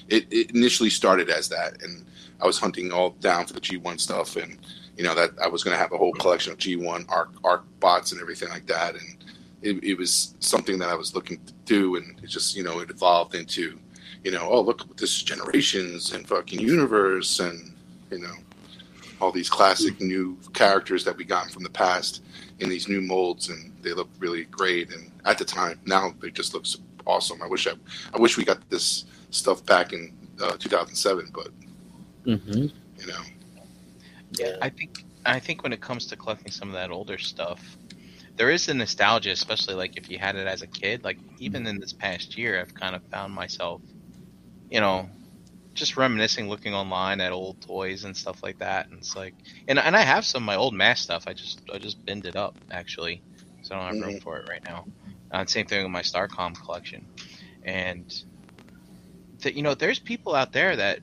[0.08, 2.04] it, it initially started as that, and
[2.40, 4.58] I was hunting all down for the G1 stuff, and
[4.96, 7.64] you know that I was going to have a whole collection of G1 arc arc
[7.80, 9.24] bots and everything like that, and
[9.62, 12.80] it, it was something that I was looking to do, and it just you know
[12.80, 13.78] it evolved into
[14.26, 17.72] you know, oh look, this is Generations and fucking Universe and
[18.10, 18.34] you know
[19.20, 22.22] all these classic new characters that we got from the past
[22.60, 24.92] in these new molds, and they look really great.
[24.92, 26.64] And at the time, now they just look
[27.06, 27.40] awesome.
[27.42, 27.72] I wish I,
[28.14, 30.12] I wish we got this stuff back in
[30.42, 31.48] uh, 2007, but
[32.26, 32.52] Mm-hmm.
[32.98, 33.20] you know,
[34.32, 34.56] Yeah.
[34.60, 37.76] I think I think when it comes to collecting some of that older stuff,
[38.36, 41.04] there is a nostalgia, especially like if you had it as a kid.
[41.04, 43.80] Like even in this past year, I've kind of found myself,
[44.70, 45.08] you know,
[45.76, 48.88] just reminiscing, looking online at old toys and stuff like that.
[48.90, 49.36] And it's like,
[49.68, 51.24] and and I have some of my old MASK stuff.
[51.28, 53.24] I just I just binned it up actually,
[53.62, 54.20] so I don't have room Mhm.
[54.22, 54.86] for it right now.
[55.32, 57.08] Uh, same thing with my Starcom collection,
[57.64, 58.08] and
[59.42, 61.00] that you know, there's people out there that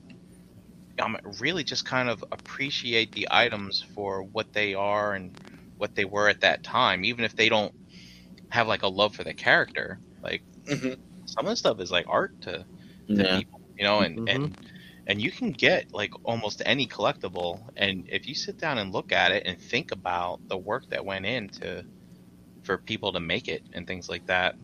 [1.00, 5.32] um, really just kind of appreciate the items for what they are and
[5.78, 7.72] what they were at that time, even if they don't
[8.50, 10.00] have like a love for the character.
[10.22, 10.94] Like Mhm.
[11.26, 12.66] some of the stuff is like art to,
[13.16, 13.34] to Yeah.
[13.34, 14.28] people, you know, and, Mhm.
[14.28, 14.56] and
[15.06, 19.12] and you can get like almost any collectible, and if you sit down and look
[19.12, 21.84] at it and think about the work that went into
[22.62, 24.56] for people to make it and things like that,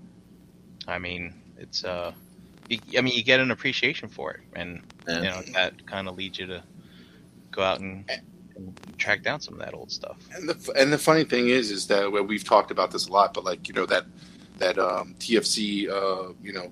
[0.89, 2.13] I mean, it's uh,
[2.69, 5.23] you, I mean, you get an appreciation for it, and Yeah.
[5.23, 6.65] you know that kind of leads you to
[7.53, 8.05] go out and,
[8.57, 10.29] and track down some of that old stuff.
[10.35, 13.13] And the and the funny thing is, is that well, we've talked about this a
[13.13, 14.05] lot, but like you know that
[14.59, 16.71] that um, TFC uh, you know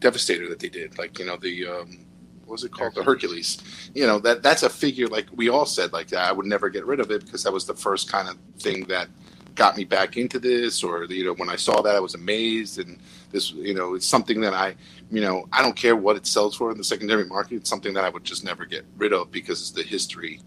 [0.00, 2.06] Devastator that they did, like you know the um,
[2.44, 3.58] what was it called, the Hercules.
[3.94, 6.12] You know that that's a figure like we all said like.
[6.14, 8.84] I would never get rid of it because that was the first kind of thing
[8.88, 9.08] that
[9.56, 12.78] got me back into this, or you know when I saw that I was amazed,
[12.80, 12.98] and
[13.32, 14.76] this you know it's something that I
[15.10, 17.56] you know I don't care what it sells for in the secondary market.
[17.56, 20.40] It's something that I would just never get rid of because it's the history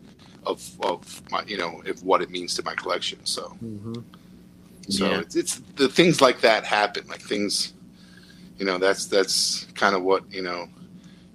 [0.46, 3.20] of of my you know of what it means to my collection.
[3.26, 4.00] So Mm-hmm.
[4.90, 5.20] so Yeah.
[5.20, 7.08] it's, it's the things like that happen.
[7.08, 7.73] Like things,
[8.64, 10.70] you know, that's that's kind of what you know.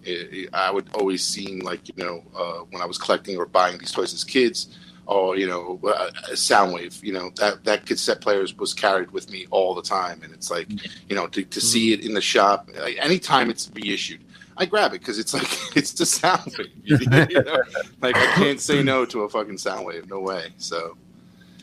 [0.02, 3.44] It, it- I would always seem like you know uh, when I was collecting or
[3.44, 7.02] buying these toys as kids, or you know, uh, Soundwave.
[7.02, 10.50] You know that that cassette players was carried with me all the time, and it's
[10.50, 10.68] like
[11.10, 12.70] you know to, to see it in the shop.
[12.74, 14.22] Like, anytime it's reissued,
[14.56, 16.70] I grab it because it's like it's the Soundwave.
[17.30, 17.62] you know?
[18.00, 20.08] Like I can't say no to a fucking Soundwave.
[20.08, 20.46] No way.
[20.56, 20.96] So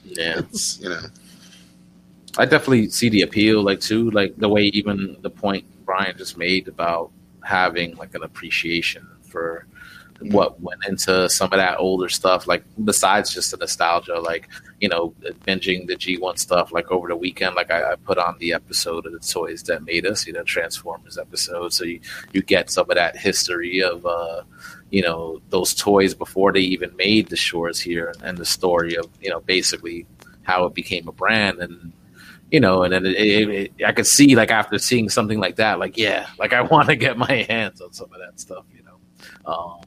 [0.03, 0.37] Yeah.
[0.39, 1.01] it's you know.
[2.37, 6.37] I definitely see the appeal, like too, like the way even the point Brian just
[6.37, 7.11] made about
[7.43, 9.67] having like an appreciation for
[10.21, 14.49] what went into some of that older stuff, like besides just the nostalgia, like
[14.79, 15.13] you know,
[15.45, 18.53] binging the G one stuff, like over the weekend, like I, I put on the
[18.53, 21.99] episode of the toys that made us, you know, Transformers episode, so you
[22.33, 24.43] you get some of that history of uh,
[24.89, 29.09] you know, those toys before they even made the shores here, and the story of
[29.21, 30.05] you know basically
[30.43, 31.91] how it became a brand and
[32.55, 35.57] you know, and then it, it, it, I could see like after seeing something like
[35.57, 38.63] that, like yeah, like I want to get my hands on some of that stuff,
[38.73, 38.97] you know,
[39.45, 39.81] um,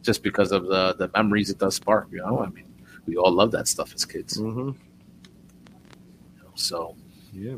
[0.00, 2.06] just because of the the memories it does spark.
[2.12, 2.72] You know, I mean,
[3.06, 4.38] we all love that stuff as kids.
[4.38, 4.60] Mm-hmm.
[4.60, 6.94] You know, so
[7.32, 7.56] Yeah.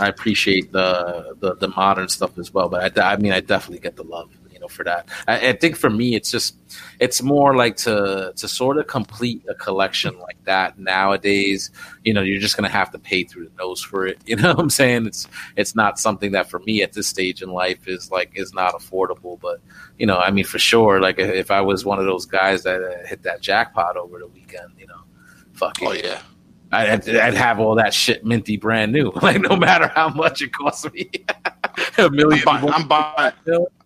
[0.00, 3.80] I appreciate the, the the modern stuff as well, but I, I mean, I definitely
[3.80, 4.30] get the love,
[4.68, 5.08] for that.
[5.26, 6.56] I, I think for me, it's just
[7.00, 11.70] it's more like to to sort of complete a collection like that nowadays.
[12.02, 14.18] You know, you're just gonna have to pay through the nose for it.
[14.26, 15.06] You know what I'm saying?
[15.06, 18.52] It's it's not something that for me at this stage in life is like is
[18.52, 19.38] not affordable.
[19.40, 19.60] But
[19.98, 22.82] you know, I mean, for sure, like if I was one of those guys that
[22.82, 25.02] uh, hit that jackpot over the weekend, you know,
[25.52, 25.86] fuck it.
[25.86, 26.20] Oh yeah.
[26.74, 30.52] I'd, I'd have all that shit minty brand new, like no matter how much it
[30.52, 31.10] costs me.
[31.98, 32.44] a I'm million.
[32.44, 33.32] buying, I'm buying,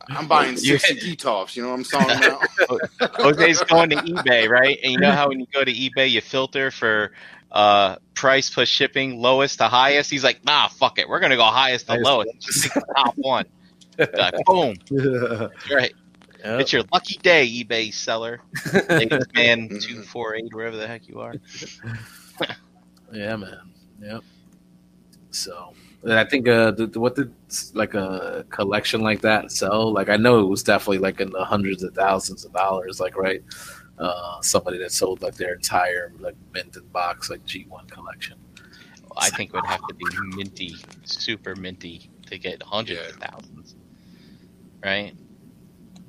[0.09, 1.55] I'm buying You- six Detolfs.
[1.57, 3.21] You know what I'm talking about?
[3.21, 4.79] Jose's going to eBay, right?
[4.83, 7.13] And you know how when you go to eBay, you filter for
[7.53, 10.11] uh, price plus shipping, lowest to highest.
[10.11, 12.05] He's like, nah, fuck it, we're gonna go highest to Highest.
[12.07, 12.41] lowest.
[12.41, 13.45] Just pick the top one.
[13.99, 15.95] Like, boom, That's right.
[16.45, 16.61] Yep.
[16.61, 18.41] It's your lucky day, eBay seller.
[18.89, 21.35] Ladies man two four eight, wherever the heck you are.
[23.13, 23.59] Yeah, man.
[24.01, 24.21] Yep.
[25.31, 27.33] So, and I think uh, the, the- what did
[27.75, 29.93] like a collection like that sell?
[29.93, 33.01] Like, I know it was definitely like in the hundreds of thousands of dollars.
[33.01, 33.43] Like, right?
[33.99, 38.39] Uh, somebody that sold like their entire like minted box like G one collection.
[39.17, 40.05] I think it would have to be
[40.37, 43.09] minty, super minty to get hundreds Yeah.
[43.09, 43.75] of thousands,
[44.85, 45.15] right?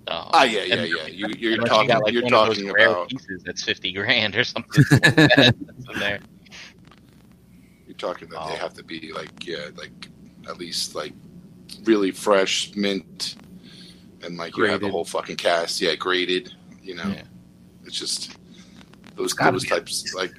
[0.07, 1.07] Oh, Ah, yeah, yeah, yeah.
[1.07, 1.87] You, you're unless talking.
[1.87, 3.09] got, like, you're one of those talking rare about.
[3.09, 4.83] pieces that's fifty grand or something.
[4.91, 6.19] like that that's in there.
[7.99, 8.57] Talking that they Oh.
[8.57, 10.07] have to be like, yeah, like
[10.47, 11.13] at least like
[11.83, 13.35] really fresh mint,
[14.23, 15.79] and like you have the whole fucking cast.
[15.81, 16.53] Yeah, graded.
[16.81, 17.23] You know, Yeah.
[17.85, 18.31] it's just
[19.15, 20.31] those gotta those types like.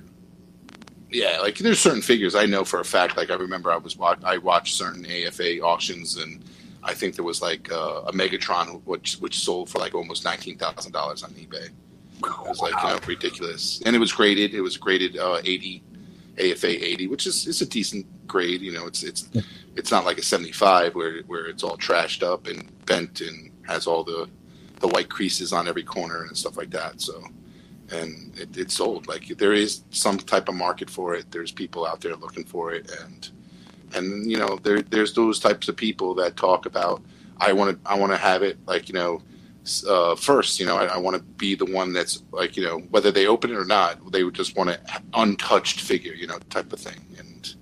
[1.12, 3.16] Yeah, like there's certain figures I know for a fact.
[3.16, 6.44] Like I remember I was watch I watched certain AFA auctions and
[6.84, 10.56] I think there was like uh, a Megatron which which sold for like almost nineteen
[10.56, 11.66] thousand dollars on eBay.
[11.66, 14.54] It was like you know ridiculous, and it was graded.
[14.54, 15.82] It was graded uh, eighty,
[16.40, 18.60] AFA eighty, which is is a decent grade.
[18.60, 19.28] You know, it's it's
[19.76, 23.50] it's not like a seventy five where where it's all trashed up and bent and
[23.66, 24.28] has all the
[24.80, 27.00] the white creases on every corner and stuff like that.
[27.00, 27.22] So,
[27.90, 29.06] and it, it sold.
[29.08, 31.30] Like there is some type of market for it.
[31.30, 33.28] There's people out there looking for it, and
[33.94, 37.02] and you know there there's those types of people that talk about
[37.38, 39.22] I want to I want to have it like you know
[39.86, 42.78] uh, first you know I, I want to be the one that's like you know
[42.94, 44.78] whether they open it or not they would just want an
[45.14, 47.55] untouched figure you know type of thing and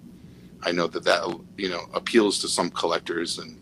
[0.63, 1.23] I know that that
[1.57, 3.61] you know appeals to some collectors and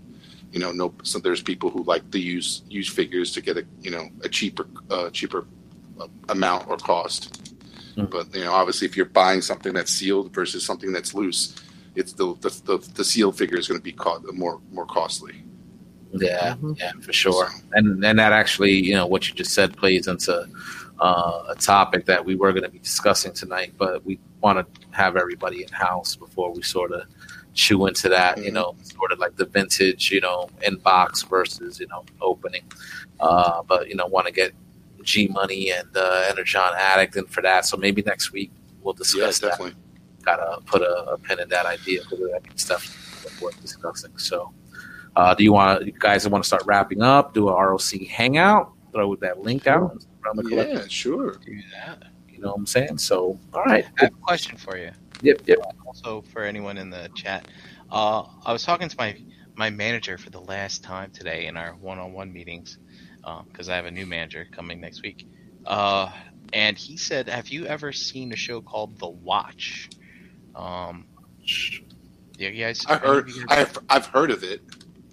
[0.52, 3.64] you know no so there's people who like to use use figures to get a
[3.80, 5.46] you know a cheaper uh, cheaper
[6.00, 7.42] uh, amount or cost
[7.96, 8.10] Mm.
[8.10, 11.54] but you know obviously if you're buying something that's sealed versus something that's loose
[11.96, 15.42] it's the the, the, the sealed figure is going to be co- more more costly.
[16.12, 16.78] Yeah, Mhm.
[16.78, 17.48] yeah, for sure.
[17.72, 20.46] And and that actually, you know, what you just said plays into
[21.00, 24.80] uh, a topic that we were going to be discussing tonight, but we want to
[24.92, 27.02] have everybody in house before we sort of
[27.52, 28.38] chew into that.
[28.38, 28.54] You Mhm.
[28.54, 32.62] know, sort of like the vintage, you know, inbox versus you know opening.
[33.20, 34.52] Uh, but you know, want to get
[35.02, 37.66] G Money and uh, Energon Addict in for that.
[37.66, 38.50] So maybe next week
[38.82, 39.74] we'll discuss that definitely.
[40.24, 42.20] gotta put a, a pin in that idea because
[42.52, 44.16] it's definitely worth discussing.
[44.18, 44.52] So,
[45.16, 47.34] uh, do you want you guys want to start wrapping up?
[47.34, 48.72] Do a ROC hangout?
[48.92, 50.80] Throw that link out around the collector.
[50.80, 51.32] Yeah, sure.
[51.44, 52.04] Do that.
[52.30, 52.98] You know what I'm saying?
[52.98, 53.86] So, all right.
[53.98, 54.90] I have a question for you.
[55.22, 55.58] Yep, yep.
[55.86, 57.48] Also, for anyone in the chat,
[57.90, 59.16] uh, I was talking to my
[59.56, 62.78] my manager for the last time today in our one-on-one meetings
[63.50, 65.26] because I have a new manager coming next week.
[65.64, 66.12] Uh,
[66.52, 69.88] and he said, "Have you ever seen a show called The Watch?"
[70.54, 71.06] Um,
[72.38, 72.84] yeah, you guys.
[72.86, 73.28] I heard.
[73.30, 74.60] of you guys- I've I've heard of it.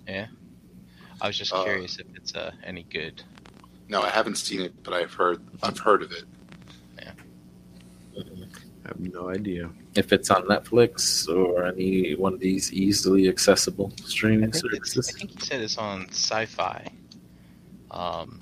[0.08, 3.24] I was just uh, curious if it's uh, any good.
[3.90, 5.42] No, I haven't seen it, but I've heard.
[5.62, 6.24] I've heard of it.
[7.02, 7.12] Yeah.
[8.18, 9.70] I have no idea.
[9.96, 15.18] If it's on Netflix or any one of these easily accessible streaming think, it's, I
[15.18, 16.88] think he said it's on Sci-Fi.
[17.92, 18.40] Um,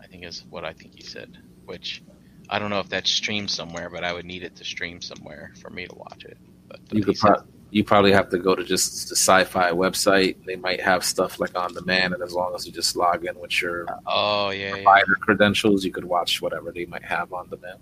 [0.00, 1.36] I think is what I think he said.
[1.66, 2.02] Which
[2.48, 5.52] I don't know if that's streamed somewhere, but I would need it to stream somewhere
[5.60, 6.38] for me to watch it.
[6.68, 9.70] But You he could said- pro- you probably have to go to just the sci-fi
[9.70, 10.36] website.
[10.44, 13.36] They might have stuff like on demand, and as long as you just log in
[13.40, 14.72] with your oh yeah, yeah.
[14.74, 17.78] provider credentials, you could watch whatever they might have on demand.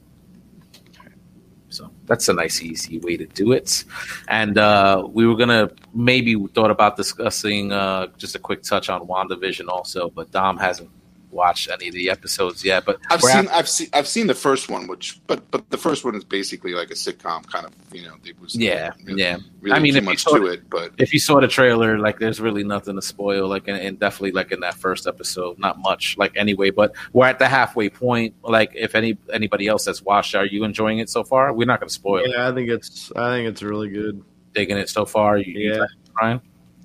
[1.70, 3.84] So that's a nice, easy way to do it.
[4.28, 9.08] And uh, we were gonna maybe thought about discussing uh, just a quick touch on
[9.08, 10.90] WandaVision also, but Dom hasn't
[11.30, 12.84] watched any of the episodes yet.
[12.84, 13.46] But I've seen.
[13.46, 13.88] at- I've seen.
[13.92, 16.94] I've seen the first one, which but but the first one is basically like a
[16.94, 17.72] sitcom kind of.
[17.92, 19.38] You know, it was yeah, really, yeah.
[19.60, 21.48] really I mean, too if you much saw- to it, but if you saw the
[21.48, 23.48] trailer, like there's really nothing to spoil.
[23.48, 26.16] Like, and, and definitely like in that first episode, not much.
[26.18, 28.34] Like anyway, but we're at the halfway point.
[28.42, 31.52] Like, if any anybody else that's watched, are you enjoying it so far?
[31.52, 32.24] We're not going to spoil.
[32.24, 32.30] it.
[32.34, 34.22] Yeah, I think it's I think it's really good.
[34.52, 35.38] Digging it so far.
[35.38, 35.84] You, you Yeah.
[36.14, 36.40] Brian?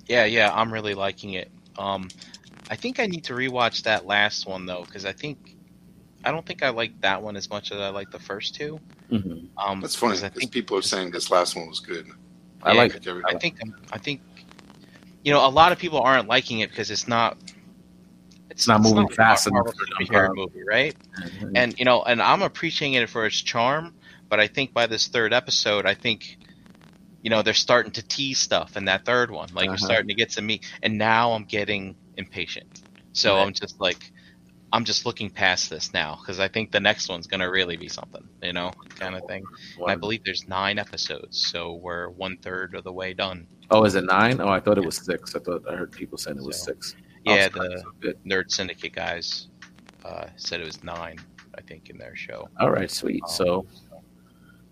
[0.06, 1.50] Yeah, yeah, I'm really liking it.
[1.78, 2.08] Um,
[2.70, 5.56] I think I need to rewatch that last one though, because I think
[6.24, 8.80] I don't think I like that one as much as I like the first two.
[9.10, 9.46] Mm-hmm.
[9.58, 12.08] Um, that's funny 'cause I think people are saying this last one was good.
[12.62, 13.60] I Yeah, like Like every- I think
[13.92, 14.20] I think
[15.22, 17.36] you know a lot of people aren't liking it because it's not
[18.50, 20.32] It's not moving a fast enough for them, superhero huh?
[20.34, 20.96] movie, right?
[21.22, 21.50] it.
[21.54, 23.94] And you know, and I'm appreciating it for its charm,
[24.28, 26.38] but I think by this third episode, I think
[27.22, 29.50] you know they're starting to tease stuff in that third one.
[29.52, 29.72] Like Uh-huh.
[29.72, 32.82] you're starting to get to me, and now I'm getting impatient.
[33.12, 33.42] So Right.
[33.46, 34.12] I'm just like,
[34.72, 37.88] I'm just looking past this now because I think the next one's gonna really be
[37.88, 39.44] something, you know, kind of thing.
[39.78, 43.46] And I believe there's nine episodes, so we're one third of the way done.
[43.70, 44.40] oh, is it nine?
[44.40, 45.34] Oh, I thought it was six.
[45.34, 46.94] I thought I heard people saying it was So, six.
[47.24, 48.12] Yeah, the so.
[48.26, 49.48] Nerd Syndicate guys
[50.04, 51.18] uh, said it was nine,
[51.56, 52.48] I think, in their show.
[52.60, 53.22] All right, sweet.
[53.24, 53.66] Um, So,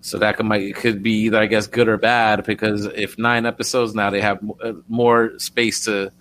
[0.01, 3.47] so that could might could be either I guess good or bad because if nine
[3.47, 6.13] episodes now they have uh, more space to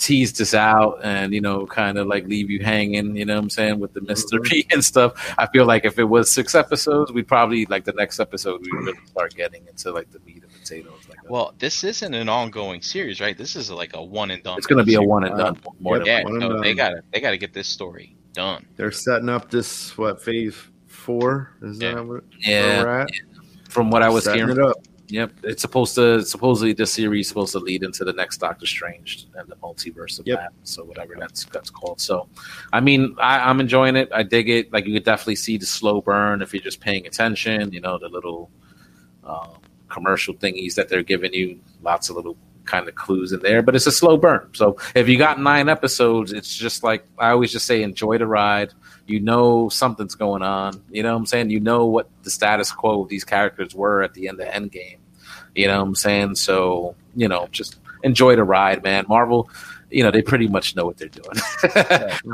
[0.00, 3.14] tease us out and you know kind of like leave you hanging.
[3.14, 4.08] You know what I'm saying with the mm-hmm.
[4.08, 5.34] mystery and stuff.
[5.38, 8.70] I feel like if it was six episodes, we'd probably like the next episode we
[8.72, 11.00] really start getting into like the meat and potatoes.
[11.08, 13.36] Like a- Well, this isn't an ongoing series, right?
[13.36, 14.58] This is like a one and done.
[14.58, 16.06] it's going to be a one and done more Yep.
[16.06, 16.60] than Yeah, One and so done.
[16.62, 18.66] they got to they got to get this story done.
[18.76, 20.56] They're setting up this what phase
[20.86, 22.82] four is that what, yeah.
[22.82, 23.10] where we're at?
[23.68, 24.76] From what I was setting hearing, it up.
[25.10, 28.66] Yep, it's supposed to supposedly this series is supposed to lead into the next Doctor
[28.66, 30.38] Strange and the multiverse of Yep.
[30.38, 30.52] that.
[30.64, 32.00] So whatever that's that's called.
[32.00, 32.28] So,
[32.72, 34.08] I mean, I, I'm enjoying it.
[34.14, 34.72] I dig it.
[34.72, 37.72] Like you could definitely see the slow burn if you're just paying attention.
[37.72, 38.50] You know, the little
[39.24, 39.58] um,
[39.88, 41.60] commercial thingies that they're giving you.
[41.82, 44.48] Lots of little kind of clues in there, but it's a slow burn.
[44.52, 48.28] So if you got nine episodes, it's just like I always just say, enjoy the
[48.28, 48.72] ride.
[49.06, 50.80] You know something's going on.
[50.88, 51.50] You know what I'm saying?
[51.50, 54.98] You know what the status quo of these characters were at the end of Endgame.
[55.54, 56.34] You know what I'm saying?
[56.36, 59.04] So you know, just enjoy the ride, man.
[59.08, 59.50] Marvel,
[59.90, 61.36] you know, they pretty much know what they're doing.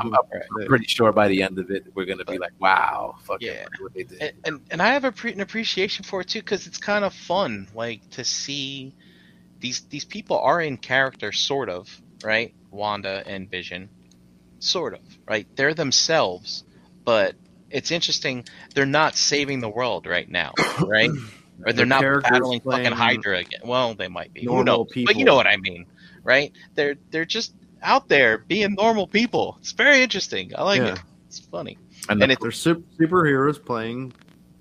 [0.01, 3.41] I'm, I'm pretty sure by the end of it, we're gonna be like, wow, fuck
[3.43, 3.53] Yeah.
[3.53, 4.21] yeah, what they did.
[4.23, 7.05] and, and and I have a pre- an appreciation for it too because it's kind
[7.05, 8.95] of fun, like to see
[9.61, 11.89] these these people are in character, sort of,
[12.23, 12.55] right?
[12.71, 13.89] Wanda and Vision,
[14.59, 15.47] sort of, right?
[15.57, 16.63] They're themselves,
[17.05, 17.35] but
[17.71, 18.45] it's interesting.
[18.75, 21.11] They're not saving the world right now, right?
[21.65, 23.61] Or they're The not characters battling fucking Hydra again.
[23.65, 24.41] Well, they might be.
[24.43, 25.05] Who normal knows?
[25.07, 25.87] But you know what I mean,
[26.23, 26.53] right?
[26.75, 29.57] They're they're just out there being normal people.
[29.61, 30.53] It's very interesting.
[30.57, 30.93] I like Yeah.
[30.95, 30.99] it.
[31.29, 31.79] It's funny.
[32.09, 34.13] and and the- They're sup- superheroes playing,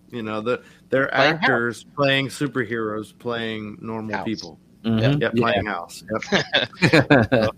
[0.09, 4.25] you know, the they're Playing actors playing superheroes playing normal House.
[4.25, 4.59] people.
[4.83, 5.19] Mhm.
[5.21, 5.41] Yep, Yeah.
[5.41, 6.03] playing house.
[6.31, 6.45] Yep.
[7.31, 7.49] So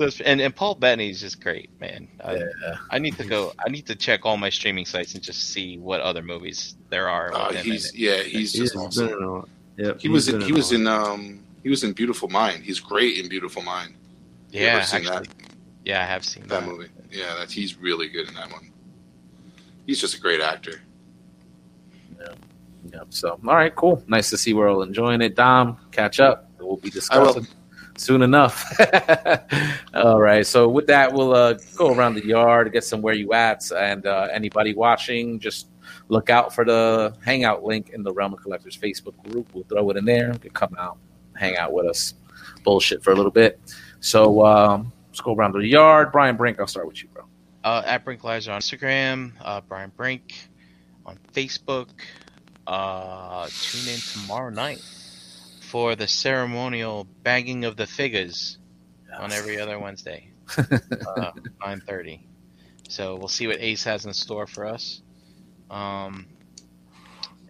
[0.00, 2.08] it's- and and Paul Bettany is just great, man.
[2.24, 2.44] I, Yeah.
[2.90, 3.52] I need to go.
[3.64, 7.08] I need to check all my streaming sites and just see what other movies there
[7.08, 7.32] are.
[7.32, 7.94] Uh, with him in he's it.
[7.94, 9.06] yeah, he's He's just awesome.
[9.76, 12.64] been yep, He was in, in he was in um he was in Beautiful Mind.
[12.64, 13.94] He's great in Beautiful Mind.
[14.50, 15.28] You yeah, ever seen actually,
[15.84, 16.60] yeah, I have seen that, that.
[16.60, 16.88] that movie?
[17.10, 18.70] Yeah, that he's really good in that one.
[19.86, 20.80] He's just a great actor.
[22.18, 22.34] Yeah.
[22.92, 23.06] Yep.
[23.10, 24.02] So, all right, cool.
[24.06, 25.34] Nice to see we're all enjoying it.
[25.36, 26.50] Dom, catch up.
[26.58, 27.32] We'll be I will.
[27.34, 27.46] discussing
[27.96, 28.64] soon enough.
[29.94, 30.46] all right.
[30.46, 34.06] So, with that, we'll uh, go around the yard, get some where you at, and
[34.06, 35.68] uh, anybody watching, just
[36.08, 39.48] look out for the hangout link in the Realm of Collectors Facebook group.
[39.54, 40.34] We'll throw it in there.
[40.42, 40.98] You come out,
[41.36, 42.14] hang out with us,
[42.62, 43.60] bullshit for a little bit.
[44.00, 46.12] So, um, let's go around the yard.
[46.12, 47.24] Brian Brink, I'll start with you, bro.
[47.62, 50.34] Uh, at Brink Lives on Instagram, uh, Brian Brink
[51.06, 51.88] on Facebook.
[52.66, 54.82] Uh, tune in tomorrow night
[55.74, 58.58] for the ceremonial bagging of the figures
[59.18, 61.32] on every other Wednesday, uh,
[61.66, 62.28] nine thirty.
[62.88, 65.02] So we'll see what Ace has in store for us.
[65.68, 66.26] Um,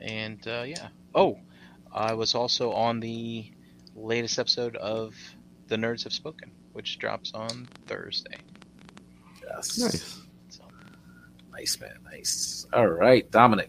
[0.01, 0.89] and uh, yeah.
[1.15, 1.39] Oh,
[1.93, 3.53] I was also on the
[3.95, 5.15] latest episode of
[5.67, 8.39] The Nerds Have Spoken, which drops on Thursday.
[9.47, 9.79] Yes.
[9.79, 10.21] Nice.
[10.49, 10.63] So
[11.53, 11.99] Nice, man.
[12.11, 12.67] Nice.
[12.73, 13.69] All right, Dominic.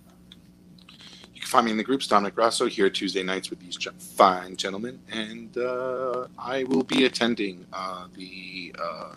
[1.46, 4.56] You can find me in the groups, Dominic Rosso here Tuesday nights with these fine
[4.56, 9.14] gentlemen, and uh, I will be attending uh, the uh,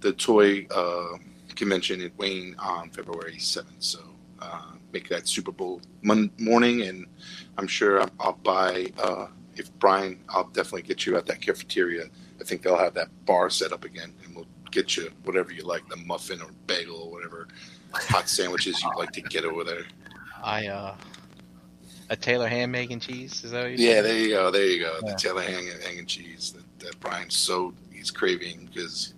[0.00, 1.18] the toy uh,
[1.54, 3.80] convention in Wayne on February seventh.
[3.80, 4.00] So
[4.42, 7.06] uh, make that Super Bowl mon- morning, and
[7.58, 8.88] I'm sure I'll, I'll buy.
[9.54, 12.06] If Brian, I'll definitely get you at that cafeteria.
[12.40, 15.62] I think they'll have that bar set up again, and we'll get you whatever you
[15.62, 17.46] like, the muffin or bagel or whatever
[17.92, 19.84] hot sandwiches you'd like to get over there.
[20.42, 20.96] I uh
[22.10, 23.44] a Taylor ham, and cheese.
[23.44, 24.50] Is that what you Yeah, there you go.
[24.50, 24.98] There you go.
[25.02, 25.12] Yeah.
[25.12, 29.14] The Taylor hang, hang and cheese that, that Brian's so he's craving because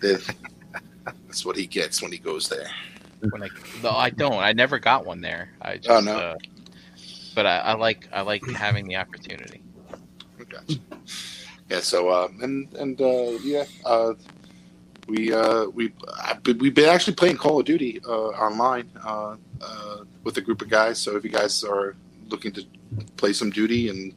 [0.00, 2.68] that's what he gets when he goes there.
[3.30, 3.48] When I,
[3.82, 4.34] no, I don't.
[4.34, 5.50] I never got one there.
[5.60, 6.16] I just, Oh, no?
[6.16, 6.36] uh,
[7.34, 9.62] but I, I like I like having the opportunity.
[10.48, 10.80] Gotcha.
[11.70, 11.80] Yeah.
[11.80, 14.14] So uh, and and uh, yeah, uh,
[15.06, 15.92] we uh, we
[16.58, 20.68] we've been actually playing Call of Duty uh, online uh, uh, with a group of
[20.68, 20.98] guys.
[20.98, 21.94] So if you guys are
[22.32, 22.66] looking to
[23.16, 24.14] play some duty and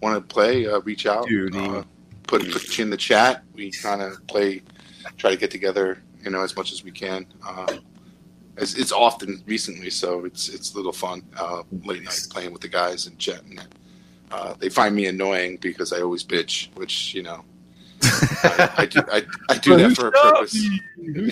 [0.00, 1.26] want to play, uh, reach out.
[1.26, 1.58] Duty.
[1.58, 1.84] Uh,
[2.26, 3.44] put put you in the chat.
[3.54, 4.62] We kind of play,
[5.16, 7.26] try to get together, you know, as much as we can.
[7.46, 7.78] Uh,
[8.56, 11.22] it's, it's often recently, so it's it's a little fun.
[11.36, 13.58] Uh, late night playing with the guys and chatting.
[14.30, 17.44] Uh, they find me annoying because I always bitch, which you know,
[18.02, 20.68] I, I do I, I do that for a purpose.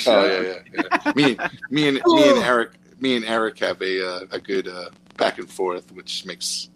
[0.07, 1.13] Oh yeah, yeah, yeah.
[1.15, 1.37] Me,
[1.71, 4.91] me and me and Eric, me and Eric have a uh, a good uh,
[5.21, 6.71] back and forth, which makes,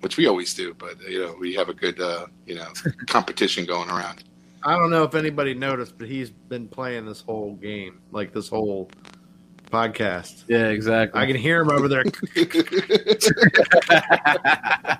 [0.00, 0.74] which we always do.
[0.74, 2.68] But you know, we have a good uh, you know
[3.08, 4.22] competition going around.
[4.62, 8.48] I don't know if anybody noticed, but he's been playing this whole game, like this
[8.48, 8.88] whole
[9.70, 10.44] podcast.
[10.48, 11.20] Yeah, exactly.
[11.20, 12.02] I can hear him over there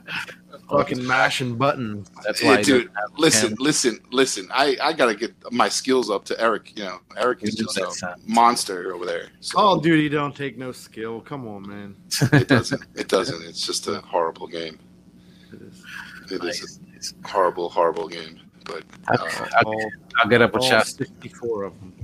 [0.70, 2.10] fucking mashing buttons.
[2.24, 2.82] That's Yeah, why, he dude.
[2.86, 3.62] doesn't have a Listen, camera.
[3.62, 4.48] listen, listen.
[4.52, 6.76] I I gotta get my skills up to Eric.
[6.76, 8.22] You know, Eric is just a sound.
[8.26, 9.28] monster over there.
[9.40, 11.20] So Call of Duty don't take no skill.
[11.20, 11.96] Come on, man.
[12.32, 12.82] it doesn't.
[12.94, 13.42] It doesn't.
[13.44, 14.78] It's just a horrible game.
[15.52, 15.84] It is.
[16.30, 17.14] It is Nice, nice.
[17.24, 18.40] a horrible, horrible game.
[18.64, 19.16] But uh,
[19.56, 19.90] I'll, All,
[20.20, 21.06] I'll get up with all Shasta.
[21.06, 21.94] 64 of them.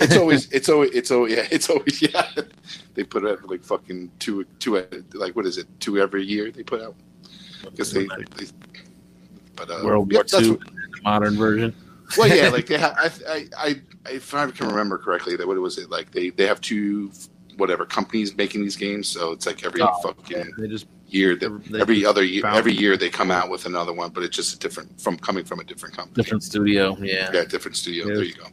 [0.00, 2.30] it's always, it's always, it's always, yeah, it's always, yeah.
[2.94, 4.82] They put out like fucking two, two,
[5.12, 6.94] like what is it, two every year they put out
[7.70, 8.46] because they, they,
[9.56, 11.74] but uh, World War that's II, what- modern version.
[12.18, 12.94] well, yeah, like they have.
[12.98, 13.80] I, I, I,
[14.10, 16.10] if I can remember correctly, that what was it like?
[16.10, 17.10] They they have two
[17.56, 19.08] whatever companies making these games.
[19.08, 22.72] So it's like every Oh, fucking They just year that They every other year, every
[22.72, 25.60] year they come out with another one, but it's just a different from coming from
[25.60, 26.22] a different company.
[26.22, 26.96] Different studio.
[27.00, 27.30] Yeah.
[27.32, 28.06] Yeah, different studio.
[28.06, 28.46] There you go.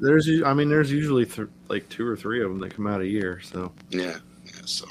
[0.00, 3.00] there's I mean there's usually th- like two or three of them that come out
[3.02, 3.40] a year.
[3.40, 4.52] So Yeah, yeah.
[4.64, 4.86] So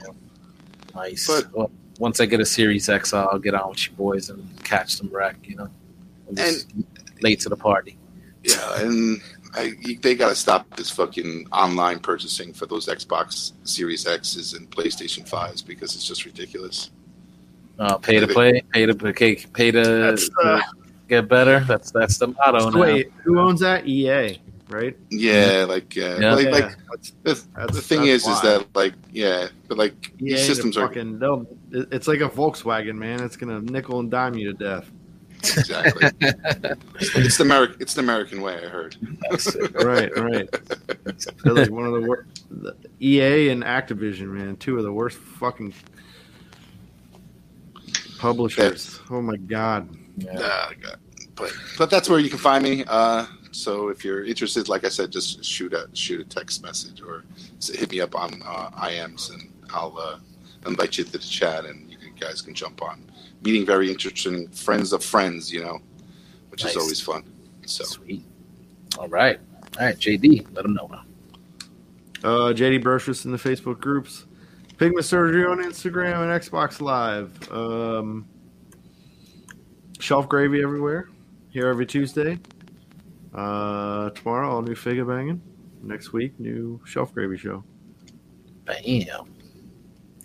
[0.93, 1.27] Nice.
[1.27, 4.63] But- well, once I get a Series X, I'll get on with you boys and
[4.63, 5.37] catch some wreck.
[5.43, 5.69] You know,
[6.29, 6.71] I'm just
[7.21, 7.97] late to the party.
[8.43, 9.21] yeah, and
[9.53, 14.69] I, they got to stop this fucking online purchasing for those Xbox Series X's and
[14.69, 16.91] PlayStation Fives because it's just ridiculous.
[17.79, 20.61] Uh, pay to play, pay to pay, pay to That's, uh,
[21.07, 21.61] get better.
[21.61, 22.79] That's that's the motto now.
[22.79, 23.87] wait, who owns that?
[23.87, 24.39] EA,
[24.69, 24.97] right?
[25.09, 26.33] Yeah, like uh, Yeah.
[26.35, 26.77] like, Yeah, like
[27.23, 27.33] the,
[27.71, 30.87] the thing that's is, is that like yeah, but like EA these systems to are
[30.87, 31.19] fucking.
[31.19, 33.21] they'll- It's like a Volkswagen, man.
[33.23, 34.89] It's gonna nickel and dime you to death.
[35.43, 36.09] exactly.
[36.99, 37.77] it's the American.
[37.79, 38.55] It's the American way.
[38.55, 38.95] I heard.
[39.83, 40.49] right, right.
[41.43, 42.29] They're like one of the worst.
[43.01, 45.73] EA and Activision, man, two of the worst fucking
[48.17, 48.99] publishers.
[49.09, 49.89] Oh my god.
[50.17, 50.31] Yeah.
[50.39, 50.97] Ah, God.
[51.35, 52.83] But but that's where you can find me.
[52.87, 53.25] Uh,
[53.55, 57.23] so if you're interested, like I said, just shoot a shoot a text message or
[57.73, 60.19] hit me up on uh, IMs, and I'll uh,
[60.67, 63.09] invite you to the chat, and you can- guys can jump on.
[63.43, 65.79] Meeting very interesting friends of friends, you know,
[66.49, 66.71] which Nice.
[66.71, 67.23] is always fun.
[67.65, 68.25] So Sweet.
[68.97, 69.39] All right.
[69.79, 70.89] All right, JD, let them know.
[72.23, 74.25] Uh, JD Brocious in the Facebook groups.
[74.77, 77.51] Pigment Surgery on Instagram and Xbox Live.
[77.51, 78.25] Um,
[79.99, 81.09] Shelf Gravy everywhere.
[81.51, 82.39] Here every Tuesday.
[83.35, 85.41] Uh, tomorrow, all new Figure Banging.
[85.83, 87.63] Next week, new Shelf Gravy show.
[88.63, 89.35] Bam.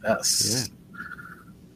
[0.04, 0.70] Yes.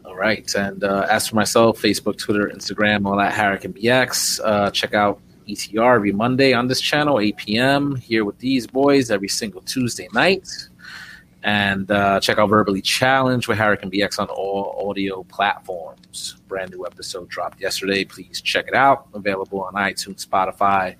[0.04, 0.54] All right.
[0.54, 4.40] And uh, as for myself, Facebook, Twitter, Instagram, all that, Harrican BX.
[4.44, 7.96] Uh, check out ETR every Monday on this channel, 8 p.m.
[7.96, 10.48] Here with these boys every single Tuesday night.
[11.42, 16.36] And uh, check out Verbally Challenge with Harrican BX on all audio platforms.
[16.48, 18.04] Brand new episode dropped yesterday.
[18.04, 19.08] Please check it out.
[19.12, 20.96] Available on iTunes, Spotify,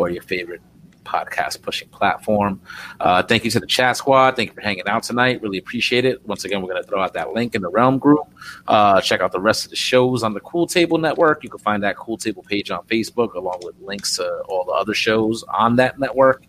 [0.00, 0.62] or your favorite
[1.04, 2.60] podcast pushing platform.
[3.00, 4.36] Uh, thank you to the chat squad.
[4.36, 5.42] Thank you for hanging out tonight.
[5.42, 6.26] Really appreciate it.
[6.26, 8.26] Once again, we're going to throw out that link in the Realm group.
[8.66, 11.44] Uh, check out the rest of the shows on the Cool Table Network.
[11.44, 14.72] You can find that Cool Table page on Facebook, along with links to all the
[14.72, 16.44] other shows on that network.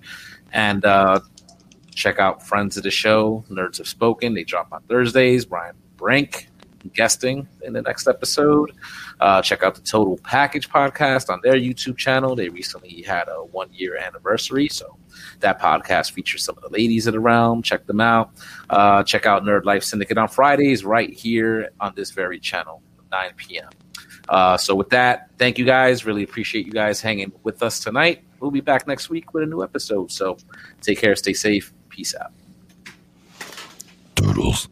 [0.53, 1.19] And uh,
[1.93, 4.33] check out Friends of the Show, Nerds Have Spoken.
[4.33, 5.45] They drop on Thursdays.
[5.45, 6.47] Brian Brink
[6.93, 8.71] guesting in the next episode.
[9.19, 12.35] Uh, check out the Total Package podcast on their YouTube channel.
[12.35, 14.97] They recently had a one year anniversary, so
[15.39, 17.61] that podcast features some of the ladies of the realm.
[17.61, 18.31] Check them out.
[18.69, 22.81] Uh, check out Nerd Life Syndicate on Fridays, right here on this very channel,
[23.11, 23.69] 9 p.m.
[24.29, 26.05] Uh, so, with that, thank you guys.
[26.05, 28.23] Really appreciate you guys hanging with us tonight.
[28.39, 30.11] We'll be back next week with a new episode.
[30.11, 30.37] So,
[30.81, 32.31] take care, stay safe, peace out.
[34.15, 34.69] doodles,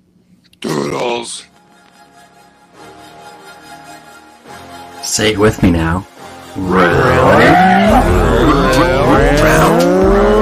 [0.61, 1.45] doodles.
[5.02, 6.06] Say it with me now.
[6.56, 7.44] Round,
[8.78, 10.39] round, round,